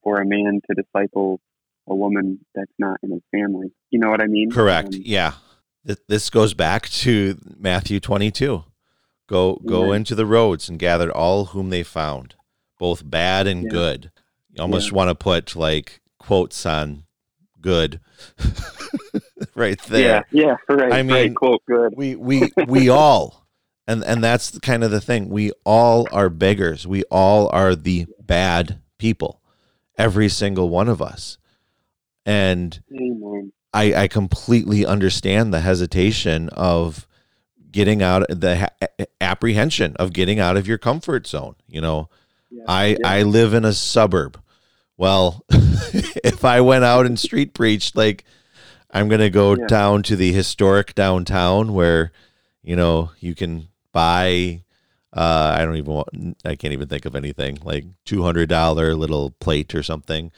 for 0.02 0.20
a 0.20 0.26
man 0.26 0.60
to 0.70 0.82
disciple 0.82 1.40
a 1.88 1.94
woman 1.94 2.40
that's 2.54 2.72
not 2.78 2.98
in 3.02 3.10
his 3.12 3.22
family. 3.30 3.72
You 3.90 4.00
know 4.00 4.10
what 4.10 4.20
I 4.22 4.26
mean? 4.26 4.50
Correct. 4.50 4.94
Um, 4.94 5.02
yeah. 5.04 5.34
This 6.08 6.30
goes 6.30 6.52
back 6.52 6.88
to 6.88 7.38
Matthew 7.56 8.00
22. 8.00 8.64
Go 9.28 9.60
go 9.64 9.84
Amen. 9.84 9.96
into 9.96 10.14
the 10.14 10.26
roads 10.26 10.68
and 10.68 10.78
gather 10.78 11.12
all 11.12 11.46
whom 11.46 11.70
they 11.70 11.82
found, 11.82 12.34
both 12.78 13.08
bad 13.08 13.46
and 13.46 13.64
Yeah. 13.64 13.70
good. 13.70 14.10
You 14.50 14.62
almost 14.62 14.90
want 14.92 15.10
to 15.10 15.14
put 15.14 15.54
like 15.54 16.00
quotes 16.18 16.64
on 16.66 17.04
good 17.60 18.00
right 19.56 19.80
there. 19.82 20.24
Yeah, 20.30 20.44
yeah, 20.68 20.74
right. 20.74 20.92
I 20.92 21.02
mean, 21.02 21.12
right, 21.16 21.34
quote, 21.34 21.62
good. 21.66 21.94
we 21.96 22.14
we 22.14 22.50
we 22.68 22.88
all 22.88 23.46
and 23.86 24.04
and 24.04 24.22
that's 24.22 24.58
kind 24.60 24.84
of 24.84 24.90
the 24.90 25.00
thing 25.00 25.28
we 25.28 25.52
all 25.64 26.08
are 26.12 26.28
beggars 26.28 26.86
we 26.86 27.02
all 27.04 27.48
are 27.52 27.74
the 27.74 28.06
bad 28.20 28.80
people 28.98 29.40
every 29.98 30.28
single 30.28 30.68
one 30.68 30.88
of 30.88 31.00
us 31.00 31.38
and 32.24 32.80
Amen. 32.92 33.52
i 33.72 33.94
i 33.94 34.08
completely 34.08 34.84
understand 34.84 35.52
the 35.54 35.60
hesitation 35.60 36.48
of 36.50 37.06
getting 37.70 38.02
out 38.02 38.24
the 38.28 38.56
ha- 38.56 39.04
apprehension 39.20 39.94
of 39.96 40.12
getting 40.12 40.40
out 40.40 40.56
of 40.56 40.66
your 40.66 40.78
comfort 40.78 41.26
zone 41.26 41.54
you 41.68 41.80
know 41.80 42.08
Yeah, 42.50 42.64
i 42.66 42.86
yeah. 42.86 42.96
i 43.04 43.22
live 43.22 43.54
in 43.54 43.64
a 43.64 43.72
suburb 43.72 44.40
well 44.96 45.44
if 45.50 46.44
i 46.44 46.60
went 46.60 46.84
out 46.84 47.06
and 47.06 47.18
street 47.20 47.54
preached 47.54 47.94
like 47.96 48.24
i'm 48.96 49.08
going 49.08 49.20
to 49.20 49.30
go 49.30 49.54
Yeah. 49.54 49.66
down 49.66 50.02
to 50.04 50.16
the 50.16 50.32
historic 50.32 50.94
downtown 50.94 51.72
where 51.74 52.12
you 52.62 52.76
know 52.76 53.10
you 53.20 53.34
can 53.34 53.68
buy 53.92 54.62
uh 55.12 55.54
i 55.58 55.64
don't 55.64 55.76
even 55.76 55.92
want 55.94 56.08
i 56.44 56.54
can't 56.56 56.72
even 56.72 56.88
think 56.88 57.04
of 57.04 57.14
anything 57.14 57.58
like 57.62 57.84
$200 58.06 58.96
little 58.98 59.30
plate 59.40 59.74
or 59.74 59.82
something 59.82 60.32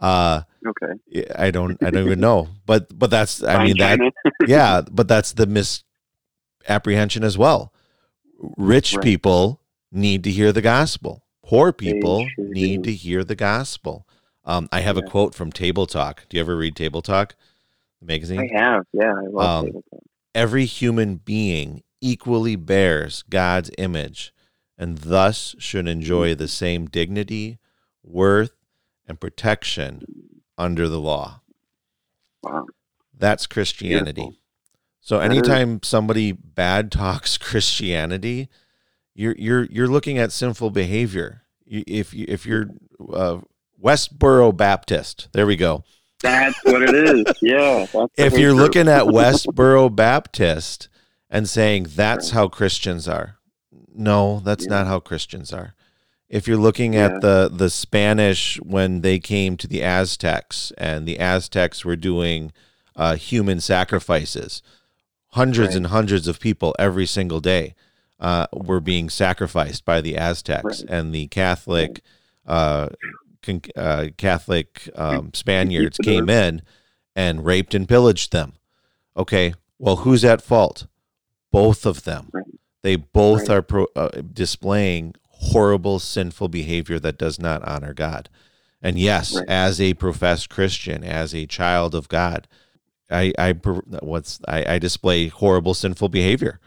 uh 0.00 0.42
Okay. 0.64 1.26
i 1.36 1.50
don't 1.50 1.76
i 1.82 1.90
don't 1.90 2.06
even 2.06 2.20
know 2.20 2.48
but 2.66 2.96
but 2.96 3.10
that's 3.10 3.42
i 3.42 3.54
Fine 3.56 3.66
mean 3.66 3.78
that 3.78 3.98
yeah, 4.46 4.82
but 4.90 5.08
that's 5.08 5.32
the 5.32 5.46
misapprehension 5.46 7.24
as 7.24 7.36
well. 7.36 7.72
Rich 8.56 8.94
Right. 8.94 9.02
people 9.02 9.60
need 9.90 10.22
to 10.24 10.30
hear 10.30 10.52
the 10.52 10.62
gospel. 10.62 11.24
Poor 11.44 11.72
people 11.72 12.26
sure 12.36 12.44
need 12.48 12.82
do. 12.82 12.90
to 12.90 12.96
hear 12.96 13.24
the 13.24 13.34
gospel. 13.36 14.06
Um, 14.44 14.68
I 14.72 14.80
have 14.80 14.96
a 14.96 15.02
quote 15.02 15.34
from 15.34 15.50
Table 15.52 15.86
Talk. 15.86 16.24
Do 16.28 16.36
you 16.36 16.40
ever 16.42 16.56
read 16.56 16.74
Table 16.76 17.02
Talk, 17.02 17.34
the 18.02 18.12
magazine? 18.12 18.40
I 18.40 18.58
have. 18.58 18.84
Yeah, 18.92 19.14
I 19.14 19.26
love 19.28 19.64
Um. 19.64 19.82
Every 20.34 20.64
human 20.64 21.16
being 21.16 21.82
equally 22.00 22.56
bears 22.56 23.22
God's 23.28 23.70
image 23.78 24.32
and 24.78 24.98
thus 24.98 25.54
should 25.58 25.86
enjoy 25.86 26.34
the 26.34 26.48
same 26.48 26.86
dignity, 26.86 27.58
worth, 28.02 28.56
and 29.06 29.20
protection 29.20 30.02
under 30.58 30.88
the 30.88 31.00
law. 31.00 31.42
Wow. 32.42 32.66
That's 33.16 33.46
Christianity. 33.46 34.22
Beautiful. 34.22 34.38
So 35.00 35.18
anytime 35.20 35.82
somebody 35.82 36.32
bad 36.32 36.90
talks 36.90 37.36
Christianity, 37.38 38.48
you're 39.14 39.34
you're 39.38 39.64
you're 39.64 39.88
looking 39.88 40.18
at 40.18 40.32
sinful 40.32 40.70
behavior. 40.70 41.42
If 41.66 42.14
you 42.14 42.24
if 42.28 42.46
you're 42.46 42.66
uh, 43.12 43.38
Westboro 43.82 44.56
Baptist, 44.56 45.28
there 45.32 45.46
we 45.46 45.56
go. 45.56 45.84
That's 46.22 46.58
what 46.64 46.82
it 46.82 46.94
is. 46.94 47.24
Yeah. 47.42 47.86
If 48.16 48.38
you're 48.38 48.52
group. 48.52 48.62
looking 48.62 48.88
at 48.88 49.04
Westboro 49.04 49.94
Baptist 49.94 50.88
and 51.30 51.48
saying 51.48 51.88
that's 51.94 52.30
how 52.30 52.48
Christians 52.48 53.08
are, 53.08 53.36
no, 53.94 54.40
that's 54.44 54.64
Yeah. 54.64 54.70
not 54.70 54.86
how 54.86 55.00
Christians 55.00 55.52
are. 55.52 55.74
If 56.28 56.48
you're 56.48 56.56
looking 56.56 56.94
Yeah. 56.94 57.06
at 57.06 57.20
the 57.20 57.50
the 57.52 57.68
Spanish 57.70 58.56
when 58.62 59.00
they 59.02 59.18
came 59.18 59.56
to 59.58 59.66
the 59.66 59.82
Aztecs 59.82 60.72
and 60.78 61.06
the 61.06 61.18
Aztecs 61.18 61.84
were 61.84 61.96
doing 61.96 62.52
uh, 62.94 63.16
human 63.16 63.60
sacrifices, 63.60 64.62
hundreds 65.28 65.68
Right. 65.70 65.76
and 65.78 65.86
hundreds 65.86 66.28
of 66.28 66.38
people 66.40 66.74
every 66.78 67.06
single 67.06 67.40
day 67.40 67.74
uh, 68.20 68.46
were 68.52 68.80
being 68.80 69.08
sacrificed 69.10 69.84
by 69.84 70.00
the 70.00 70.16
Aztecs, 70.16 70.82
Right. 70.82 70.90
and 70.90 71.14
the 71.14 71.26
Catholic 71.28 72.02
uh, 72.46 72.86
con- 72.88 72.96
uh, 73.76 74.08
Catholic 74.16 74.88
um, 74.94 75.30
Spaniards 75.34 75.98
came 75.98 76.28
in 76.30 76.62
and 77.14 77.44
raped 77.44 77.74
and 77.74 77.88
pillaged 77.88 78.32
them. 78.32 78.54
Okay, 79.16 79.54
well, 79.78 79.96
who's 79.96 80.24
at 80.24 80.42
fault? 80.42 80.86
Both 81.50 81.84
of 81.84 82.04
them. 82.04 82.28
Right. 82.32 82.44
They 82.82 82.96
both 82.96 83.48
Right. 83.48 83.50
are 83.58 83.62
pro- 83.62 83.86
uh, 83.94 84.22
displaying 84.32 85.14
horrible, 85.28 85.98
sinful 85.98 86.48
behavior 86.48 86.98
that 87.00 87.18
does 87.18 87.38
not 87.38 87.62
honor 87.66 87.92
God. 87.92 88.28
And 88.80 88.98
yes, 88.98 89.36
Right. 89.36 89.44
as 89.48 89.80
a 89.80 89.94
professed 89.94 90.48
Christian, 90.48 91.04
as 91.04 91.34
a 91.34 91.46
child 91.46 91.94
of 91.94 92.08
God, 92.08 92.48
I, 93.10 93.32
I 93.38 93.52
what's 93.52 94.40
I, 94.48 94.74
I 94.74 94.78
display 94.78 95.28
horrible, 95.28 95.74
sinful 95.74 96.08
behavior 96.08 96.58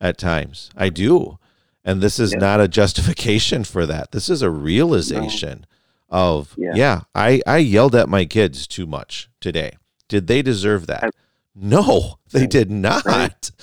at 0.00 0.18
times. 0.18 0.68
I 0.76 0.90
do, 0.90 1.38
and 1.84 2.00
this 2.02 2.18
is 2.20 2.32
Yeah. 2.32 2.38
not 2.40 2.60
a 2.60 2.68
justification 2.68 3.64
for 3.64 3.86
that. 3.86 4.12
This 4.12 4.28
is 4.28 4.42
a 4.42 4.50
realization 4.50 5.64
of 6.14 6.54
Yeah. 6.56 6.72
yeah, 6.74 7.00
I 7.14 7.42
I 7.46 7.58
yelled 7.58 7.94
at 7.94 8.08
my 8.08 8.24
kids 8.24 8.66
too 8.66 8.86
much 8.86 9.28
today. 9.40 9.72
Did 10.08 10.26
they 10.28 10.40
deserve 10.42 10.86
that? 10.86 11.04
I- 11.04 11.10
no, 11.54 12.18
they 12.32 12.40
Right. 12.40 12.50
did 12.50 12.70
not. 12.70 13.04
Right. 13.04 13.50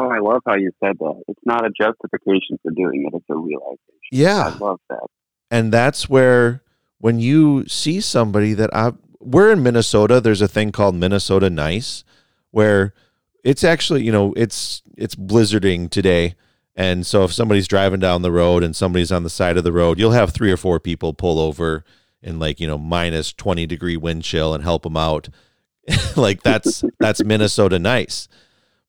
Oh, 0.00 0.08
I 0.08 0.20
love 0.20 0.42
how 0.46 0.54
you 0.54 0.70
said 0.78 0.96
that. 1.00 1.22
It's 1.26 1.40
not 1.44 1.66
a 1.66 1.70
justification 1.70 2.56
for 2.62 2.70
doing 2.70 3.04
it; 3.04 3.16
it's 3.16 3.28
a 3.28 3.34
realization. 3.34 3.78
Yeah. 4.12 4.52
I 4.54 4.58
love 4.58 4.78
that. 4.90 5.06
and 5.50 5.72
that's 5.72 6.08
where 6.08 6.62
when 7.00 7.18
you 7.18 7.66
see 7.66 8.00
somebody 8.00 8.54
that 8.54 8.70
I 8.72 8.92
we're 9.18 9.50
in 9.50 9.60
Minnesota, 9.64 10.20
there's 10.20 10.40
a 10.40 10.46
thing 10.46 10.70
called 10.70 10.94
Minnesota 10.94 11.50
Nice, 11.50 12.04
where 12.52 12.94
it's 13.42 13.64
actually 13.64 14.04
you 14.04 14.12
know 14.12 14.32
it's 14.36 14.82
it's 14.96 15.16
blizzarding 15.16 15.90
today, 15.90 16.36
and 16.78 17.04
so 17.04 17.24
if 17.24 17.32
somebody's 17.32 17.66
driving 17.66 17.98
down 17.98 18.22
the 18.22 18.30
road 18.30 18.62
and 18.62 18.74
somebody's 18.74 19.10
on 19.10 19.24
the 19.24 19.30
side 19.30 19.56
of 19.56 19.64
the 19.64 19.72
road, 19.72 19.98
you'll 19.98 20.12
have 20.12 20.30
three 20.30 20.52
or 20.52 20.56
four 20.56 20.78
people 20.78 21.12
pull 21.12 21.40
over 21.40 21.84
in 22.22 22.38
like 22.38 22.60
you 22.60 22.68
know 22.68 22.78
minus 22.78 23.32
twenty 23.32 23.66
degree 23.66 23.96
wind 23.96 24.22
chill 24.22 24.54
and 24.54 24.62
help 24.62 24.84
them 24.84 24.96
out. 24.96 25.28
like 26.16 26.42
that's 26.42 26.84
that's 27.00 27.24
Minnesota 27.24 27.80
Nice. 27.80 28.28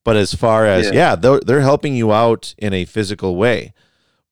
But 0.05 0.15
as 0.15 0.33
far 0.33 0.65
as 0.65 0.85
Yeah. 0.85 0.93
yeah, 0.93 1.15
they're, 1.15 1.39
they're 1.39 1.61
helping 1.61 1.95
you 1.95 2.13
out 2.13 2.53
in 2.57 2.73
a 2.73 2.85
physical 2.85 3.35
way, 3.35 3.73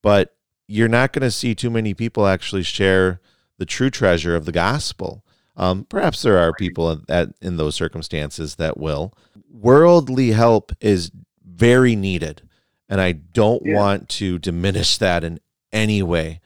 but 0.02 0.36
you're 0.68 0.88
not 0.88 1.12
going 1.12 1.24
to 1.24 1.32
see 1.32 1.56
too 1.56 1.70
many 1.70 1.94
people 1.94 2.28
actually 2.28 2.64
share 2.64 3.20
the 3.58 3.66
true 3.66 3.90
treasure 3.90 4.36
of 4.36 4.46
the 4.46 4.52
gospel. 4.52 5.24
Um, 5.56 5.86
perhaps 5.86 6.22
there 6.22 6.38
are 6.38 6.54
people 6.54 6.92
in, 6.92 7.04
that, 7.08 7.30
in 7.42 7.58
those 7.58 7.76
circumstances 7.76 8.56
that 8.56 8.78
will. 8.78 9.14
Worldly 9.50 10.32
help 10.32 10.72
is 10.80 11.12
very 11.44 11.96
needed, 11.96 12.47
and 12.90 13.00
I 13.02 13.12
don't 13.12 13.64
Yeah. 13.66 13.76
want 13.76 14.10
to 14.10 14.40
diminish 14.40 14.98
that 14.98 15.24
in 15.24 15.40
any 15.72 16.02
way. 16.04 16.40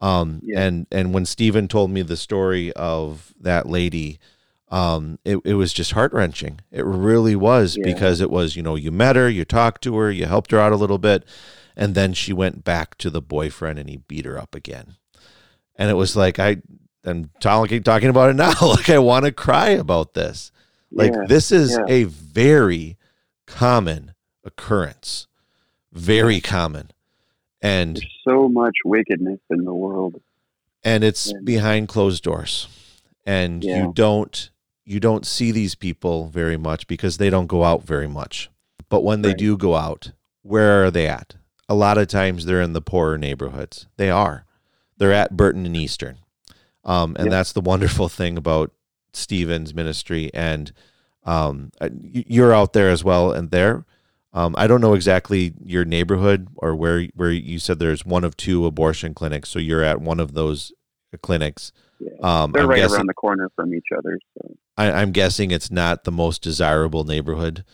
Um, 0.00 0.40
Yeah. 0.44 0.60
And 0.62 0.86
and 0.92 1.12
when 1.12 1.26
Stephen 1.26 1.66
told 1.68 1.90
me 1.90 2.02
the 2.02 2.16
story 2.16 2.72
of 2.74 3.34
that 3.40 3.68
lady, 3.68 4.18
um, 4.70 5.18
it, 5.24 5.38
it 5.44 5.54
was 5.54 5.72
just 5.72 5.92
heart 5.92 6.12
wrenching. 6.12 6.60
It 6.70 6.84
really 6.84 7.34
was 7.36 7.76
Yeah. 7.76 7.84
because 7.84 8.20
it 8.20 8.30
was 8.30 8.54
you 8.56 8.62
know 8.62 8.74
you 8.76 8.90
met 8.92 9.16
her, 9.16 9.28
you 9.28 9.44
talked 9.44 9.82
to 9.84 9.96
her, 9.96 10.10
you 10.10 10.26
helped 10.26 10.50
her 10.52 10.60
out 10.60 10.72
a 10.72 10.76
little 10.76 10.98
bit, 10.98 11.24
and 11.76 11.94
then 11.94 12.12
she 12.12 12.32
went 12.32 12.64
back 12.64 12.96
to 12.98 13.10
the 13.10 13.22
boyfriend 13.22 13.78
and 13.78 13.88
he 13.88 13.96
beat 13.96 14.24
her 14.26 14.38
up 14.38 14.54
again. 14.54 14.96
And 15.76 15.90
it 15.90 15.94
was 15.94 16.16
like 16.16 16.38
I 16.38 16.58
I'm 17.04 17.30
talking 17.40 17.82
talking 17.82 18.08
about 18.10 18.30
it 18.30 18.34
now. 18.36 18.52
like 18.62 18.90
I 18.90 18.98
want 18.98 19.24
to 19.24 19.32
cry 19.32 19.70
about 19.70 20.14
this. 20.14 20.52
Like 20.90 21.12
this 21.28 21.50
is 21.52 21.78
a 21.88 22.04
very 22.04 22.96
common 23.46 24.14
occurrence. 24.44 25.26
Very 25.92 26.40
common. 26.40 26.90
And 27.62 27.96
There's 27.96 28.18
so 28.26 28.48
much 28.48 28.76
wickedness 28.84 29.40
in 29.50 29.64
the 29.64 29.74
world. 29.74 30.20
and 30.84 31.02
it's 31.02 31.26
Yeah. 31.32 31.40
behind 31.44 31.88
closed 31.88 32.22
doors. 32.22 32.68
And 33.26 33.64
Yeah. 33.64 33.86
you 33.86 33.92
don't 33.94 34.50
you 34.86 35.00
don't 35.00 35.26
see 35.26 35.50
these 35.52 35.74
people 35.74 36.28
very 36.28 36.56
much 36.56 36.86
because 36.86 37.18
they 37.18 37.28
don't 37.28 37.46
go 37.46 37.62
out 37.62 37.82
very 37.82 38.08
much. 38.08 38.48
But 38.88 39.04
when 39.04 39.20
they 39.20 39.30
Right. 39.30 39.38
do 39.38 39.56
go 39.58 39.74
out, 39.74 40.12
where 40.40 40.82
are 40.82 40.90
they 40.90 41.06
at? 41.06 41.34
A 41.68 41.74
lot 41.74 41.98
of 41.98 42.08
times 42.08 42.46
they're 42.46 42.62
in 42.62 42.72
the 42.72 42.80
poorer 42.80 43.18
neighborhoods. 43.18 43.86
They 43.98 44.08
are. 44.08 44.46
They're 44.96 45.12
at 45.12 45.36
Burton 45.36 45.66
and 45.66 45.76
Eastern. 45.76 46.16
Um, 46.86 47.16
and 47.18 47.26
Yep. 47.26 47.30
that's 47.32 47.52
the 47.52 47.60
wonderful 47.60 48.08
thing 48.08 48.38
about 48.38 48.72
Stephen's 49.12 49.74
ministry. 49.74 50.30
And 50.32 50.72
um, 51.24 51.70
uh, 51.82 51.90
you're 52.00 52.54
out 52.54 52.72
there 52.72 52.88
as 52.88 53.04
well. 53.04 53.30
And 53.30 53.50
there, 53.50 53.84
um, 54.32 54.54
I 54.58 54.66
don't 54.66 54.80
know 54.80 54.94
exactly 54.94 55.54
your 55.64 55.84
neighborhood 55.84 56.48
or 56.56 56.74
where 56.76 57.06
where 57.14 57.30
you 57.30 57.58
said 57.58 57.78
there's 57.78 58.04
one 58.04 58.24
of 58.24 58.36
two 58.36 58.66
abortion 58.66 59.14
clinics. 59.14 59.48
So 59.48 59.58
you're 59.58 59.82
at 59.82 60.00
one 60.00 60.20
of 60.20 60.34
those 60.34 60.72
clinics. 61.22 61.72
Yeah. 62.00 62.10
Um, 62.22 62.52
They're 62.52 62.62
I'm, 62.62 62.68
right 62.68 62.76
guessing, 62.76 62.96
around 62.96 63.06
the 63.08 63.14
corner 63.14 63.48
from 63.56 63.74
each 63.74 63.88
other. 63.96 64.18
So 64.36 64.54
I, 64.76 64.92
I'm 64.92 65.10
guessing 65.12 65.50
it's 65.50 65.70
not 65.70 66.04
the 66.04 66.12
most 66.12 66.42
desirable 66.42 67.04
neighborhood. 67.04 67.64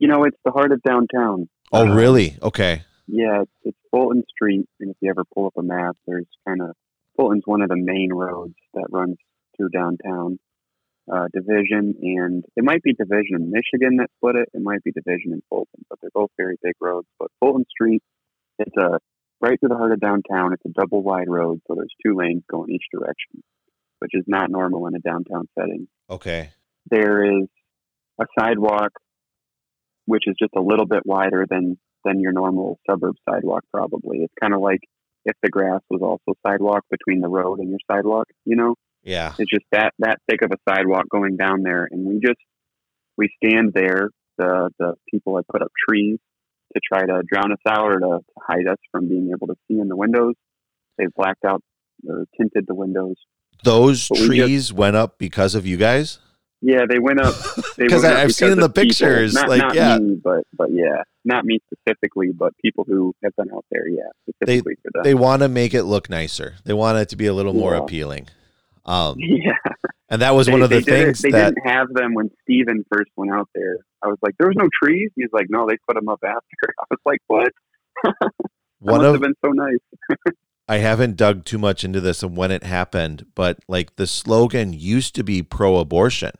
you 0.00 0.08
know, 0.08 0.24
it's 0.24 0.38
the 0.44 0.52
heart 0.52 0.72
of 0.72 0.80
downtown. 0.82 1.48
Oh, 1.72 1.86
Uh, 1.86 1.94
really? 1.94 2.38
Okay. 2.42 2.82
Yeah, 3.08 3.42
it's, 3.42 3.50
it's 3.64 3.78
Fulton 3.90 4.22
Street, 4.30 4.66
and 4.80 4.90
if 4.90 4.96
you 5.00 5.10
ever 5.10 5.24
pull 5.34 5.46
up 5.46 5.54
a 5.58 5.62
map, 5.62 5.96
there's 6.06 6.26
kind 6.46 6.62
of 6.62 6.76
Fulton's 7.16 7.42
one 7.46 7.60
of 7.62 7.68
the 7.68 7.76
main 7.76 8.10
roads 8.12 8.54
that 8.74 8.86
runs 8.90 9.16
through 9.56 9.70
downtown. 9.70 10.38
Uh, 11.10 11.28
Division 11.32 11.94
and 12.02 12.44
it 12.56 12.64
might 12.64 12.82
be 12.82 12.92
Division 12.92 13.36
in 13.36 13.50
Michigan 13.50 13.96
that 13.96 14.10
split 14.16 14.36
it. 14.36 14.48
It 14.52 14.62
might 14.62 14.82
be 14.82 14.92
Division 14.92 15.32
in 15.32 15.42
Fulton, 15.48 15.84
but 15.88 15.98
they're 16.00 16.10
both 16.12 16.30
very 16.36 16.56
big 16.62 16.74
roads. 16.80 17.06
But 17.18 17.30
Fulton 17.40 17.64
Street, 17.70 18.02
it's 18.58 18.76
a 18.76 18.98
right 19.40 19.58
through 19.58 19.70
the 19.70 19.76
heart 19.76 19.92
of 19.92 20.00
downtown. 20.00 20.52
It's 20.52 20.64
a 20.66 20.80
double 20.80 21.02
wide 21.02 21.28
road, 21.28 21.60
so 21.66 21.74
there's 21.74 21.94
two 22.04 22.14
lanes 22.14 22.42
going 22.50 22.70
each 22.70 22.84
direction, 22.92 23.42
which 24.00 24.10
is 24.12 24.24
not 24.26 24.50
normal 24.50 24.86
in 24.86 24.94
a 24.94 25.00
downtown 25.00 25.48
setting. 25.58 25.88
Okay. 26.10 26.50
There 26.90 27.24
is 27.24 27.48
a 28.20 28.26
sidewalk, 28.38 28.92
which 30.06 30.24
is 30.26 30.34
just 30.38 30.52
a 30.56 30.60
little 30.60 30.86
bit 30.86 31.04
wider 31.04 31.46
than 31.48 31.78
than 32.04 32.20
your 32.20 32.32
normal 32.32 32.78
suburb 32.88 33.16
sidewalk. 33.28 33.62
Probably 33.72 34.18
it's 34.18 34.34
kind 34.40 34.54
of 34.54 34.60
like 34.60 34.80
if 35.24 35.36
the 35.42 35.50
grass 35.50 35.80
was 35.90 36.00
also 36.02 36.38
sidewalk 36.46 36.84
between 36.90 37.20
the 37.20 37.28
road 37.28 37.58
and 37.58 37.70
your 37.70 37.78
sidewalk. 37.90 38.26
You 38.44 38.56
know, 38.56 38.74
Yeah. 39.08 39.34
it's 39.38 39.50
just 39.50 39.64
that 39.72 39.92
that 40.00 40.18
thick 40.28 40.42
of 40.42 40.50
a 40.52 40.56
sidewalk 40.70 41.08
going 41.10 41.36
down 41.36 41.62
there, 41.62 41.88
and 41.90 42.04
we 42.06 42.20
just 42.20 42.38
we 43.16 43.28
stand 43.42 43.72
there. 43.74 44.10
The 44.36 44.70
the 44.78 44.94
people 45.10 45.36
have 45.36 45.46
put 45.48 45.62
up 45.62 45.72
trees 45.88 46.18
to 46.74 46.80
try 46.86 47.00
to 47.06 47.22
drown 47.26 47.50
us 47.52 47.58
out 47.66 47.90
or 47.90 47.98
to, 47.98 48.06
to 48.18 48.22
hide 48.46 48.68
us 48.68 48.76
from 48.92 49.08
being 49.08 49.30
able 49.34 49.46
to 49.48 49.54
see 49.66 49.78
in 49.80 49.88
the 49.88 49.96
windows. 49.96 50.34
They've 50.98 51.12
blacked 51.16 51.44
out 51.44 51.62
or 52.08 52.24
tinted 52.36 52.66
the 52.68 52.74
windows. 52.74 53.16
Those 53.64 54.08
But 54.08 54.18
we 54.20 54.26
trees 54.26 54.72
went 54.72 54.94
up 54.94 55.18
because 55.18 55.54
of 55.56 55.66
you 55.66 55.76
guys? 55.76 56.18
Yeah, 56.60 56.82
they 56.88 56.98
went 56.98 57.20
up. 57.20 57.34
They 57.78 57.86
'Cause 57.86 58.02
went 58.02 58.14
I- 58.16 58.18
up 58.20 58.24
I've 58.26 58.34
seen 58.34 58.50
because 58.50 58.64
the 58.64 58.70
pictures, 58.70 59.34
Not, 59.34 59.48
like, 59.48 59.60
not 59.62 59.74
yeah. 59.74 59.98
me, 59.98 60.16
but 60.22 60.42
but 60.52 60.68
yeah, 60.72 61.02
not 61.24 61.44
me 61.44 61.58
specifically, 61.72 62.30
but 62.36 62.52
people 62.58 62.84
who 62.86 63.14
have 63.24 63.32
been 63.36 63.48
out 63.54 63.64
there. 63.70 63.88
Yeah, 63.88 64.02
them. 64.40 65.02
They 65.04 65.14
want 65.14 65.42
to 65.42 65.48
make 65.48 65.74
it 65.74 65.84
look 65.84 66.10
nicer. 66.10 66.56
They 66.64 66.74
want 66.74 66.98
it 66.98 67.08
to 67.10 67.16
be 67.16 67.26
a 67.26 67.32
little 67.32 67.54
more 67.54 67.74
appealing. 67.74 68.28
Um, 68.88 69.16
yeah, 69.18 69.52
and 70.08 70.22
that 70.22 70.34
was 70.34 70.46
they, 70.46 70.52
one 70.52 70.62
of 70.62 70.70
the 70.70 70.80
things 70.80 71.20
they 71.20 71.30
that 71.30 71.54
didn't 71.54 71.70
have 71.70 71.88
them 71.92 72.14
when 72.14 72.30
Steven 72.42 72.84
first 72.90 73.10
went 73.16 73.30
out 73.30 73.48
there. 73.54 73.76
I 74.02 74.08
was 74.08 74.16
like, 74.22 74.34
there 74.38 74.48
was 74.48 74.56
no 74.56 74.68
trees. 74.82 75.10
He's 75.14 75.28
like, 75.30 75.46
no, 75.50 75.66
they 75.68 75.76
put 75.86 75.94
them 75.94 76.08
up 76.08 76.20
after. 76.24 76.40
I 76.80 76.84
was 76.90 77.00
like, 77.04 77.20
what? 77.26 77.52
One 78.80 79.04
of 79.04 79.12
have 79.12 79.20
been 79.20 79.34
so 79.44 79.50
nice. 79.50 80.32
I 80.68 80.78
haven't 80.78 81.16
dug 81.16 81.44
too 81.44 81.58
much 81.58 81.84
into 81.84 82.00
this 82.00 82.22
and 82.22 82.36
when 82.36 82.50
it 82.50 82.62
happened, 82.62 83.26
but 83.34 83.58
like 83.68 83.96
the 83.96 84.06
slogan 84.06 84.72
used 84.72 85.14
to 85.16 85.24
be 85.24 85.42
pro-abortion. 85.42 86.32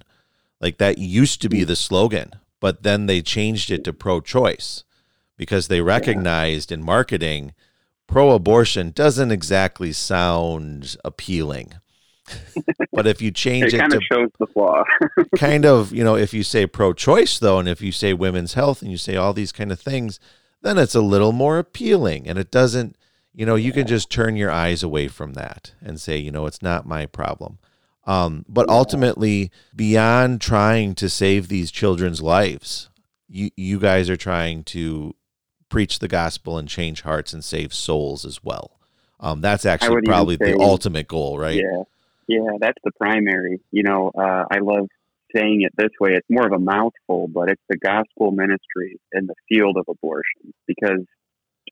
Like 0.61 0.79
that 0.79 0.99
used 0.99 1.43
to 1.43 1.49
be 1.49 1.65
the 1.65 1.77
slogan, 1.77 2.33
but 2.61 2.83
then 2.83 3.07
they 3.07 3.23
changed 3.23 3.71
it 3.71 3.85
to 3.85 3.93
pro-choice 3.93 4.85
because 5.37 5.69
they 5.69 5.81
recognized 5.81 6.71
in 6.71 6.83
marketing 6.83 7.55
pro-abortion 8.07 8.91
doesn't 8.91 9.33
exactly 9.33 9.93
sound 9.93 10.97
appealing. 11.05 11.75
But 12.93 13.07
if 13.07 13.21
you 13.23 13.31
change 13.31 13.67
It 13.67 13.75
it 13.75 13.79
kind 13.79 13.91
to 13.93 13.97
of 13.99 14.03
shows 14.05 14.29
the 14.39 14.47
flaw. 14.47 14.83
kind 15.37 15.65
of, 15.65 15.93
you 15.93 16.05
know, 16.05 16.17
if 16.17 16.33
you 16.35 16.43
say 16.43 16.67
pro 16.67 16.93
choice, 16.93 17.39
though, 17.39 17.59
and 17.59 17.69
if 17.69 17.81
you 17.81 17.93
say 17.93 18.13
women's 18.13 18.55
health 18.55 18.83
and 18.83 18.91
you 18.91 18.97
say 18.97 19.17
all 19.17 19.33
these 19.33 19.53
kind 19.53 19.73
of 19.73 19.81
things, 19.81 20.19
then 20.63 20.79
it's 20.79 20.95
a 20.95 21.01
little 21.01 21.33
more 21.33 21.59
appealing. 21.59 22.29
And 22.29 22.39
it 22.39 22.51
doesn't, 22.51 22.97
you 23.33 23.47
know, 23.47 23.55
you 23.55 23.73
can 23.73 23.87
just 23.87 24.11
turn 24.11 24.37
your 24.37 24.51
eyes 24.51 24.83
away 24.83 25.09
from 25.09 25.35
that 25.35 25.73
and 25.81 26.01
say, 26.01 26.17
you 26.17 26.31
know, 26.31 26.47
it's 26.47 26.63
not 26.63 26.87
my 26.87 27.07
problem. 27.07 27.59
Um, 28.05 28.45
but 28.49 28.69
ultimately, 28.69 29.51
beyond 29.77 30.41
trying 30.41 30.95
to 30.97 31.11
save 31.11 31.49
these 31.49 31.71
children's 31.71 32.23
lives, 32.23 32.89
you, 33.29 33.51
you 33.55 33.79
guys 33.79 34.09
are 34.09 34.17
trying 34.17 34.65
to 34.65 35.15
preach 35.69 35.99
the 35.99 36.09
gospel 36.09 36.57
and 36.57 36.67
change 36.69 37.03
hearts 37.03 37.35
and 37.35 37.45
save 37.45 37.75
souls 37.75 38.25
as 38.25 38.43
well. 38.43 38.81
Um, 39.21 39.41
that's 39.43 39.67
actually 39.67 40.01
probably 40.07 40.37
say- 40.37 40.53
the 40.53 40.59
ultimate 40.59 41.07
goal, 41.09 41.39
right? 41.39 41.57
Yeah, 41.57 41.83
yeah, 42.29 42.59
that's 42.61 42.79
the 42.85 42.93
primary. 42.93 43.61
You 43.73 43.83
know, 43.83 44.13
uh, 44.17 44.45
I 44.51 44.59
love 44.61 44.87
saying 45.35 45.63
it 45.63 45.73
this 45.77 45.91
way. 45.99 46.11
It's 46.13 46.27
more 46.31 46.47
of 46.47 46.53
a 46.53 46.59
mouthful, 46.59 47.29
but 47.29 47.51
it's 47.51 47.63
the 47.69 47.79
gospel 47.79 48.31
ministry 48.31 49.01
in 49.13 49.27
the 49.27 49.35
field 49.49 49.77
of 49.79 49.87
abortion 49.89 50.53
because 50.67 51.05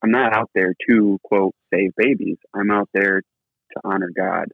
I'm 0.02 0.10
not 0.10 0.34
out 0.34 0.50
there 0.54 0.74
to 0.88 1.18
quote 1.22 1.54
save 1.72 1.92
babies. 1.96 2.38
I'm 2.54 2.70
out 2.70 2.88
there 2.94 3.20
to 3.20 3.80
honor 3.84 4.10
God, 4.16 4.46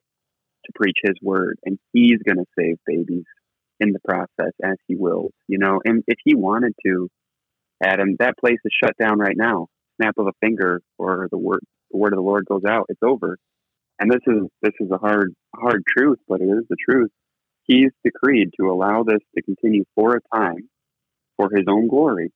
to 0.64 0.72
preach 0.74 0.98
His 1.04 1.14
word, 1.22 1.58
and 1.64 1.78
He's 1.92 2.18
going 2.26 2.38
to 2.38 2.46
save 2.58 2.76
babies 2.84 3.24
in 3.78 3.92
the 3.92 4.00
process 4.00 4.52
as 4.62 4.76
He 4.88 4.96
wills. 4.96 5.32
You 5.46 5.58
know, 5.58 5.80
and 5.84 6.02
if 6.08 6.18
He 6.24 6.34
wanted 6.34 6.74
to, 6.84 7.08
Adam, 7.82 8.16
that 8.18 8.38
place 8.38 8.58
is 8.64 8.72
shut 8.82 8.96
down 9.00 9.18
right 9.18 9.36
now. 9.36 9.68
Snap 10.00 10.14
of 10.18 10.26
a 10.26 10.32
finger, 10.40 10.80
or 10.98 11.28
the 11.30 11.38
word 11.38 11.60
the 11.92 11.98
word 11.98 12.12
of 12.12 12.16
the 12.16 12.22
Lord 12.22 12.46
goes 12.46 12.64
out. 12.66 12.86
It's 12.88 13.02
over 13.02 13.38
and 14.02 14.10
this 14.10 14.20
is 14.26 14.48
this 14.62 14.72
is 14.80 14.90
a 14.90 14.98
hard 14.98 15.32
hard 15.54 15.84
truth, 15.96 16.18
but 16.26 16.40
it 16.40 16.46
is 16.46 16.64
the 16.68 16.76
truth. 16.88 17.10
He's 17.64 17.92
decreed 18.04 18.50
to 18.58 18.68
allow 18.68 19.04
this 19.04 19.20
to 19.36 19.42
continue 19.42 19.84
for 19.94 20.16
a 20.16 20.36
time 20.36 20.68
for 21.36 21.48
his 21.54 21.66
own 21.68 21.86
glory. 21.86 22.32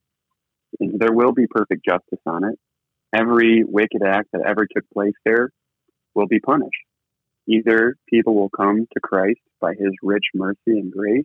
And 0.78 1.00
there 1.00 1.12
will 1.12 1.32
be 1.32 1.48
perfect 1.50 1.84
justice 1.84 2.22
on 2.24 2.44
it. 2.44 2.56
Every 3.12 3.64
wicked 3.64 4.02
act 4.06 4.28
that 4.32 4.46
ever 4.46 4.66
took 4.72 4.88
place 4.94 5.14
there 5.24 5.50
will 6.14 6.28
be 6.28 6.38
punished. 6.38 6.70
Either 7.48 7.96
people 8.08 8.36
will 8.36 8.50
come 8.50 8.86
to 8.92 9.00
Christ 9.00 9.40
by 9.60 9.72
his 9.72 9.90
rich 10.02 10.26
mercy 10.34 10.58
and 10.66 10.92
grace, 10.92 11.24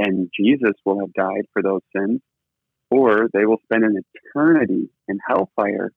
and 0.00 0.28
Jesus 0.36 0.74
will 0.84 0.98
have 0.98 1.12
died 1.12 1.44
for 1.52 1.62
those 1.62 1.82
sins, 1.96 2.20
or 2.90 3.28
they 3.32 3.46
will 3.46 3.60
spend 3.62 3.84
an 3.84 4.02
eternity 4.14 4.90
in 5.06 5.20
hellfire 5.24 5.92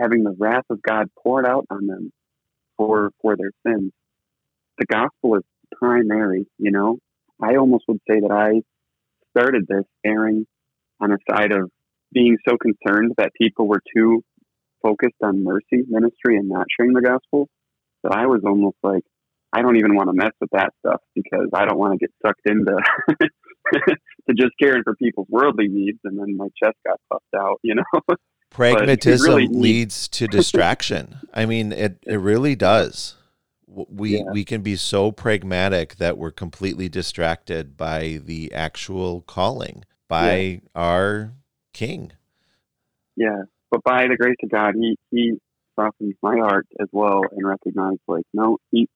having 0.00 0.24
the 0.24 0.34
wrath 0.36 0.64
of 0.68 0.82
God 0.82 1.06
poured 1.22 1.46
out 1.46 1.66
on 1.70 1.86
them 1.86 2.12
for 2.76 3.10
for 3.20 3.36
their 3.36 3.52
sins. 3.66 3.92
The 4.78 4.86
gospel 4.86 5.36
is 5.36 5.42
primary, 5.76 6.46
you 6.58 6.70
know. 6.70 6.98
I 7.42 7.56
almost 7.56 7.84
would 7.88 8.00
say 8.08 8.20
that 8.20 8.30
I 8.30 8.62
started 9.30 9.66
this 9.68 9.84
erring 10.04 10.46
on 11.00 11.12
a 11.12 11.16
side 11.30 11.52
of 11.52 11.70
being 12.12 12.38
so 12.48 12.56
concerned 12.56 13.12
that 13.18 13.32
people 13.40 13.66
were 13.66 13.82
too 13.96 14.22
focused 14.82 15.16
on 15.22 15.42
mercy 15.42 15.84
ministry 15.88 16.36
and 16.36 16.48
not 16.48 16.66
sharing 16.78 16.92
the 16.92 17.00
gospel 17.00 17.48
that 18.02 18.12
I 18.12 18.26
was 18.26 18.42
almost 18.46 18.76
like 18.82 19.02
I 19.52 19.62
don't 19.62 19.76
even 19.76 19.94
want 19.94 20.08
to 20.08 20.14
mess 20.14 20.32
with 20.40 20.50
that 20.52 20.72
stuff 20.80 21.00
because 21.14 21.48
I 21.54 21.64
don't 21.64 21.78
want 21.78 21.92
to 21.92 21.98
get 21.98 22.10
sucked 22.24 22.46
into 22.46 22.76
to 23.74 24.34
just 24.36 24.52
caring 24.60 24.82
for 24.82 24.94
people's 24.96 25.28
worldly 25.30 25.68
needs 25.68 25.98
and 26.04 26.18
then 26.18 26.36
my 26.36 26.48
chest 26.62 26.76
got 26.86 27.00
puffed 27.10 27.34
out, 27.36 27.60
you 27.62 27.74
know. 27.76 28.00
Pragmatism 28.50 29.28
really 29.28 29.48
leads 29.50 30.08
to 30.08 30.26
distraction. 30.26 31.18
I 31.32 31.46
mean, 31.46 31.72
it, 31.72 31.98
it 32.06 32.16
really 32.16 32.54
does. 32.54 33.16
We 33.66 34.18
Yeah. 34.18 34.30
we 34.32 34.44
can 34.44 34.62
be 34.62 34.76
so 34.76 35.10
pragmatic 35.10 35.96
that 35.96 36.16
we're 36.16 36.30
completely 36.30 36.88
distracted 36.88 37.76
by 37.76 38.20
the 38.24 38.52
actual 38.52 39.22
calling 39.22 39.84
by 40.08 40.60
our 40.74 41.32
king. 41.72 42.12
Yeah, 43.16 43.42
but 43.70 43.82
by 43.82 44.06
the 44.06 44.16
grace 44.16 44.36
of 44.44 44.50
God, 44.50 44.74
he 44.76 44.96
he 45.10 45.40
softened 45.74 46.14
my 46.22 46.36
heart 46.36 46.66
as 46.80 46.88
well 46.92 47.22
and 47.32 47.46
recognizes 47.46 47.98
like, 48.06 48.24
no, 48.32 48.58
he 48.70 48.88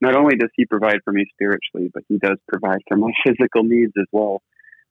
not 0.00 0.14
only 0.14 0.36
does 0.36 0.50
he 0.54 0.66
provide 0.66 0.98
for 1.04 1.12
me 1.12 1.24
spiritually, 1.32 1.90
but 1.92 2.02
he 2.08 2.18
does 2.18 2.38
provide 2.46 2.80
for 2.86 2.96
my 2.96 3.10
physical 3.26 3.62
needs 3.64 3.92
as 3.98 4.06
well, 4.12 4.42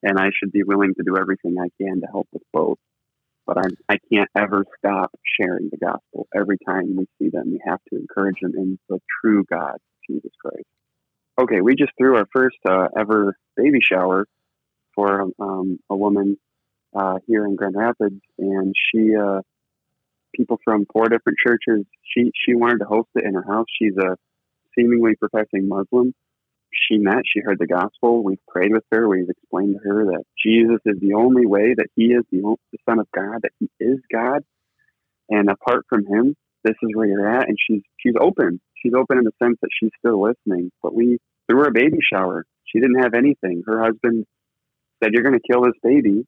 and 0.03 0.17
I 0.19 0.29
should 0.37 0.51
be 0.51 0.63
willing 0.63 0.93
to 0.95 1.03
do 1.03 1.15
everything 1.17 1.57
I 1.59 1.69
can 1.81 2.01
to 2.01 2.07
help 2.07 2.27
with 2.31 2.43
both. 2.51 2.79
But 3.47 3.57
I'm 3.59 3.71
I 3.89 3.97
can't 4.13 4.29
ever 4.35 4.65
stop 4.77 5.11
sharing 5.39 5.69
the 5.71 5.77
gospel. 5.77 6.27
Every 6.35 6.57
time 6.67 6.97
we 6.97 7.07
see 7.17 7.29
them, 7.29 7.51
we 7.51 7.61
have 7.65 7.79
to 7.89 7.97
encourage 7.97 8.41
them 8.41 8.51
in 8.55 8.77
the 8.89 8.99
true 9.21 9.45
God, 9.49 9.77
Jesus 10.07 10.31
Christ. 10.39 10.67
Okay, 11.39 11.61
we 11.61 11.75
just 11.75 11.93
threw 11.97 12.17
our 12.17 12.27
first 12.35 12.57
uh, 12.69 12.89
ever 12.97 13.37
baby 13.55 13.79
shower 13.81 14.27
for 14.93 15.27
um, 15.39 15.79
a 15.89 15.95
woman 15.95 16.37
uh, 16.93 17.19
here 17.27 17.45
in 17.45 17.55
Grand 17.55 17.75
Rapids, 17.75 18.21
and 18.37 18.75
she 18.91 19.15
uh, 19.15 19.41
people 20.35 20.59
from 20.63 20.85
four 20.91 21.07
different 21.07 21.37
churches. 21.45 21.85
She 22.03 22.31
she 22.45 22.53
wanted 22.53 22.79
to 22.79 22.85
host 22.85 23.09
it 23.15 23.23
in 23.23 23.33
her 23.33 23.45
house. 23.47 23.67
She's 23.79 23.95
a 23.97 24.17
seemingly 24.75 25.15
professing 25.15 25.67
Muslim. 25.69 26.13
She 26.87 26.97
met. 26.97 27.23
She 27.25 27.41
heard 27.41 27.59
the 27.59 27.67
gospel. 27.67 28.23
We've 28.23 28.45
prayed 28.47 28.71
with 28.71 28.83
her. 28.91 29.07
We've 29.07 29.29
explained 29.29 29.75
to 29.75 29.89
her 29.89 30.05
that 30.05 30.23
Jesus 30.43 30.79
is 30.85 30.99
the 30.99 31.13
only 31.13 31.45
way. 31.45 31.73
That 31.75 31.87
He 31.95 32.05
is 32.05 32.23
the, 32.31 32.43
o- 32.43 32.59
the 32.71 32.79
Son 32.87 32.99
of 32.99 33.07
God. 33.13 33.41
That 33.43 33.51
He 33.59 33.69
is 33.79 33.99
God, 34.11 34.43
and 35.29 35.49
apart 35.49 35.85
from 35.89 36.05
Him, 36.05 36.35
this 36.63 36.75
is 36.81 36.89
where 36.93 37.07
you're 37.07 37.29
at. 37.29 37.47
And 37.47 37.57
she's 37.59 37.81
she's 37.99 38.15
open. 38.19 38.61
She's 38.81 38.93
open 38.93 39.17
in 39.17 39.23
the 39.23 39.33
sense 39.41 39.57
that 39.61 39.69
she's 39.79 39.91
still 39.99 40.21
listening. 40.21 40.71
But 40.81 40.93
we 40.93 41.17
threw 41.49 41.59
her 41.59 41.69
a 41.69 41.71
baby 41.71 41.97
shower. 42.11 42.45
She 42.65 42.79
didn't 42.79 43.01
have 43.01 43.13
anything. 43.13 43.63
Her 43.65 43.83
husband 43.83 44.25
said, 45.03 45.13
"You're 45.13 45.23
going 45.23 45.39
to 45.39 45.47
kill 45.47 45.63
this 45.63 45.79
baby." 45.83 46.25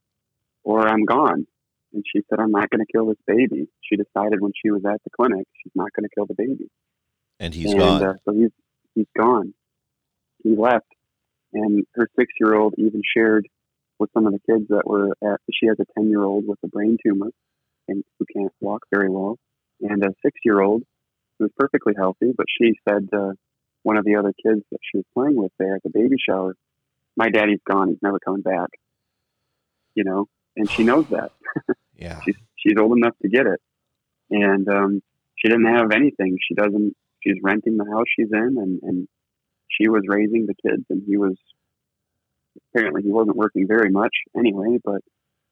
or 0.64 0.88
I'm 0.88 1.06
gone. 1.06 1.48
And 1.94 2.04
she 2.06 2.22
said, 2.30 2.40
I'm 2.40 2.52
not 2.52 2.70
going 2.70 2.86
to 2.86 2.92
kill 2.92 3.08
this 3.08 3.18
baby. 3.26 3.68
She 3.82 3.96
decided 3.96 4.40
when 4.40 4.52
she 4.62 4.70
was 4.70 4.84
at 4.86 5.02
the 5.04 5.10
clinic, 5.10 5.48
she's 5.64 5.72
not 5.74 5.92
going 5.94 6.08
to 6.08 6.10
kill 6.14 6.28
the 6.28 6.36
baby. 6.36 6.70
And 7.40 7.54
he's 7.54 7.72
and, 7.72 7.80
gone. 7.80 8.04
Uh, 8.04 8.14
so 8.26 8.34
he's, 8.34 8.52
he's 8.94 9.08
gone. 9.18 9.54
He 10.44 10.56
left. 10.56 10.88
And 11.54 11.86
her 11.96 12.08
six 12.18 12.32
year 12.40 12.56
old 12.56 12.76
even 12.78 13.02
shared 13.16 13.48
with 13.98 14.12
some 14.14 14.28
of 14.28 14.34
the 14.34 14.40
kids 14.40 14.68
that 14.70 14.86
were 14.86 15.12
at, 15.24 15.40
she 15.52 15.68
has 15.68 15.78
a 15.80 15.86
10 16.00 16.10
year 16.10 16.24
old 16.24 16.48
with 16.48 16.60
a 16.64 16.68
brain 16.68 16.98
tumor 17.04 17.32
and 17.88 18.04
who 18.18 18.26
can't 18.34 18.54
walk 18.62 18.84
very 18.94 19.10
well. 19.10 19.38
And 19.82 20.04
a 20.04 20.10
six 20.24 20.38
year 20.44 20.62
old 20.62 20.84
who's 21.38 21.52
perfectly 21.58 21.94
healthy, 21.98 22.34
but 22.36 22.46
she 22.50 22.74
said, 22.88 23.10
uh, 23.14 23.32
one 23.84 23.98
of 23.98 24.06
the 24.06 24.16
other 24.16 24.34
kids 24.34 24.62
that 24.72 24.80
she 24.82 24.98
was 24.98 25.06
playing 25.14 25.36
with 25.36 25.52
there 25.58 25.76
at 25.76 25.84
the 25.84 25.90
baby 25.90 26.18
shower, 26.18 26.56
my 27.16 27.30
daddy's 27.30 27.62
gone. 27.70 27.90
He's 27.90 28.02
never 28.02 28.20
coming 28.20 28.42
back. 28.42 28.70
You 29.96 30.04
know, 30.04 30.28
and 30.56 30.70
she 30.70 30.84
knows 30.84 31.06
that 31.10 31.32
yeah. 31.96 32.22
she's 32.24 32.36
she's 32.56 32.78
old 32.80 32.96
enough 32.98 33.16
to 33.22 33.28
get 33.28 33.48
it, 33.48 33.60
and 34.30 34.68
um, 34.70 35.02
she 35.36 35.50
didn't 35.50 35.74
have 35.74 35.92
anything. 35.92 36.38
She 36.48 36.54
doesn't. 36.54 36.96
She's 37.22 37.38
renting 37.44 37.76
the 37.76 37.86
house 37.86 38.06
she's 38.16 38.32
in, 38.32 38.56
and 38.58 38.80
and 38.84 39.08
she 39.70 39.90
was 39.90 40.04
raising 40.08 40.46
the 40.46 40.56
kids, 40.56 40.84
and 40.90 41.04
he 41.06 41.18
was 41.18 41.36
apparently 42.74 43.04
he 43.04 43.12
wasn't 43.12 43.38
working 43.38 43.68
very 43.68 43.90
much 43.90 44.14
anyway, 44.38 44.78
but 44.84 45.02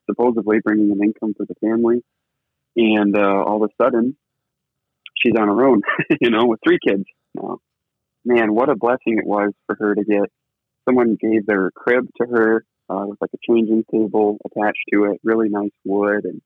supposedly 0.09 0.59
bringing 0.63 0.91
an 0.91 1.03
income 1.03 1.33
for 1.35 1.45
the 1.45 1.55
family. 1.55 2.03
And 2.75 3.17
uh, 3.17 3.43
all 3.43 3.63
of 3.63 3.69
a 3.69 3.83
sudden, 3.83 4.15
she's 5.15 5.35
on 5.37 5.47
her 5.47 5.67
own, 5.67 5.81
you 6.21 6.29
know, 6.29 6.45
with 6.45 6.59
three 6.65 6.79
kids 6.85 7.05
now. 7.35 7.59
Man, 8.25 8.53
what 8.53 8.69
a 8.69 8.75
blessing 8.75 9.17
it 9.17 9.25
was 9.25 9.53
for 9.65 9.75
her 9.79 9.95
to 9.95 10.03
get. 10.03 10.29
Someone 10.85 11.17
gave 11.19 11.45
their 11.45 11.71
crib 11.71 12.07
to 12.21 12.27
her 12.27 12.65
uh, 12.89 13.05
with 13.07 13.19
like 13.21 13.31
a 13.33 13.51
changing 13.51 13.83
table 13.91 14.37
attached 14.45 14.83
to 14.93 15.05
it, 15.05 15.19
really 15.23 15.49
nice 15.49 15.71
wood, 15.85 16.25
and 16.25 16.41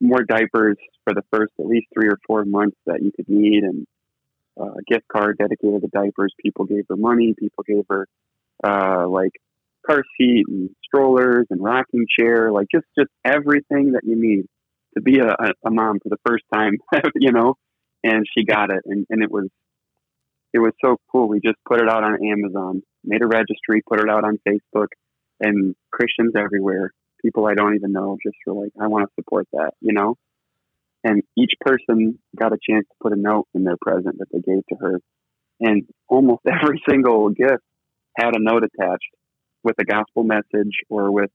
more 0.00 0.22
diapers 0.22 0.76
for 1.04 1.14
the 1.14 1.22
first 1.32 1.52
at 1.58 1.66
least 1.66 1.86
three 1.94 2.08
or 2.08 2.18
four 2.26 2.44
months 2.44 2.76
that 2.86 3.02
you 3.02 3.12
could 3.14 3.28
need, 3.28 3.62
and 3.62 3.86
a 4.58 4.82
gift 4.86 5.06
card 5.10 5.38
dedicated 5.38 5.82
to 5.82 5.88
diapers. 5.88 6.32
People 6.40 6.64
gave 6.64 6.84
her 6.88 6.96
money. 6.96 7.34
People 7.38 7.64
gave 7.66 7.84
her 7.88 8.06
uh, 8.64 9.08
like 9.08 9.32
car 9.86 10.02
seat 10.18 10.44
and 10.48 10.70
strollers 10.84 11.46
and 11.50 11.62
rocking 11.62 12.06
chair, 12.18 12.52
like 12.52 12.66
just 12.72 12.86
just 12.98 13.10
everything 13.24 13.92
that 13.92 14.02
you 14.04 14.16
need 14.16 14.44
to 14.96 15.02
be 15.02 15.18
a, 15.18 15.28
a, 15.28 15.52
a 15.66 15.70
mom 15.70 15.98
for 16.02 16.08
the 16.08 16.18
first 16.26 16.44
time, 16.52 16.74
you 17.14 17.32
know. 17.32 17.54
And 18.02 18.24
she 18.36 18.44
got 18.44 18.70
it, 18.70 18.80
and, 18.86 19.06
and 19.10 19.22
it 19.22 19.30
was 19.30 19.48
it 20.52 20.58
was 20.58 20.72
so 20.84 20.96
cool. 21.12 21.28
We 21.28 21.40
just 21.40 21.58
put 21.66 21.80
it 21.80 21.88
out 21.88 22.02
on 22.02 22.18
Amazon, 22.24 22.82
made 23.04 23.22
a 23.22 23.26
registry, 23.26 23.82
put 23.86 24.00
it 24.00 24.08
out 24.08 24.24
on 24.24 24.38
Facebook, 24.46 24.88
and 25.40 25.74
Christians 25.92 26.32
everywhere, 26.36 26.92
people 27.22 27.46
I 27.46 27.54
don't 27.54 27.74
even 27.74 27.92
know, 27.92 28.16
just 28.22 28.36
were 28.46 28.62
like, 28.62 28.72
I 28.80 28.86
want 28.88 29.08
to 29.08 29.14
support 29.14 29.46
that, 29.52 29.72
you 29.80 29.92
know? 29.92 30.16
And 31.02 31.22
each 31.36 31.52
person 31.60 32.18
got 32.36 32.52
a 32.52 32.58
chance 32.68 32.86
to 32.88 32.94
put 33.00 33.12
a 33.12 33.20
note 33.20 33.46
in 33.54 33.64
their 33.64 33.78
present 33.80 34.18
that 34.18 34.26
they 34.32 34.40
gave 34.40 34.62
to 34.68 34.76
her. 34.80 35.00
And 35.60 35.84
almost 36.08 36.42
every 36.46 36.82
single 36.88 37.30
gift 37.30 37.62
had 38.16 38.36
a 38.36 38.38
note 38.38 38.64
attached 38.64 39.08
with 39.62 39.76
a 39.78 39.84
gospel 39.84 40.24
message 40.24 40.74
or 40.88 41.10
with, 41.10 41.30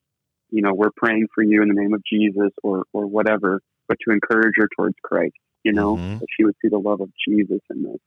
you 0.52 0.62
know, 0.62 0.74
we're 0.74 0.92
praying 0.96 1.28
for 1.34 1.44
you 1.44 1.62
in 1.62 1.68
the 1.70 1.74
name 1.80 1.94
of 1.94 2.02
Jesus 2.12 2.52
or, 2.64 2.84
or 2.94 3.08
whatever, 3.08 3.62
but 3.88 3.98
to 4.08 4.14
encourage 4.14 4.54
her 4.58 4.68
towards 4.76 4.96
Christ, 5.04 5.36
you 5.64 5.74
know, 5.74 5.98
Mhm. 5.98 6.20
that 6.20 6.28
she 6.36 6.44
would 6.44 6.56
see 6.62 6.70
the 6.70 6.80
love 6.80 7.02
of 7.02 7.10
Jesus 7.28 7.62
in 7.70 7.84
this. 7.84 7.98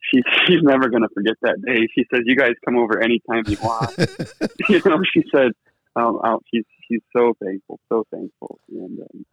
She's, 0.00 0.22
she's 0.46 0.62
never 0.62 0.88
going 0.88 1.02
to 1.02 1.08
forget 1.14 1.34
that 1.42 1.60
day. 1.64 1.88
She 1.94 2.04
says, 2.12 2.22
you 2.24 2.36
guys 2.36 2.52
come 2.64 2.76
over 2.76 3.02
anytime 3.02 3.44
you 3.46 3.58
want. 3.60 3.96
you 4.68 4.80
know, 4.84 5.00
she 5.12 5.22
said, 5.34 5.52
um, 5.96 6.38
she's, 6.52 6.64
she's 6.86 7.02
so 7.16 7.34
thankful, 7.42 7.80
so 7.88 8.04
thankful. 8.12 8.60
And, 8.70 9.00
um, 9.00 9.26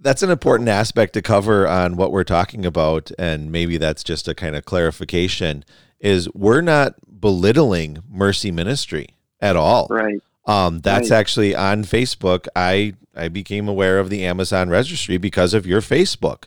That's 0.00 0.22
an 0.22 0.30
important 0.30 0.68
aspect 0.68 1.12
to 1.14 1.22
cover 1.22 1.68
on 1.68 1.96
what 1.96 2.10
we're 2.10 2.24
talking 2.24 2.64
about, 2.64 3.10
and 3.18 3.52
maybe 3.52 3.76
that's 3.76 4.02
just 4.02 4.26
a 4.28 4.34
kind 4.34 4.56
of 4.56 4.64
clarification. 4.64 5.64
Is 6.00 6.28
we're 6.34 6.62
not 6.62 6.94
belittling 7.20 7.98
mercy 8.10 8.50
ministry 8.50 9.08
at 9.40 9.56
all. 9.56 9.86
right. 9.90 10.20
Um, 10.46 10.80
that's 10.80 11.10
Right. 11.10 11.18
actually 11.18 11.54
on 11.54 11.84
Facebook. 11.84 12.46
I 12.56 12.94
I 13.14 13.28
became 13.28 13.68
aware 13.68 13.98
of 13.98 14.08
the 14.08 14.24
Amazon 14.24 14.70
registry 14.70 15.18
because 15.18 15.52
of 15.52 15.66
your 15.66 15.80
Facebook. 15.82 16.44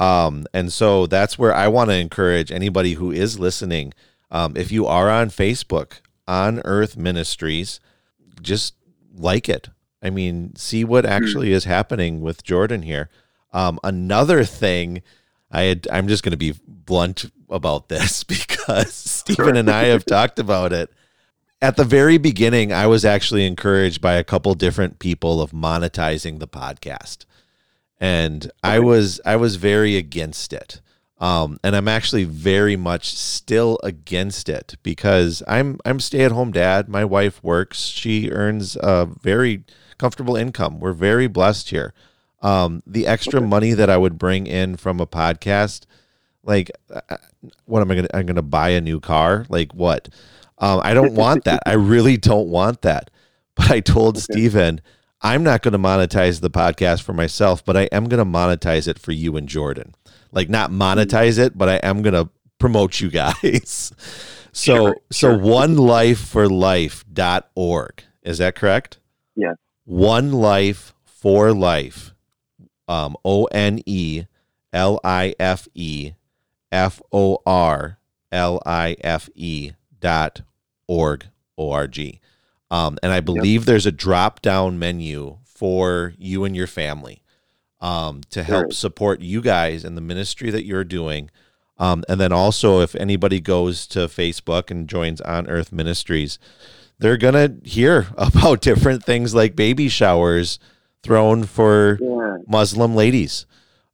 Um, 0.00 0.46
and 0.54 0.72
so 0.72 1.06
that's 1.06 1.38
where 1.38 1.54
I 1.54 1.68
want 1.68 1.90
to 1.90 1.96
encourage 1.96 2.50
anybody 2.50 2.94
who 2.94 3.10
is 3.12 3.38
listening. 3.38 3.92
Um, 4.30 4.56
if 4.56 4.72
you 4.72 4.86
are 4.86 5.10
on 5.10 5.28
Facebook, 5.28 6.00
on 6.26 6.62
Earth 6.64 6.96
Ministries, 6.96 7.80
just 8.40 8.74
like 9.14 9.48
it. 9.48 9.68
I 10.04 10.10
mean, 10.10 10.54
see 10.54 10.84
what 10.84 11.06
actually 11.06 11.52
is 11.52 11.64
happening 11.64 12.20
with 12.20 12.44
Jordan 12.44 12.82
here. 12.82 13.08
Um, 13.54 13.80
another 13.82 14.44
thing, 14.44 15.02
I 15.50 15.62
had, 15.62 15.88
I'm 15.90 16.08
just 16.08 16.22
going 16.22 16.32
to 16.32 16.36
be 16.36 16.54
blunt 16.68 17.24
about 17.48 17.88
this 17.88 18.22
because 18.22 18.92
Stephen 18.92 19.56
and 19.56 19.70
I 19.70 19.84
have 19.84 20.04
talked 20.04 20.38
about 20.38 20.72
it. 20.72 20.90
At 21.62 21.76
the 21.76 21.84
very 21.84 22.18
beginning, 22.18 22.72
I 22.72 22.86
was 22.86 23.06
actually 23.06 23.46
encouraged 23.46 24.02
by 24.02 24.14
a 24.14 24.24
couple 24.24 24.54
different 24.54 24.98
people 24.98 25.40
of 25.40 25.52
monetizing 25.52 26.38
the 26.38 26.48
podcast, 26.48 27.24
and 27.98 28.50
I 28.62 28.80
was 28.80 29.18
I 29.24 29.36
was 29.36 29.56
very 29.56 29.96
against 29.96 30.52
it. 30.52 30.82
Um, 31.18 31.58
and 31.64 31.74
I'm 31.74 31.88
actually 31.88 32.24
very 32.24 32.76
much 32.76 33.14
still 33.14 33.78
against 33.82 34.50
it 34.50 34.76
because 34.82 35.42
I'm 35.48 35.78
I'm 35.86 36.00
stay 36.00 36.24
at 36.24 36.32
home 36.32 36.52
dad. 36.52 36.86
My 36.86 37.04
wife 37.06 37.42
works; 37.42 37.86
she 37.86 38.30
earns 38.30 38.76
a 38.82 39.06
very 39.06 39.64
comfortable 39.98 40.36
income. 40.36 40.80
We're 40.80 40.92
very 40.92 41.26
blessed 41.26 41.70
here. 41.70 41.92
Um, 42.42 42.82
the 42.86 43.06
extra 43.06 43.40
Okay. 43.40 43.46
money 43.46 43.72
that 43.72 43.88
I 43.90 43.96
would 43.96 44.18
bring 44.18 44.46
in 44.46 44.76
from 44.76 45.00
a 45.00 45.06
podcast, 45.06 45.86
like, 46.42 46.70
uh, 46.92 47.16
what 47.64 47.80
am 47.80 47.90
I 47.90 47.94
gonna? 47.96 48.08
I'm 48.14 48.26
gonna 48.26 48.42
buy 48.42 48.70
a 48.70 48.80
new 48.80 49.00
car. 49.00 49.46
Like 49.48 49.72
what? 49.72 50.08
Um, 50.58 50.80
I 50.84 50.94
don't 50.94 51.14
want 51.14 51.44
that. 51.44 51.62
I 51.66 51.72
really 51.74 52.16
don't 52.16 52.48
want 52.48 52.82
that. 52.82 53.10
But 53.54 53.70
I 53.70 53.80
told 53.80 54.16
Okay. 54.16 54.20
Steven, 54.20 54.80
I'm 55.22 55.42
not 55.42 55.62
going 55.62 55.72
to 55.72 55.78
monetize 55.78 56.40
the 56.40 56.50
podcast 56.50 57.02
for 57.02 57.12
myself, 57.12 57.64
but 57.64 57.76
I 57.76 57.82
am 57.92 58.08
going 58.08 58.18
to 58.18 58.24
monetize 58.30 58.86
it 58.88 58.98
for 58.98 59.12
you 59.12 59.36
and 59.36 59.48
Jordan. 59.48 59.94
Like 60.32 60.48
not 60.48 60.70
monetize 60.70 61.38
it, 61.38 61.56
but 61.56 61.68
I 61.68 61.76
am 61.76 62.02
going 62.02 62.14
to 62.14 62.30
promote 62.58 63.00
you 63.00 63.10
guys. 63.10 63.92
So 64.52 64.74
Sure, 64.76 64.96
so 65.10 65.36
sure. 65.36 65.38
one 65.38 65.76
life 65.76 66.18
for 66.20 66.48
life.org. 66.48 68.02
Is 68.22 68.38
that 68.38 68.54
correct? 68.54 68.98
Yes. 69.36 69.56
One 69.84 70.32
life 70.32 70.94
for 71.04 71.52
life. 71.52 72.14
Um 72.88 73.16
O 73.24 73.44
N 73.46 73.80
E 73.86 74.24
L 74.72 75.00
I 75.04 75.34
F 75.38 75.68
E 75.74 76.12
F 76.72 77.00
O 77.12 77.38
R 77.46 77.98
L 78.32 78.60
I 78.66 78.96
F 79.00 79.30
E 79.34 79.72
dot 80.00 80.42
org 80.88 81.26
O 81.56 81.70
R 81.70 81.86
G. 81.86 82.20
Um, 82.70 82.98
and 83.02 83.12
I 83.12 83.20
believe 83.20 83.64
there's 83.64 83.86
a 83.86 83.92
drop 83.92 84.42
down 84.42 84.78
menu 84.78 85.38
for 85.44 86.14
you 86.18 86.44
and 86.44 86.56
your 86.56 86.66
family 86.66 87.22
um, 87.80 88.22
to 88.30 88.42
help 88.42 88.72
support 88.72 89.20
you 89.20 89.40
guys 89.40 89.84
in 89.84 89.94
the 89.94 90.00
ministry 90.00 90.50
that 90.50 90.64
you're 90.64 90.82
doing. 90.82 91.30
Um, 91.78 92.02
and 92.08 92.20
then 92.20 92.32
also, 92.32 92.80
if 92.80 92.96
anybody 92.96 93.40
goes 93.40 93.86
to 93.88 94.00
Facebook 94.00 94.70
and 94.70 94.88
joins 94.88 95.20
On 95.20 95.46
Earth 95.48 95.70
Ministries, 95.72 96.38
they're 96.98 97.16
going 97.16 97.34
to 97.34 97.68
hear 97.68 98.06
about 98.16 98.60
different 98.60 99.04
things 99.04 99.34
like 99.34 99.56
baby 99.56 99.88
showers 99.88 100.58
thrown 101.02 101.44
for 101.44 101.98
Yeah. 102.00 102.38
Muslim 102.46 102.94
ladies. 102.94 103.46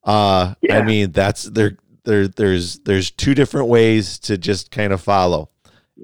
Uh, 0.04 0.54
I 0.70 0.82
mean, 0.82 1.12
that's 1.12 1.44
there. 1.44 1.76
There, 2.04 2.26
there's 2.26 2.78
there's 2.80 3.10
two 3.10 3.34
different 3.34 3.68
ways 3.68 4.18
to 4.20 4.38
just 4.38 4.70
kind 4.70 4.92
of 4.92 5.02
follow. 5.02 5.50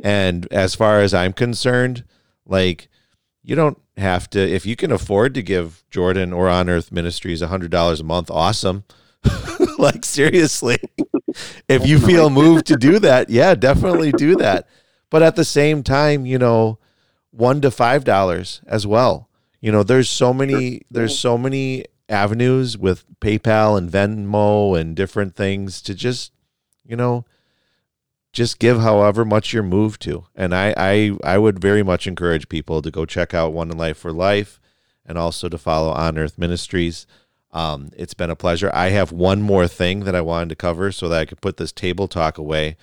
And 0.05 0.47
as 0.53 0.74
far 0.74 1.01
as 1.01 1.14
I'm 1.14 1.32
concerned, 1.32 2.05
like 2.44 2.88
you 3.42 3.57
don't 3.57 3.80
have 3.97 4.28
to 4.30 4.40
if 4.40 4.66
you 4.66 4.76
can 4.76 4.92
afford 4.92 5.32
to 5.34 5.42
give 5.42 5.82
Jordan 5.90 6.34
or 6.34 6.51
On 6.51 6.68
Earth 6.68 6.92
Ministries 6.92 7.40
a 7.40 7.49
hundred 7.49 7.70
dollars 7.70 8.01
a 8.01 8.05
month, 8.05 8.30
awesome. 8.30 8.84
like 9.78 10.05
seriously, 10.05 10.76
if 11.68 11.86
you 11.86 11.99
feel 11.99 12.28
moved 12.28 12.66
to 12.66 12.76
do 12.76 12.99
that, 12.99 13.30
yeah, 13.30 13.55
definitely 13.55 14.12
do 14.12 14.36
that. 14.36 14.68
But 15.09 15.22
at 15.22 15.34
the 15.36 15.44
same 15.47 15.82
time, 15.82 16.26
you 16.26 16.36
know, 16.38 16.78
one 17.37 17.61
to 17.61 17.70
five 17.70 18.05
dollars 18.05 18.61
as 18.66 18.87
well. 18.87 19.28
You 19.61 19.72
know, 19.72 19.82
there's 19.82 20.09
so 20.09 20.32
many 20.32 20.82
there's 20.91 21.18
so 21.18 21.37
many 21.37 21.84
avenues 22.09 22.78
with 22.78 23.05
PayPal 23.20 23.76
and 23.76 23.91
Venmo 23.91 24.78
and 24.78 24.95
different 24.95 25.34
things 25.34 25.82
to 25.82 25.95
just, 25.95 26.32
you 26.84 26.97
know, 26.97 27.24
just 28.32 28.59
give 28.59 28.80
however 28.80 29.24
much 29.24 29.53
you're 29.53 29.62
moved 29.62 30.01
to. 30.03 30.26
And 30.34 30.55
I, 30.55 30.74
I 30.76 31.16
I 31.24 31.39
would 31.39 31.59
very 31.59 31.82
much 31.82 32.07
encourage 32.07 32.49
people 32.49 32.82
to 32.82 32.91
go 32.91 33.05
check 33.05 33.34
out 33.34 33.53
One 33.53 33.70
in 33.70 33.78
Life 33.78 33.99
for 33.99 34.12
Life 34.12 34.61
and 35.05 35.18
also 35.18 35.49
to 35.49 35.59
follow 35.59 35.91
On 35.93 36.18
Earth 36.18 36.39
Ministries. 36.39 37.07
Um, 37.53 37.91
it's 37.97 38.14
been 38.14 38.30
a 38.30 38.37
pleasure. 38.37 38.70
I 38.74 38.91
have 38.91 39.12
one 39.12 39.41
more 39.41 39.66
thing 39.66 40.01
that 40.01 40.14
I 40.14 40.20
wanted 40.20 40.51
to 40.51 40.57
cover 40.57 40.93
so 40.93 41.09
that 41.09 41.20
I 41.20 41.24
could 41.24 41.41
put 41.41 41.57
this 41.57 41.72
table 41.72 42.09
talk 42.09 42.39
away 42.39 42.76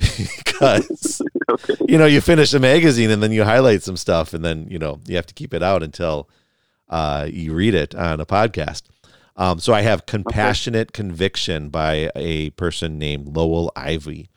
because 0.44 1.22
Okay. 1.50 1.74
you 1.88 1.98
know 1.98 2.06
you 2.06 2.20
finish 2.20 2.52
a 2.54 2.60
magazine 2.60 3.10
and 3.10 3.22
then 3.22 3.32
you 3.32 3.42
highlight 3.44 3.82
some 3.82 3.96
stuff 3.96 4.32
and 4.32 4.44
then 4.44 4.66
you 4.70 4.78
know 4.78 5.00
you 5.06 5.16
have 5.16 5.26
to 5.26 5.34
keep 5.34 5.52
it 5.52 5.62
out 5.62 5.82
until 5.82 6.28
uh, 6.88 7.26
you 7.30 7.52
read 7.52 7.74
it 7.74 7.94
on 7.94 8.20
a 8.20 8.26
podcast. 8.26 8.82
Um, 9.36 9.58
so 9.58 9.72
I 9.72 9.82
have 9.82 10.06
compassionate 10.06 10.92
conviction 10.92 11.68
by 11.70 12.10
a 12.16 12.50
person 12.50 12.98
named 12.98 13.36
Lowell 13.36 13.72
Ivy, 13.76 14.28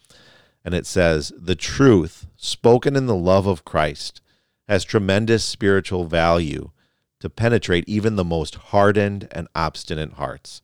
and 0.65 0.73
it 0.73 0.85
says 0.85 1.31
the 1.37 1.55
truth 1.55 2.25
spoken 2.37 2.95
in 2.95 3.05
the 3.05 3.15
love 3.15 3.45
of 3.47 3.65
Christ 3.65 4.21
has 4.67 4.83
tremendous 4.83 5.43
spiritual 5.43 6.05
value 6.05 6.71
to 7.19 7.29
penetrate 7.29 7.87
even 7.87 8.15
the 8.15 8.23
most 8.23 8.55
hardened 8.55 9.27
and 9.31 9.47
obstinate 9.55 10.13
hearts. 10.13 10.61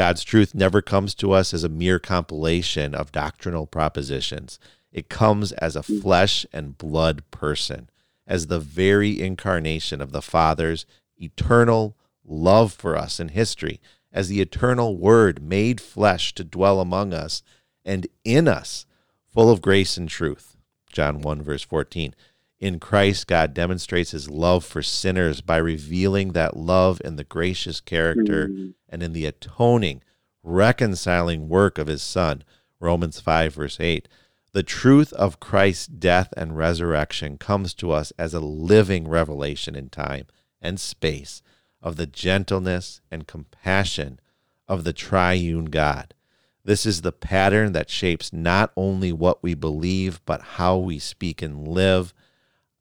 God's 0.00 0.24
truth 0.24 0.54
never 0.54 0.80
comes 0.80 1.14
to 1.16 1.32
us 1.32 1.52
as 1.52 1.62
a 1.62 1.68
mere 1.68 1.98
compilation 1.98 2.94
of 2.94 3.12
doctrinal 3.12 3.66
propositions. 3.66 4.58
It 4.90 5.10
comes 5.10 5.52
as 5.52 5.76
a 5.76 5.82
flesh 5.82 6.46
and 6.54 6.78
blood 6.78 7.22
person, 7.30 7.90
as 8.26 8.46
the 8.46 8.60
very 8.60 9.20
incarnation 9.20 10.00
of 10.00 10.12
the 10.12 10.22
Father's 10.22 10.86
eternal 11.18 11.98
love 12.24 12.72
for 12.72 12.96
us 12.96 13.20
in 13.20 13.28
history, 13.28 13.78
as 14.10 14.28
the 14.28 14.40
eternal 14.40 14.96
Word 14.96 15.42
made 15.42 15.82
flesh 15.82 16.32
to 16.36 16.44
dwell 16.44 16.80
among 16.80 17.12
us 17.12 17.42
and 17.84 18.06
in 18.24 18.48
us, 18.48 18.86
full 19.30 19.50
of 19.50 19.60
grace 19.60 19.98
and 19.98 20.08
truth. 20.08 20.56
John 20.90 21.20
1, 21.20 21.42
verse 21.42 21.64
14. 21.64 22.14
In 22.60 22.78
Christ, 22.78 23.26
God 23.26 23.54
demonstrates 23.54 24.10
his 24.10 24.28
love 24.28 24.64
for 24.64 24.82
sinners 24.82 25.40
by 25.40 25.56
revealing 25.56 26.32
that 26.32 26.56
love 26.58 27.00
in 27.04 27.16
the 27.16 27.24
gracious 27.24 27.80
character 27.80 28.48
Mm. 28.48 28.74
and 28.88 29.02
in 29.02 29.12
the 29.14 29.24
atoning, 29.24 30.02
reconciling 30.42 31.48
work 31.48 31.78
of 31.78 31.86
his 31.86 32.02
Son. 32.02 32.44
Romans 32.78 33.18
5, 33.18 33.54
verse 33.54 33.78
8. 33.80 34.08
The 34.52 34.62
truth 34.62 35.12
of 35.14 35.40
Christ's 35.40 35.86
death 35.86 36.34
and 36.36 36.56
resurrection 36.56 37.38
comes 37.38 37.72
to 37.74 37.92
us 37.92 38.12
as 38.18 38.34
a 38.34 38.40
living 38.40 39.08
revelation 39.08 39.74
in 39.74 39.88
time 39.88 40.26
and 40.60 40.78
space 40.78 41.40
of 41.80 41.96
the 41.96 42.06
gentleness 42.06 43.00
and 43.10 43.26
compassion 43.26 44.20
of 44.68 44.84
the 44.84 44.92
triune 44.92 45.66
God. 45.66 46.12
This 46.64 46.84
is 46.84 47.00
the 47.00 47.12
pattern 47.12 47.72
that 47.72 47.88
shapes 47.88 48.32
not 48.34 48.70
only 48.76 49.12
what 49.12 49.42
we 49.42 49.54
believe, 49.54 50.20
but 50.26 50.42
how 50.42 50.76
we 50.76 50.98
speak 50.98 51.40
and 51.40 51.66
live. 51.66 52.12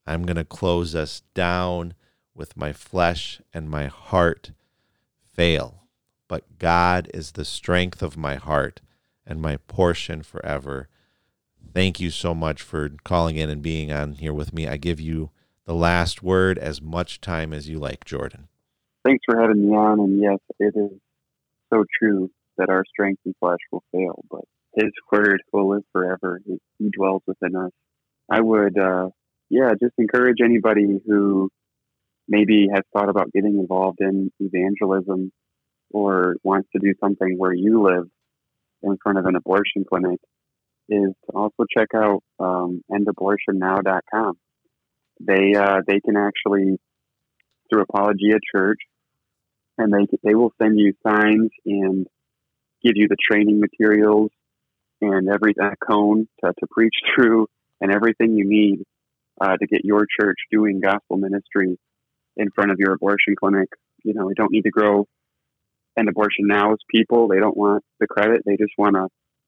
I'm 0.10 0.24
going 0.24 0.38
to 0.38 0.44
close 0.44 0.96
us 0.96 1.22
down 1.36 1.94
with 2.34 2.58
my 2.58 2.74
flesh 2.74 3.42
and 3.54 3.70
my 3.70 3.86
heart 3.86 4.52
fail, 5.24 5.84
but 6.28 6.58
God 6.58 7.12
is 7.14 7.34
the 7.34 7.46
strength 7.46 8.02
of 8.02 8.18
my 8.18 8.34
heart 8.34 8.82
and 9.24 9.40
my 9.40 9.58
portion 9.58 10.24
forever. 10.24 10.88
Thank 11.76 12.00
you 12.00 12.10
so 12.10 12.34
much 12.34 12.64
for 12.64 12.90
calling 13.04 13.36
in 13.36 13.52
and 13.52 13.62
being 13.62 13.92
on 13.92 14.14
here 14.14 14.34
with 14.34 14.52
me. 14.52 14.68
I 14.68 14.78
give 14.78 15.00
you 15.00 15.30
the 15.66 15.76
last 15.76 16.24
word 16.24 16.58
as 16.58 16.82
much 16.82 17.22
time 17.22 17.54
as 17.54 17.70
you 17.70 17.78
like, 17.78 18.04
Jordan. 18.04 18.48
Thanks 19.06 19.24
for 19.30 19.40
having 19.40 19.70
me 19.70 19.76
on. 19.76 20.00
And 20.00 20.20
yes, 20.20 20.40
it 20.58 20.74
is 20.76 21.00
so 21.72 21.86
true 22.02 22.32
that 22.58 22.72
our 22.72 22.84
strength 22.90 23.22
and 23.26 23.36
flesh 23.40 23.60
will 23.72 23.84
fail, 23.92 24.24
but 24.32 24.42
His 24.74 24.92
word 25.12 25.44
will 25.54 25.70
live 25.70 25.84
forever. 25.94 26.42
He, 26.44 26.58
dwells 26.90 27.22
within 27.28 27.56
us. 27.56 27.72
I 28.28 28.42
would, 28.42 28.76
uh, 28.80 29.10
yeah, 29.50 29.72
just 29.82 29.94
encourage 29.98 30.38
anybody 30.44 31.00
who 31.06 31.50
maybe 32.28 32.68
has 32.74 32.84
thought 32.94 33.10
about 33.10 33.32
getting 33.34 33.58
involved 33.58 34.00
in 34.00 34.32
evangelism 34.40 35.32
or 35.92 36.36
wants 36.44 36.70
to 36.74 36.80
do 36.80 36.94
something 37.02 37.36
where 37.38 37.54
you 37.54 37.84
live 37.84 38.08
in 38.84 38.98
front 39.02 39.18
of 39.18 39.26
an 39.26 39.36
abortion 39.36 39.84
clinic 39.88 40.20
is 40.88 41.14
to 41.26 41.36
also 41.36 41.66
check 41.76 41.90
out 41.96 42.22
um, 42.40 42.82
endabortionnow.com. 42.92 44.38
They 45.20 45.54
uh, 45.56 45.82
they 45.86 46.00
can 46.00 46.16
actually 46.16 46.78
through 47.70 47.82
Apologia 47.82 48.40
Church, 48.56 48.80
and 49.78 49.92
they 49.92 50.08
they 50.24 50.36
will 50.36 50.54
send 50.62 50.80
you 50.80 50.94
signs 51.06 51.50
and 51.66 52.08
give 52.84 52.94
you 52.96 53.08
the 53.10 53.18
training 53.30 53.60
materials 53.60 54.32
and 55.02 55.30
every 55.30 55.54
a 55.60 55.76
cone 55.86 56.28
to, 56.44 56.54
to 56.60 56.68
preach 56.72 56.96
through 57.16 57.48
and 57.82 57.92
everything 57.92 58.36
you 58.36 58.48
need 58.48 58.84
uh, 59.40 59.58
to 59.58 59.68
get 59.68 59.86
your 59.86 60.06
church 60.20 60.38
doing 60.52 60.80
gospel 60.82 61.18
ministry 61.18 61.78
in 62.38 62.50
front 62.52 62.72
of 62.72 62.78
your 62.80 62.94
abortion 62.94 63.36
clinic. 63.36 63.70
You 64.04 64.14
know, 64.14 64.26
we 64.26 64.34
don't 64.34 64.52
need 64.52 64.64
to 64.64 64.72
grow 64.72 65.06
end 65.98 66.10
abortion 66.10 66.48
now 66.48 66.70
now's 66.70 66.80
people. 66.90 67.28
They 67.28 67.40
don't 67.40 67.58
want 67.58 67.84
the 68.00 68.08
credit. 68.08 68.44
They 68.46 68.58
just 68.58 68.74
want 68.78 68.96
to 68.96 69.08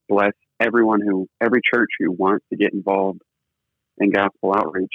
bless 0.10 0.34
everyone 0.60 1.02
who, 1.02 1.28
every 1.42 1.62
church 1.74 1.90
who 2.00 2.12
wants 2.12 2.46
to 2.50 2.58
get 2.58 2.74
involved 2.74 3.22
in 3.98 4.12
gospel 4.12 4.54
outreach. 4.56 4.94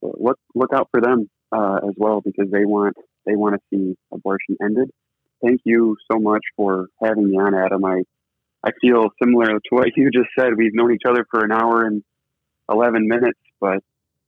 So 0.00 0.14
look, 0.18 0.38
look 0.54 0.72
out 0.72 0.88
for 0.90 1.00
them 1.00 1.28
uh, 1.52 1.78
as 1.88 1.94
well 1.96 2.20
because 2.20 2.50
they 2.50 2.64
want 2.64 2.96
they 3.26 3.36
want 3.36 3.56
to 3.56 3.60
see 3.70 3.96
abortion 4.12 4.56
ended. 4.62 4.90
Thank 5.44 5.60
you 5.64 5.96
so 6.10 6.18
much 6.18 6.42
for 6.56 6.88
having 7.02 7.28
me 7.28 7.36
on, 7.36 7.54
Adam. 7.54 7.84
I 7.84 8.02
I 8.64 8.70
feel 8.80 9.08
similar 9.22 9.46
to 9.46 9.60
what 9.70 9.88
you 9.96 10.10
just 10.10 10.28
said. 10.38 10.56
We've 10.56 10.74
known 10.74 10.92
each 10.92 11.02
other 11.08 11.26
for 11.30 11.44
an 11.44 11.52
hour 11.52 11.84
and 11.84 12.02
eleven 12.70 13.08
minutes, 13.08 13.40
but 13.60 13.82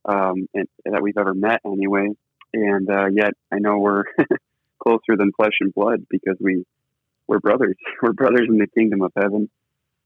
um, 0.05 0.47
and, 0.53 0.67
that 0.85 1.01
we've 1.01 1.17
ever 1.17 1.33
met 1.33 1.61
anyway. 1.65 2.07
And 2.53 2.89
uh, 2.89 3.07
yet, 3.07 3.33
I 3.51 3.59
know 3.59 3.79
we're 3.79 4.03
closer 4.83 5.15
than 5.17 5.31
flesh 5.35 5.53
and 5.61 5.73
blood 5.73 6.05
because 6.09 6.37
we 6.39 6.65
we're 7.27 7.39
brothers. 7.39 7.77
We're 8.01 8.11
brothers 8.11 8.47
in 8.49 8.57
the 8.57 8.67
kingdom 8.67 9.01
of 9.01 9.13
heaven. 9.15 9.49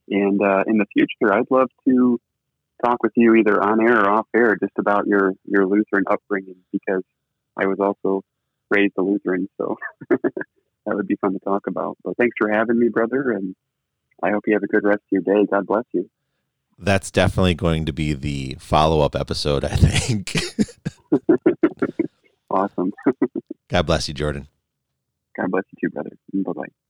And 0.10 0.40
uh, 0.42 0.64
in 0.68 0.78
the 0.78 0.86
future, 0.94 1.34
I'd 1.34 1.50
love 1.50 1.70
to 1.88 2.20
talk 2.86 3.02
with 3.02 3.14
you 3.16 3.34
either 3.36 3.62
on 3.64 3.82
air 3.82 4.02
or 4.02 4.10
off 4.10 4.28
air 4.36 4.56
just 4.62 4.74
about 4.78 5.08
your 5.08 5.34
your 5.46 5.66
Lutheran 5.66 6.04
upbringing 6.08 6.58
because 6.72 7.02
I 7.58 7.66
was 7.66 7.80
also 7.80 8.22
raised 8.70 8.94
a 8.98 9.02
Lutheran, 9.02 9.50
so 9.58 9.78
that 10.10 10.96
would 10.96 11.08
be 11.08 11.16
fun 11.16 11.34
to 11.34 11.40
talk 11.40 11.68
about. 11.68 11.98
But 12.04 12.18
thanks 12.18 12.36
for 12.38 12.52
having 12.52 12.78
me, 12.78 12.90
brother, 12.90 13.32
and 13.32 13.56
I 14.22 14.32
hope 14.32 14.44
you 14.46 14.54
have 14.54 14.64
a 14.64 14.68
good 14.68 14.84
rest 14.84 15.02
of 15.12 15.12
your 15.12 15.22
day. 15.22 15.48
God 15.50 15.66
bless 15.66 15.86
you. 15.94 16.10
That's 16.78 17.10
definitely 17.10 17.56
going 17.56 17.86
to 17.86 17.94
be 17.94 18.14
the 18.14 18.58
follow 18.60 19.02
up 19.02 19.16
episode, 19.16 19.64
I 19.64 19.76
think. 19.76 20.36
awesome. 22.50 22.92
God 23.70 23.84
bless 23.84 24.08
you, 24.08 24.14
Jordan. 24.14 24.48
God 25.38 25.52
bless 25.52 25.64
you 25.72 25.90
too, 25.90 25.94
brother. 25.94 26.12
Bye 26.34 26.52
bye. 26.52 26.85